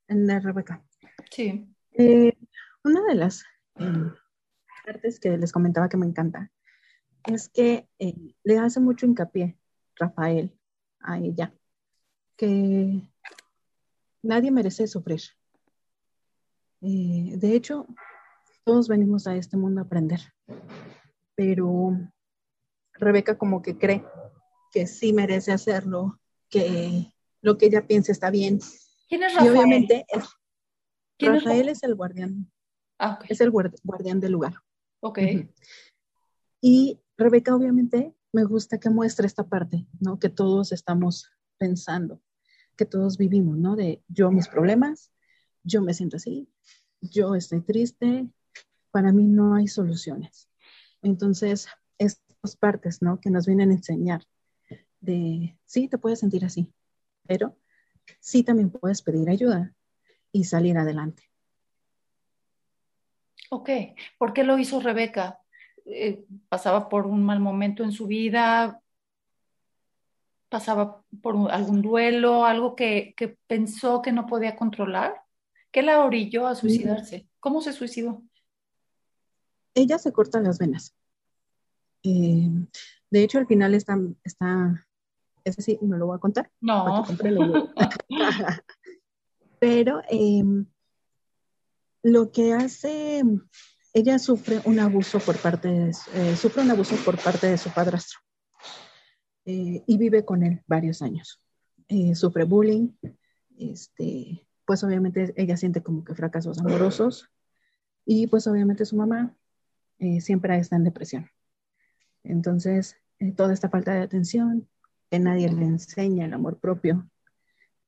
en, 0.07 0.27
de 0.27 0.39
Rebeca. 0.39 0.85
Sí. 1.31 1.67
Eh, 1.93 2.37
una 2.83 3.01
de 3.05 3.15
las 3.15 3.43
eh, 3.79 4.11
partes 4.85 5.19
que 5.19 5.35
les 5.35 5.51
comentaba 5.51 5.89
que 5.89 5.97
me 5.97 6.05
encanta 6.05 6.51
es 7.25 7.49
que 7.49 7.89
le 8.43 8.59
hace 8.59 8.79
mucho 8.79 9.07
hincapié 9.07 9.57
Rafael 9.95 10.55
a 10.99 11.17
ella, 11.17 11.51
que 12.35 13.01
nadie 14.21 14.51
merece 14.51 14.85
sufrir. 14.85 15.21
de 16.81 17.55
hecho, 17.55 17.87
todos 18.63 18.87
venimos 18.87 19.25
a 19.25 19.35
este 19.35 19.57
mundo 19.57 19.81
a 19.81 19.85
aprender, 19.85 20.19
pero 21.33 21.97
Rebeca 22.99 23.37
como 23.37 23.61
que 23.61 23.77
cree 23.77 24.03
que 24.71 24.87
sí 24.87 25.13
merece 25.13 25.51
hacerlo, 25.51 26.19
que 26.49 27.13
lo 27.41 27.57
que 27.57 27.67
ella 27.67 27.87
piensa 27.87 28.11
está 28.11 28.29
bien. 28.29 28.59
¿Quién 29.07 29.23
es 29.23 29.33
Rafael? 29.33 29.53
Y 29.53 29.57
obviamente 29.57 30.05
Rafael 31.19 31.69
es, 31.69 31.83
el 31.83 31.95
guardián. 31.95 32.51
Ah, 32.99 33.19
Es 33.27 33.41
el 33.41 33.51
guardián 33.51 34.19
del 34.19 34.33
lugar. 34.33 34.55
Ok. 34.99 35.19
Y 36.61 36.99
Rebeca 37.17 37.55
obviamente 37.55 38.13
me 38.33 38.43
gusta 38.43 38.79
que 38.79 38.89
muestre 38.89 39.27
esta 39.27 39.47
parte, 39.47 39.87
¿no? 39.99 40.19
Que 40.19 40.29
todos 40.29 40.71
estamos 40.71 41.31
pensando, 41.57 42.21
que 42.75 42.85
todos 42.85 43.17
vivimos, 43.17 43.57
¿no? 43.57 43.75
De 43.75 44.03
yo 44.07 44.31
mis 44.31 44.47
problemas, 44.47 45.11
yo 45.63 45.81
me 45.81 45.93
siento 45.93 46.17
así, 46.17 46.49
yo 47.01 47.35
estoy 47.35 47.61
triste, 47.61 48.27
para 48.91 49.11
mí 49.11 49.25
no 49.25 49.55
hay 49.55 49.67
soluciones. 49.67 50.49
Entonces, 51.01 51.67
partes, 52.55 53.01
¿no? 53.01 53.19
Que 53.19 53.29
nos 53.29 53.45
vienen 53.45 53.71
a 53.71 53.73
enseñar 53.73 54.23
de, 54.99 55.57
sí, 55.65 55.87
te 55.87 55.97
puedes 55.97 56.19
sentir 56.19 56.45
así, 56.45 56.71
pero 57.27 57.57
sí 58.19 58.43
también 58.43 58.69
puedes 58.69 59.01
pedir 59.01 59.29
ayuda 59.29 59.73
y 60.31 60.45
salir 60.45 60.77
adelante. 60.77 61.23
Ok, 63.49 63.69
¿por 64.17 64.33
qué 64.33 64.43
lo 64.43 64.57
hizo 64.57 64.79
Rebeca? 64.79 65.39
Eh, 65.85 66.25
¿Pasaba 66.49 66.89
por 66.89 67.07
un 67.07 67.23
mal 67.23 67.39
momento 67.39 67.83
en 67.83 67.91
su 67.91 68.07
vida? 68.07 68.81
¿Pasaba 70.49 71.03
por 71.21 71.51
algún 71.51 71.81
duelo? 71.81 72.45
¿Algo 72.45 72.75
que, 72.75 73.13
que 73.15 73.37
pensó 73.47 74.01
que 74.01 74.11
no 74.11 74.25
podía 74.25 74.55
controlar? 74.55 75.21
¿Qué 75.71 75.81
la 75.81 76.03
orilló 76.03 76.47
a 76.47 76.55
suicidarse? 76.55 77.27
¿Cómo 77.39 77.61
se 77.61 77.71
suicidó? 77.71 78.21
Ella 79.73 79.97
se 79.97 80.11
corta 80.11 80.41
las 80.41 80.57
venas. 80.57 80.95
Eh, 82.03 82.49
de 83.09 83.23
hecho, 83.23 83.37
al 83.37 83.47
final 83.47 83.73
está, 83.73 83.97
está, 84.23 84.85
sí, 85.57 85.77
no 85.81 85.97
lo 85.97 86.07
voy 86.07 86.17
a 86.17 86.19
contar. 86.19 86.51
No. 86.61 87.05
Pero 89.59 90.01
em, 90.09 90.65
lo 92.03 92.31
que 92.31 92.53
hace, 92.53 93.23
ella 93.93 94.19
sufre 94.19 94.61
un 94.65 94.79
abuso 94.79 95.19
por 95.19 95.37
parte 95.37 95.67
de, 95.67 95.89
eh, 96.13 96.35
sufre 96.35 96.61
un 96.61 96.71
abuso 96.71 96.95
por 97.03 97.17
parte 97.19 97.47
de 97.47 97.57
su 97.57 97.71
padrastro 97.71 98.19
eh, 99.45 99.83
y 99.87 99.97
vive 99.97 100.23
con 100.25 100.43
él 100.43 100.61
varios 100.67 101.01
años. 101.01 101.41
sufre 102.13 102.43
bullying, 102.43 102.89
este, 103.57 104.45
pues 104.65 104.83
obviamente 104.83 105.33
ella 105.37 105.57
siente 105.57 105.81
como 105.81 106.03
que 106.03 106.13
fracasos 106.13 106.59
amorosos 106.59 107.29
y 108.05 108.27
pues 108.27 108.45
obviamente 108.45 108.85
su 108.85 108.95
mamá 108.95 109.35
siempre 110.19 110.59
está 110.59 110.75
en 110.75 110.83
depresión. 110.83 111.31
Entonces, 112.27 112.97
eh, 113.19 113.31
toda 113.31 113.53
esta 113.53 113.69
falta 113.69 113.93
de 113.93 114.01
atención, 114.01 114.67
que 115.09 115.19
nadie 115.19 115.49
le 115.51 115.65
enseña 115.65 116.25
el 116.25 116.33
amor 116.33 116.59
propio, 116.59 117.09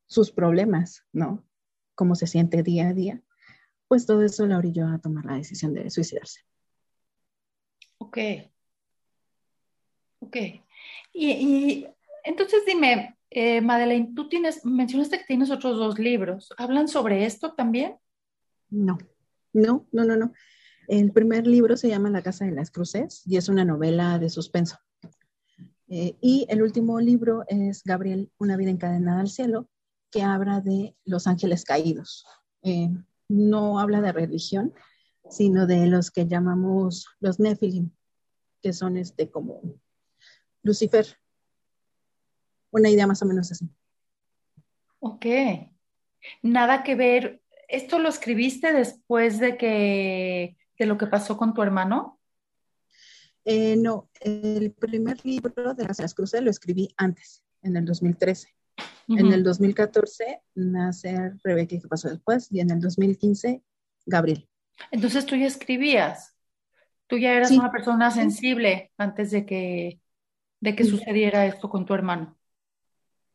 sus 0.06 0.32
problemas, 0.32 1.06
¿no? 1.12 1.46
Cómo 1.96 2.16
se 2.16 2.28
siente 2.28 2.64
día 2.64 2.90
a 2.90 2.94
día, 2.94 3.22
pues 3.88 4.06
todo 4.06 4.24
eso 4.24 4.46
la 4.48 4.58
orilló 4.58 4.88
a 4.88 5.00
tomar 5.00 5.26
la 5.26 5.36
decisión 5.36 5.74
de 5.74 5.90
suicidarse. 5.90 6.42
Ok. 7.98 8.18
Ok. 10.20 10.38
Y, 11.14 11.86
entonces 12.24 12.64
dime, 12.66 13.18
eh, 13.30 13.62
Madeleine, 13.62 14.14
tú 14.16 14.30
tienes, 14.30 14.66
mencionaste 14.66 15.20
que 15.20 15.26
tienes 15.26 15.52
otros 15.52 15.78
dos 15.78 16.00
libros. 16.00 16.54
¿Hablan 16.58 16.88
sobre 16.88 17.26
esto 17.26 17.54
también? 17.54 17.98
No, 18.70 18.98
no, 19.54 19.88
no, 19.92 20.06
no, 20.06 20.16
no. 20.16 20.34
El 20.90 21.12
primer 21.12 21.46
libro 21.46 21.78
se 21.78 21.88
llama 21.88 22.10
La 22.10 22.24
Casa 22.24 22.46
de 22.46 22.52
las 22.52 22.72
Cruces 22.72 23.22
y 23.28 23.38
es 23.38 23.48
una 23.48 23.64
novela 23.64 24.18
de 24.18 24.28
suspenso. 24.28 24.80
Eh, 25.88 26.18
y 26.20 26.48
el 26.50 26.64
último 26.64 27.00
libro 27.00 27.44
es 27.48 27.84
Gabriel, 27.84 28.32
Una 28.40 28.58
vida 28.58 28.72
encadenada 28.72 29.22
al 29.22 29.30
cielo, 29.30 29.70
que 30.10 30.24
habla 30.24 30.62
de 30.62 30.96
los 31.06 31.28
ángeles 31.28 31.64
caídos. 31.64 32.26
Eh, 32.64 32.90
no 33.28 33.80
habla 33.80 34.02
de 34.02 34.12
religión, 34.12 34.74
sino 35.30 35.68
de 35.68 35.86
los 35.86 36.10
que 36.10 36.26
llamamos 36.26 37.06
los 37.20 37.40
Nephilim, 37.40 37.92
que 38.64 38.74
son 38.74 38.98
este 38.98 39.30
como 39.30 39.62
Lucifer. 40.64 41.06
Una 42.72 42.90
idea 42.90 43.06
más 43.06 43.22
o 43.22 43.28
menos 43.28 43.52
así. 43.52 43.70
Ok. 44.98 45.28
Nada 46.42 46.82
que 46.82 46.96
ver. 46.96 47.44
¿Esto 47.68 48.00
lo 48.00 48.10
escribiste 48.10 48.74
después 48.74 49.38
de 49.38 49.56
que 49.56 50.58
de 50.80 50.86
lo 50.86 50.98
que 50.98 51.06
pasó 51.06 51.38
con 51.38 51.54
tu 51.54 51.62
hermano? 51.62 52.20
Eh, 53.46 53.76
no, 53.76 54.10
el 54.22 54.72
primer 54.72 55.24
libro 55.26 55.74
de 55.74 55.86
las, 55.86 56.14
Cruces 56.14 56.42
lo 56.42 56.50
escribí 56.50 56.94
antes, 56.98 57.44
en 57.62 57.76
el 57.76 57.86
2013. 57.86 58.56
En 59.10 59.34
el 59.34 59.44
2014 59.44 60.44
nace 60.56 61.34
Rebeca, 61.44 61.78
que 61.80 61.88
pasó 61.88 62.10
después, 62.10 62.48
y 62.52 62.60
en 62.60 62.70
el 62.70 62.80
2015 62.80 63.62
Gabriel. 64.06 64.48
Entonces 64.92 65.26
tú 65.26 65.36
ya 65.36 65.48
escribías, 65.48 66.38
tú 67.08 67.18
ya 67.18 67.34
eras 67.34 67.52
una 67.52 67.72
persona 67.72 68.12
sensible 68.12 68.92
antes 68.98 69.32
de 69.32 69.46
que, 69.46 70.00
de 70.62 70.76
que 70.76 70.86
sucediera 70.86 71.46
esto 71.46 71.70
con 71.70 71.86
tu 71.86 71.94
hermano. 71.94 72.38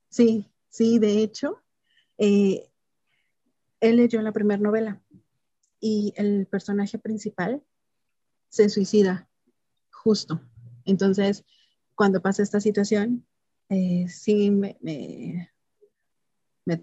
Sí, 0.08 0.48
sí, 0.68 0.98
de 1.00 1.18
hecho, 1.18 1.60
eh, 2.18 2.70
él 3.80 3.96
leyó 3.96 4.22
la 4.22 4.32
primera 4.32 4.62
novela 4.62 5.02
y 5.86 6.14
el 6.16 6.46
personaje 6.46 6.98
principal 6.98 7.62
se 8.48 8.70
suicida 8.70 9.28
justo. 9.92 10.40
Entonces, 10.86 11.44
cuando 11.94 12.22
pasa 12.22 12.42
esta 12.42 12.58
situación, 12.58 13.26
eh, 13.68 14.06
sí 14.08 14.50
me, 14.50 14.78
me, 14.80 15.50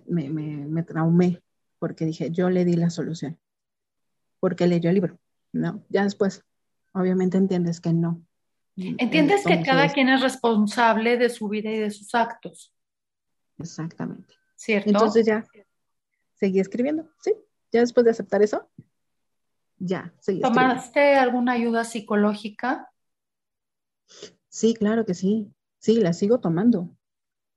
me, 0.06 0.84
traumé, 0.84 1.42
porque 1.80 2.06
dije, 2.06 2.30
yo 2.30 2.52
le 2.52 2.64
di 2.64 2.76
la 2.76 2.92
solución, 2.92 3.40
porque 4.40 4.68
leyó 4.68 4.90
el 4.90 4.96
libro, 4.96 5.18
¿no? 5.52 5.84
Ya 5.90 6.04
después, 6.04 6.44
obviamente 6.92 7.40
entiendes 7.40 7.82
que 7.82 7.94
no. 7.94 8.24
Entiendes 8.76 9.44
que 9.44 9.64
cada 9.64 9.90
quien 9.90 10.10
es 10.10 10.22
responsable 10.22 11.18
de 11.18 11.30
su 11.30 11.50
vida 11.50 11.72
y 11.72 11.80
de 11.80 11.90
sus 11.90 12.14
actos. 12.14 12.72
Exactamente. 13.58 14.36
¿Cierto? 14.56 14.92
Entonces 14.92 15.26
ya 15.26 15.44
seguí 16.36 16.60
escribiendo, 16.60 17.10
¿sí? 17.20 17.34
Ya 17.72 17.80
después 17.80 18.04
de 18.04 18.12
aceptar 18.12 18.44
eso, 18.44 18.70
ya 19.84 20.14
seguí 20.20 20.42
¿Tomaste 20.42 21.16
alguna 21.16 21.54
ayuda 21.54 21.84
psicológica? 21.84 22.92
Sí, 24.48 24.74
claro 24.74 25.06
que 25.06 25.14
sí. 25.14 25.52
Sí, 25.80 26.00
la 26.00 26.14
sigo 26.14 26.40
tomando. 26.40 26.96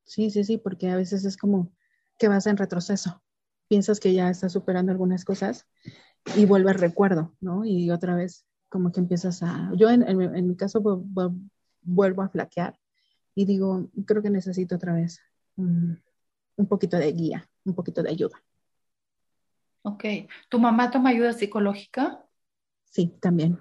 Sí, 0.05 0.31
sí, 0.31 0.45
sí, 0.45 0.57
porque 0.59 0.91
a 0.91 0.97
veces 0.97 1.25
es 1.25 1.37
como 1.37 1.71
que 2.19 2.29
vas 2.29 2.47
en 2.47 2.57
retroceso. 2.57 3.23
Piensas 3.69 4.01
que 4.01 4.15
ya 4.15 4.31
estás 4.31 4.53
superando 4.53 4.93
algunas 4.93 5.25
cosas 5.25 5.67
y 6.37 6.47
vuelve 6.47 6.71
al 6.71 6.79
recuerdo, 6.79 7.35
¿no? 7.41 7.65
Y 7.65 7.91
otra 7.91 8.15
vez 8.15 8.47
como 8.69 8.93
que 8.93 9.01
empiezas 9.01 9.43
a... 9.43 9.71
Yo 9.77 9.91
en, 9.91 10.49
mi 10.49 10.57
caso 10.57 10.81
vuelvo 11.83 12.23
a 12.23 12.29
flaquear 12.29 12.79
y 13.35 13.45
digo, 13.45 13.91
creo 14.07 14.23
que 14.23 14.31
necesito 14.31 14.77
otra 14.77 14.95
vez 14.95 15.21
un 15.57 16.67
poquito 16.69 16.97
de 16.97 17.13
guía, 17.13 17.49
un 17.65 17.75
poquito 17.75 18.03
de 18.03 18.11
ayuda. 18.11 18.43
Ok. 19.85 20.05
¿Tu 20.49 20.59
mamá 20.59 20.91
toma 20.91 21.11
ayuda 21.11 21.33
psicológica? 21.33 22.25
Sí, 22.85 23.09
también. 23.21 23.59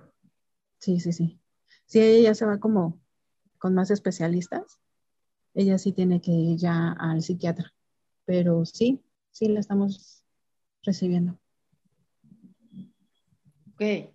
Sí, 0.79 0.99
sí, 0.99 1.13
sí. 1.13 1.39
Sí, 1.85 1.99
ella 1.99 2.29
ya 2.29 2.35
se 2.35 2.45
va 2.45 2.59
como 2.59 2.99
con 3.57 3.73
más 3.75 3.91
especialistas 3.91 4.79
ella 5.53 5.77
sí 5.77 5.91
tiene 5.91 6.21
que 6.21 6.31
ir 6.31 6.57
ya 6.57 6.93
al 6.93 7.21
psiquiatra. 7.21 7.73
Pero 8.25 8.65
sí, 8.65 9.01
sí 9.31 9.47
la 9.47 9.59
estamos 9.59 10.23
recibiendo. 10.83 11.37
Ok. 13.73 14.13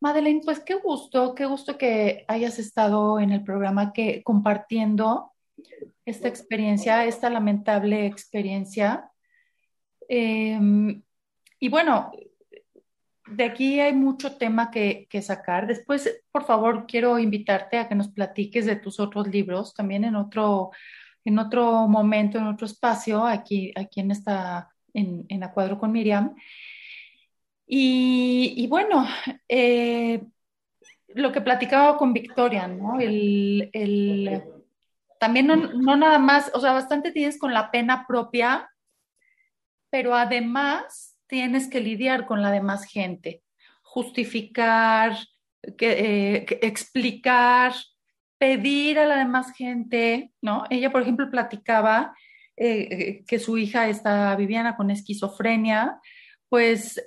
Madeleine, 0.00 0.40
pues 0.44 0.60
qué 0.60 0.74
gusto, 0.74 1.34
qué 1.34 1.46
gusto 1.46 1.76
que 1.76 2.24
hayas 2.28 2.58
estado 2.58 3.20
en 3.20 3.32
el 3.32 3.44
programa 3.44 3.92
que 3.92 4.22
compartiendo 4.22 5.32
esta 6.06 6.28
experiencia, 6.28 7.04
esta 7.04 7.28
lamentable 7.28 8.06
experiencia. 8.06 9.09
Em, 10.12 11.02
y 11.60 11.68
bueno, 11.68 12.10
de 13.28 13.44
aquí 13.44 13.78
hay 13.78 13.92
mucho 13.92 14.36
tema 14.36 14.70
que, 14.72 15.06
sacar. 15.22 15.68
Después, 15.68 16.22
por 16.32 16.44
favor, 16.44 16.86
quiero 16.88 17.18
invitarte 17.20 17.78
a 17.78 17.88
que 17.88 17.94
nos 17.94 18.08
platiques 18.08 18.66
de 18.66 18.74
tus 18.74 18.98
otros 18.98 19.28
libros, 19.28 19.72
también 19.72 20.02
en 20.04 20.16
otro, 20.16 20.72
en 21.24 21.38
otro 21.38 21.86
momento, 21.86 22.38
en 22.38 22.48
otro 22.48 22.66
espacio, 22.66 23.24
aquí, 23.24 23.72
aquí 23.76 24.00
en 24.00 24.10
esta, 24.10 24.68
en, 24.94 25.26
en 25.28 25.44
Acuadro 25.44 25.78
con 25.78 25.92
Miriam. 25.92 26.34
Y, 27.66 28.66
bueno, 28.68 29.06
eh, 29.48 30.24
lo 31.08 31.30
que 31.30 31.40
platicaba 31.40 31.96
con 31.96 32.12
Victoria, 32.12 32.66
¿no? 32.66 32.98
El, 32.98 34.42
también 35.20 35.46
no, 35.46 35.54
no 35.54 35.96
nada 35.96 36.18
más, 36.18 36.50
o 36.52 36.60
sea, 36.60 36.72
bastante 36.72 37.12
tienes 37.12 37.38
con 37.38 37.54
la 37.54 37.70
pena 37.70 38.06
propia, 38.08 38.69
pero 39.90 40.14
además 40.14 41.18
tienes 41.26 41.68
que 41.68 41.80
lidiar 41.80 42.26
con 42.26 42.42
la 42.42 42.50
demás 42.50 42.84
gente, 42.84 43.42
justificar, 43.82 45.16
que, 45.76 46.36
eh, 46.36 46.46
explicar, 46.62 47.74
pedir 48.38 48.98
a 48.98 49.06
la 49.06 49.18
demás 49.18 49.52
gente, 49.52 50.32
¿no? 50.40 50.64
Ella, 50.70 50.90
por 50.90 51.02
ejemplo, 51.02 51.30
platicaba 51.30 52.14
eh, 52.56 53.24
que 53.26 53.38
su 53.38 53.58
hija 53.58 53.88
está 53.88 54.34
Viviana 54.36 54.76
con 54.76 54.90
esquizofrenia, 54.90 56.00
pues 56.48 57.00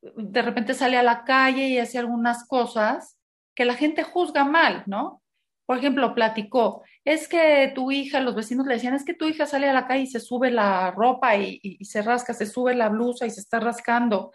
de 0.00 0.42
repente 0.42 0.74
sale 0.74 0.96
a 0.96 1.02
la 1.02 1.24
calle 1.24 1.68
y 1.68 1.78
hace 1.78 1.98
algunas 1.98 2.46
cosas 2.46 3.18
que 3.54 3.64
la 3.64 3.74
gente 3.74 4.02
juzga 4.02 4.44
mal, 4.44 4.84
¿no? 4.86 5.22
Por 5.66 5.78
ejemplo, 5.78 6.14
platicó, 6.14 6.84
es 7.04 7.28
que 7.28 7.72
tu 7.74 7.90
hija, 7.90 8.20
los 8.20 8.34
vecinos 8.34 8.66
le 8.66 8.74
decían, 8.74 8.94
es 8.94 9.04
que 9.04 9.14
tu 9.14 9.26
hija 9.26 9.46
sale 9.46 9.68
a 9.68 9.72
la 9.72 9.86
calle 9.86 10.04
y 10.04 10.06
se 10.06 10.20
sube 10.20 10.50
la 10.50 10.92
ropa 10.92 11.36
y, 11.36 11.78
se 11.84 12.02
rasca, 12.02 12.34
se 12.34 12.46
sube 12.46 12.74
la 12.74 12.88
blusa 12.88 13.26
y 13.26 13.30
se 13.30 13.40
está 13.40 13.60
rascando. 13.60 14.32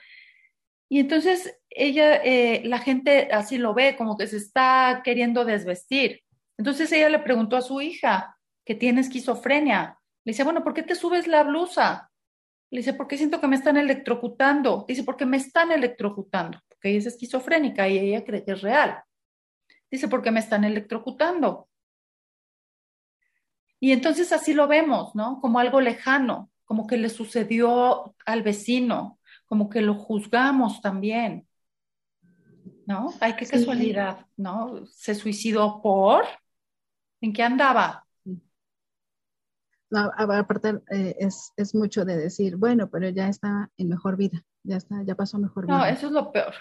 Y 0.89 0.99
entonces 0.99 1.57
ella, 1.69 2.15
eh, 2.17 2.61
la 2.65 2.79
gente 2.79 3.29
así 3.31 3.57
lo 3.57 3.73
ve, 3.73 3.95
como 3.95 4.17
que 4.17 4.27
se 4.27 4.37
está 4.37 5.01
queriendo 5.05 5.45
desvestir. 5.45 6.21
Entonces 6.57 6.91
ella 6.91 7.09
le 7.09 7.19
preguntó 7.19 7.55
a 7.55 7.61
su 7.61 7.81
hija, 7.81 8.37
que 8.65 8.75
tiene 8.75 9.01
esquizofrenia. 9.01 9.97
Le 10.23 10.31
dice, 10.31 10.43
bueno, 10.43 10.63
¿por 10.63 10.73
qué 10.73 10.83
te 10.83 10.95
subes 10.95 11.27
la 11.27 11.43
blusa? 11.43 12.11
Le 12.69 12.79
dice, 12.79 12.93
porque 12.93 13.17
siento 13.17 13.41
que 13.41 13.47
me 13.47 13.55
están 13.55 13.77
electrocutando. 13.77 14.85
Dice, 14.87 15.03
porque 15.03 15.25
me 15.25 15.37
están 15.37 15.71
electrocutando, 15.71 16.59
porque 16.69 16.89
ella 16.89 16.99
es 16.99 17.05
esquizofrénica 17.07 17.87
y 17.87 17.97
ella 17.97 18.23
cree 18.23 18.43
que 18.45 18.51
es 18.51 18.61
real. 18.61 19.03
Dice, 19.91 20.07
porque 20.07 20.31
me 20.31 20.39
están 20.39 20.63
electrocutando. 20.63 21.67
Y 23.79 23.91
entonces 23.91 24.31
así 24.31 24.53
lo 24.53 24.67
vemos, 24.67 25.13
¿no? 25.15 25.41
Como 25.41 25.59
algo 25.59 25.81
lejano, 25.81 26.49
como 26.65 26.87
que 26.87 26.97
le 26.97 27.09
sucedió 27.09 28.15
al 28.25 28.43
vecino, 28.43 29.19
como 29.45 29.69
que 29.69 29.81
lo 29.81 29.95
juzgamos 29.95 30.81
también, 30.81 31.47
¿no? 32.85 33.11
Ay, 33.19 33.35
qué 33.35 33.45
casualidad, 33.45 34.25
¿no? 34.37 34.85
Se 34.85 35.15
suicidó 35.15 35.81
por, 35.81 36.25
¿en 37.19 37.33
qué 37.33 37.43
andaba? 37.43 38.05
No, 39.89 40.09
aparte 40.15 40.79
eh, 40.91 41.15
es, 41.19 41.51
es, 41.57 41.75
mucho 41.75 42.05
de 42.05 42.15
decir, 42.15 42.55
bueno, 42.55 42.89
pero 42.89 43.09
ya 43.09 43.27
está 43.27 43.69
en 43.75 43.89
mejor 43.89 44.15
vida, 44.15 44.41
ya 44.63 44.77
está, 44.77 45.03
ya 45.03 45.15
pasó 45.15 45.37
mejor 45.37 45.65
vida. 45.65 45.77
No, 45.77 45.85
eso 45.85 46.07
es 46.07 46.13
lo 46.13 46.31
peor. 46.31 46.53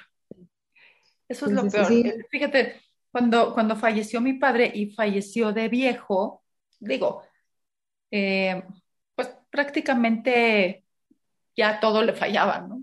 Eso 1.29 1.47
es 1.47 1.53
lo 1.53 1.69
peor. 1.69 1.87
Fíjate, 2.29 2.81
cuando, 3.11 3.53
cuando 3.55 3.77
falleció 3.77 4.21
mi 4.21 4.35
padre 4.35 4.71
y 4.75 4.91
falleció 4.95 5.53
de 5.53 5.69
viejo, 5.69 6.43
digo, 6.79 7.23
eh, 8.11 8.63
pues 9.15 9.29
prácticamente 9.51 10.85
ya 11.57 11.81
todo 11.81 12.03
le 12.03 12.13
fallaba, 12.13 12.61
¿no? 12.61 12.83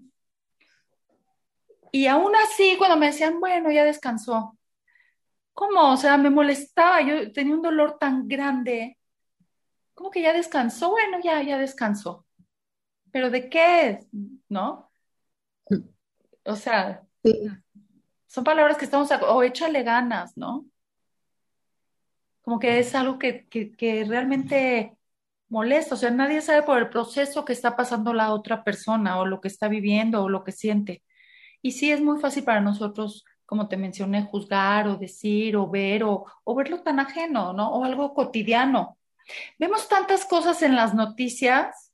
Y 1.91 2.07
aún 2.07 2.36
así, 2.36 2.75
cuando 2.78 2.97
me 2.97 3.07
decían, 3.07 3.39
bueno, 3.39 3.71
ya 3.71 3.86
descansó, 3.86 4.57
¿cómo? 5.53 5.93
O 5.93 5.97
sea, 5.97 6.17
me 6.17 6.30
molestaba, 6.30 7.01
yo 7.01 7.32
tenía 7.32 7.55
un 7.55 7.61
dolor 7.61 7.97
tan 7.99 8.28
grande, 8.28 8.97
¿cómo 9.93 10.11
que 10.11 10.21
ya 10.21 10.34
descansó? 10.34 10.91
Bueno, 10.91 11.19
ya, 11.23 11.41
ya 11.41 11.57
descansó. 11.57 12.25
¿Pero 13.11 13.32
de 13.32 13.49
qué? 13.49 14.05
¿No? 14.49 14.91
O 16.43 16.55
sea, 16.55 17.03
son 18.38 18.43
palabras 18.43 18.77
que 18.77 18.85
estamos, 18.85 19.09
o 19.11 19.41
échale 19.41 19.81
ganas, 19.81 20.38
¿no? 20.38 20.67
Como 22.43 22.59
que 22.59 22.77
es 22.77 22.93
algo 22.93 23.17
que, 23.17 23.47
realmente 24.07 24.95
molesta, 25.49 25.95
o 25.95 25.97
sea, 25.97 26.11
nadie 26.11 26.41
sabe 26.41 26.61
por 26.61 26.77
el 26.77 26.88
proceso 26.88 27.45
que 27.45 27.53
está 27.53 27.75
pasando 27.75 28.13
la 28.13 28.31
otra 28.31 28.63
persona 28.63 29.19
o 29.19 29.25
lo 29.25 29.41
que 29.41 29.47
está 29.47 29.67
viviendo 29.69 30.21
o 30.23 30.29
lo 30.29 30.43
que 30.43 30.51
siente. 30.51 31.01
Y 31.63 31.71
sí 31.71 31.89
es 31.89 31.99
muy 31.99 32.19
fácil 32.19 32.43
para 32.43 32.61
nosotros, 32.61 33.25
como 33.47 33.67
te 33.67 33.75
mencioné, 33.75 34.21
juzgar 34.21 34.88
o 34.88 34.97
decir 34.97 35.57
o 35.57 35.67
ver 35.67 36.03
o, 36.03 36.25
o 36.43 36.53
verlo 36.53 36.83
tan 36.83 36.99
ajeno, 36.99 37.53
¿no? 37.53 37.71
O 37.73 37.85
algo 37.85 38.13
cotidiano. 38.13 38.99
Vemos 39.57 39.88
tantas 39.89 40.25
cosas 40.25 40.61
en 40.61 40.75
las 40.75 40.93
noticias, 40.93 41.91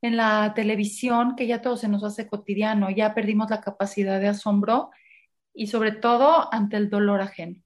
en 0.00 0.16
la 0.16 0.52
televisión, 0.54 1.34
que 1.34 1.48
ya 1.48 1.60
todo 1.60 1.76
se 1.76 1.88
nos 1.88 2.04
hace 2.04 2.28
cotidiano, 2.28 2.88
ya 2.88 3.14
perdimos 3.14 3.50
la 3.50 3.60
capacidad 3.60 4.20
de 4.20 4.28
asombro 4.28 4.92
y 5.54 5.68
sobre 5.68 5.92
todo 5.92 6.52
ante 6.52 6.76
el 6.76 6.90
dolor 6.90 7.20
ajeno. 7.20 7.62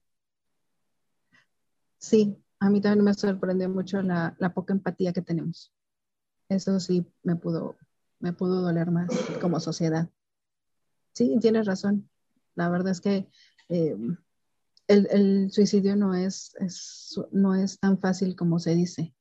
Sí, 1.97 2.37
a 2.59 2.69
mí 2.69 2.79
también 2.79 3.03
me 3.03 3.13
sorprendió 3.13 3.67
mucho 3.69 4.01
la, 4.01 4.35
poca 4.53 4.73
empatía 4.73 5.11
que 5.11 5.21
tenemos. 5.21 5.73
Eso 6.47 6.79
sí 6.79 7.05
me 7.23 7.35
pudo, 7.35 7.77
me 8.19 8.31
pudo 8.31 8.61
doler 8.61 8.91
más 8.91 9.09
como 9.41 9.59
sociedad. 9.59 10.09
Sí, 11.13 11.37
tienes 11.41 11.65
razón. 11.65 12.09
La 12.55 12.69
verdad 12.69 12.91
es 12.91 13.01
que 13.01 13.29
eh, 13.69 13.97
el, 14.87 15.51
suicidio 15.51 15.95
no 15.95 16.13
es, 16.15 16.55
no 17.31 17.55
es 17.55 17.79
tan 17.79 17.99
fácil 17.99 18.35
como 18.35 18.59
se 18.59 18.75
dice. 18.75 19.13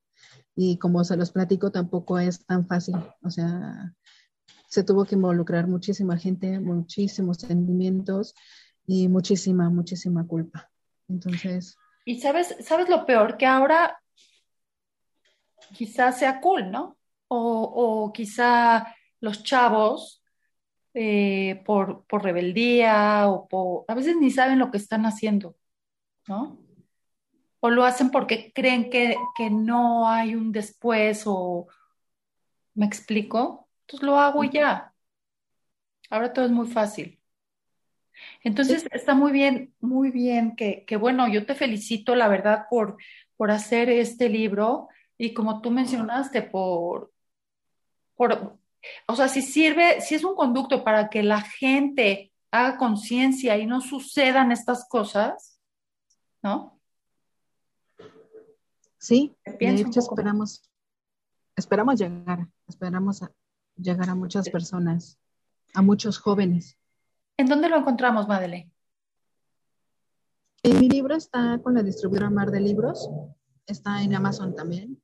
Y 0.54 0.78
como 0.78 1.04
se 1.04 1.16
los 1.16 1.30
platico, 1.30 1.70
tampoco 1.70 2.18
es 2.18 2.44
tan 2.44 2.66
fácil. 2.66 2.96
O 3.22 3.30
sea, 3.30 3.94
se 4.68 4.84
tuvo 4.84 5.04
que 5.04 5.14
involucrar 5.14 5.66
muchísima 5.66 6.16
gente, 6.16 6.60
muchísimos 6.60 7.38
sentimientos 7.38 8.34
y 8.86 9.08
muchísima, 9.08 9.68
muchísima 9.70 10.26
culpa. 10.26 10.70
Entonces... 11.08 11.76
Y 12.04 12.20
sabes, 12.20 12.54
sabes 12.60 12.88
lo 12.88 13.04
peor, 13.04 13.36
que 13.36 13.46
ahora 13.46 14.00
quizás 15.74 16.18
sea 16.18 16.40
cool, 16.40 16.70
¿no? 16.70 16.96
O, 17.28 18.10
quizá 18.14 18.94
los 19.20 19.42
chavos, 19.42 20.22
eh, 20.94 21.62
por, 21.66 22.04
por, 22.06 22.22
rebeldía 22.22 23.28
o 23.28 23.48
por... 23.48 23.84
A 23.88 23.94
veces 23.94 24.16
ni 24.16 24.30
saben 24.30 24.58
lo 24.58 24.70
que 24.70 24.78
están 24.78 25.04
haciendo, 25.04 25.56
¿no? 26.26 26.58
O 27.60 27.68
lo 27.68 27.84
hacen 27.84 28.10
porque 28.10 28.52
creen 28.54 28.88
que, 28.88 29.16
que 29.36 29.50
no 29.50 30.08
hay 30.08 30.34
un 30.34 30.52
después 30.52 31.24
o, 31.26 31.66
¿Me 32.78 32.86
explico? 32.86 33.67
Entonces 33.88 34.06
lo 34.06 34.18
hago 34.18 34.44
y 34.44 34.50
ya. 34.50 34.92
Ahora 36.10 36.34
todo 36.34 36.44
es 36.44 36.50
muy 36.50 36.66
fácil. 36.66 37.18
Entonces 38.42 38.86
está 38.90 39.14
muy 39.14 39.32
bien, 39.32 39.72
muy 39.80 40.10
bien 40.10 40.56
que, 40.56 40.84
que, 40.86 40.96
bueno, 40.96 41.26
yo 41.28 41.46
te 41.46 41.54
felicito, 41.54 42.14
la 42.14 42.28
verdad, 42.28 42.66
por, 42.68 42.98
por 43.36 43.50
hacer 43.50 43.88
este 43.88 44.28
libro 44.28 44.88
y 45.16 45.32
como 45.32 45.62
tú 45.62 45.70
mencionaste, 45.70 46.42
por, 46.42 47.12
por, 48.14 48.58
o 49.06 49.16
sea, 49.16 49.28
si 49.28 49.40
sirve, 49.40 50.02
si 50.02 50.16
es 50.16 50.24
un 50.24 50.34
conducto 50.34 50.84
para 50.84 51.08
que 51.08 51.22
la 51.22 51.40
gente 51.40 52.32
haga 52.50 52.76
conciencia 52.76 53.56
y 53.56 53.64
no 53.64 53.80
sucedan 53.80 54.52
estas 54.52 54.86
cosas, 54.86 55.60
¿no? 56.42 56.78
Sí, 58.98 59.34
de 59.44 59.68
hecho 59.70 60.00
esperamos, 60.00 60.68
esperamos 61.56 61.98
llegar, 61.98 62.48
esperamos 62.66 63.22
llegar 63.78 64.10
a 64.10 64.14
muchas 64.14 64.48
personas, 64.50 65.18
a 65.74 65.82
muchos 65.82 66.18
jóvenes. 66.18 66.78
¿En 67.36 67.46
dónde 67.46 67.68
lo 67.68 67.76
encontramos, 67.76 68.28
Madeleine? 68.28 68.70
mi 70.64 70.88
libro 70.88 71.14
está 71.14 71.58
con 71.62 71.74
la 71.74 71.82
distribuidora 71.82 72.28
Mar 72.28 72.50
de 72.50 72.60
Libros, 72.60 73.08
está 73.66 74.02
en 74.02 74.14
Amazon 74.14 74.54
también, 74.54 75.00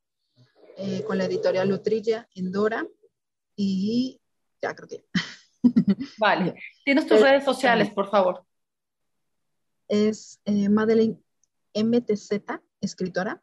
eh, 0.76 1.02
con 1.04 1.16
la 1.16 1.24
editorial 1.24 1.68
Lutrilla, 1.68 2.28
en 2.34 2.52
Dora, 2.52 2.86
y 3.56 4.20
ya 4.60 4.74
creo 4.74 4.88
que. 4.88 5.04
Vale. 6.18 6.54
Tienes 6.84 7.06
tus 7.06 7.20
redes 7.20 7.44
sociales, 7.44 7.90
por 7.90 8.10
favor. 8.10 8.44
Es 9.88 10.40
eh, 10.44 10.68
Madeleine 10.68 11.18
MTZ, 11.74 12.42
escritora. 12.80 13.42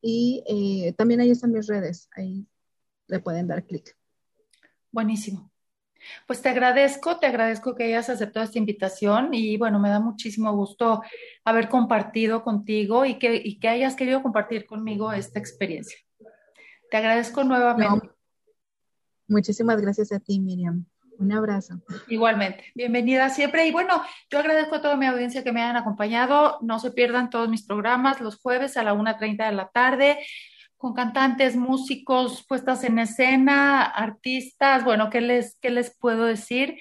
Y 0.00 0.44
eh, 0.46 0.92
también 0.92 1.20
ahí 1.20 1.30
están 1.30 1.52
mis 1.52 1.66
redes. 1.66 2.08
Ahí 2.12 2.46
le 3.06 3.20
pueden 3.20 3.48
dar 3.48 3.64
clic. 3.64 3.96
Buenísimo. 4.98 5.52
Pues 6.26 6.42
te 6.42 6.48
agradezco, 6.48 7.20
te 7.20 7.26
agradezco 7.26 7.76
que 7.76 7.84
hayas 7.84 8.10
aceptado 8.10 8.44
esta 8.44 8.58
invitación 8.58 9.32
y 9.32 9.56
bueno, 9.56 9.78
me 9.78 9.90
da 9.90 10.00
muchísimo 10.00 10.52
gusto 10.56 11.02
haber 11.44 11.68
compartido 11.68 12.42
contigo 12.42 13.04
y 13.04 13.16
que, 13.16 13.36
y 13.36 13.60
que 13.60 13.68
hayas 13.68 13.94
querido 13.94 14.24
compartir 14.24 14.66
conmigo 14.66 15.12
esta 15.12 15.38
experiencia. 15.38 16.00
Te 16.90 16.96
agradezco 16.96 17.44
nuevamente. 17.44 18.10
Muchísimas 19.28 19.80
gracias 19.80 20.10
a 20.10 20.18
ti, 20.18 20.40
Miriam. 20.40 20.84
Un 21.16 21.30
abrazo. 21.30 21.80
Igualmente. 22.08 22.64
Bienvenida 22.74 23.30
siempre. 23.30 23.68
Y 23.68 23.70
bueno, 23.70 24.02
yo 24.28 24.40
agradezco 24.40 24.74
a 24.74 24.82
toda 24.82 24.96
mi 24.96 25.06
audiencia 25.06 25.44
que 25.44 25.52
me 25.52 25.62
hayan 25.62 25.76
acompañado. 25.76 26.58
No 26.60 26.80
se 26.80 26.90
pierdan 26.90 27.30
todos 27.30 27.48
mis 27.48 27.64
programas 27.64 28.20
los 28.20 28.40
jueves 28.40 28.76
a 28.76 28.82
la 28.82 28.94
1.30 28.94 29.46
de 29.46 29.52
la 29.54 29.68
tarde 29.68 30.18
con 30.78 30.94
cantantes, 30.94 31.56
músicos, 31.56 32.46
puestas 32.46 32.84
en 32.84 33.00
escena, 33.00 33.82
artistas. 33.84 34.84
Bueno, 34.84 35.10
¿qué 35.10 35.20
les, 35.20 35.58
qué 35.60 35.70
les 35.70 35.94
puedo 35.98 36.24
decir? 36.24 36.78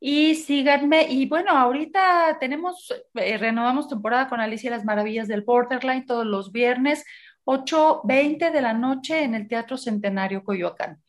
Y 0.00 0.36
síganme. 0.36 1.08
Y 1.10 1.26
bueno, 1.26 1.50
ahorita 1.50 2.38
tenemos, 2.38 2.94
eh, 3.14 3.36
renovamos 3.36 3.88
temporada 3.88 4.28
con 4.28 4.40
Alicia 4.40 4.68
y 4.68 4.70
las 4.70 4.84
Maravillas 4.84 5.28
del 5.28 5.42
Borderline 5.42 6.06
todos 6.06 6.24
los 6.24 6.52
viernes, 6.52 7.04
8.20 7.44 8.52
de 8.52 8.60
la 8.62 8.72
noche 8.72 9.24
en 9.24 9.34
el 9.34 9.48
Teatro 9.48 9.76
Centenario 9.76 10.44
Coyoacán. 10.44 11.02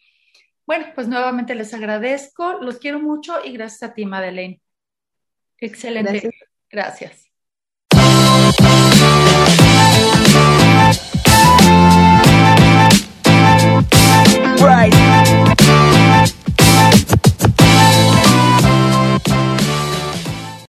Bueno, 0.66 0.88
pues 0.96 1.08
nuevamente 1.08 1.54
les 1.54 1.74
agradezco, 1.76 2.54
los 2.54 2.80
quiero 2.80 3.00
mucho 3.00 3.38
y 3.44 3.52
gracias 3.52 3.92
a 3.92 3.94
ti, 3.94 4.06
Madeleine. 4.06 4.60
Excelente. 5.60 6.32
gracias. 6.70 7.25
Right. 14.62 15.55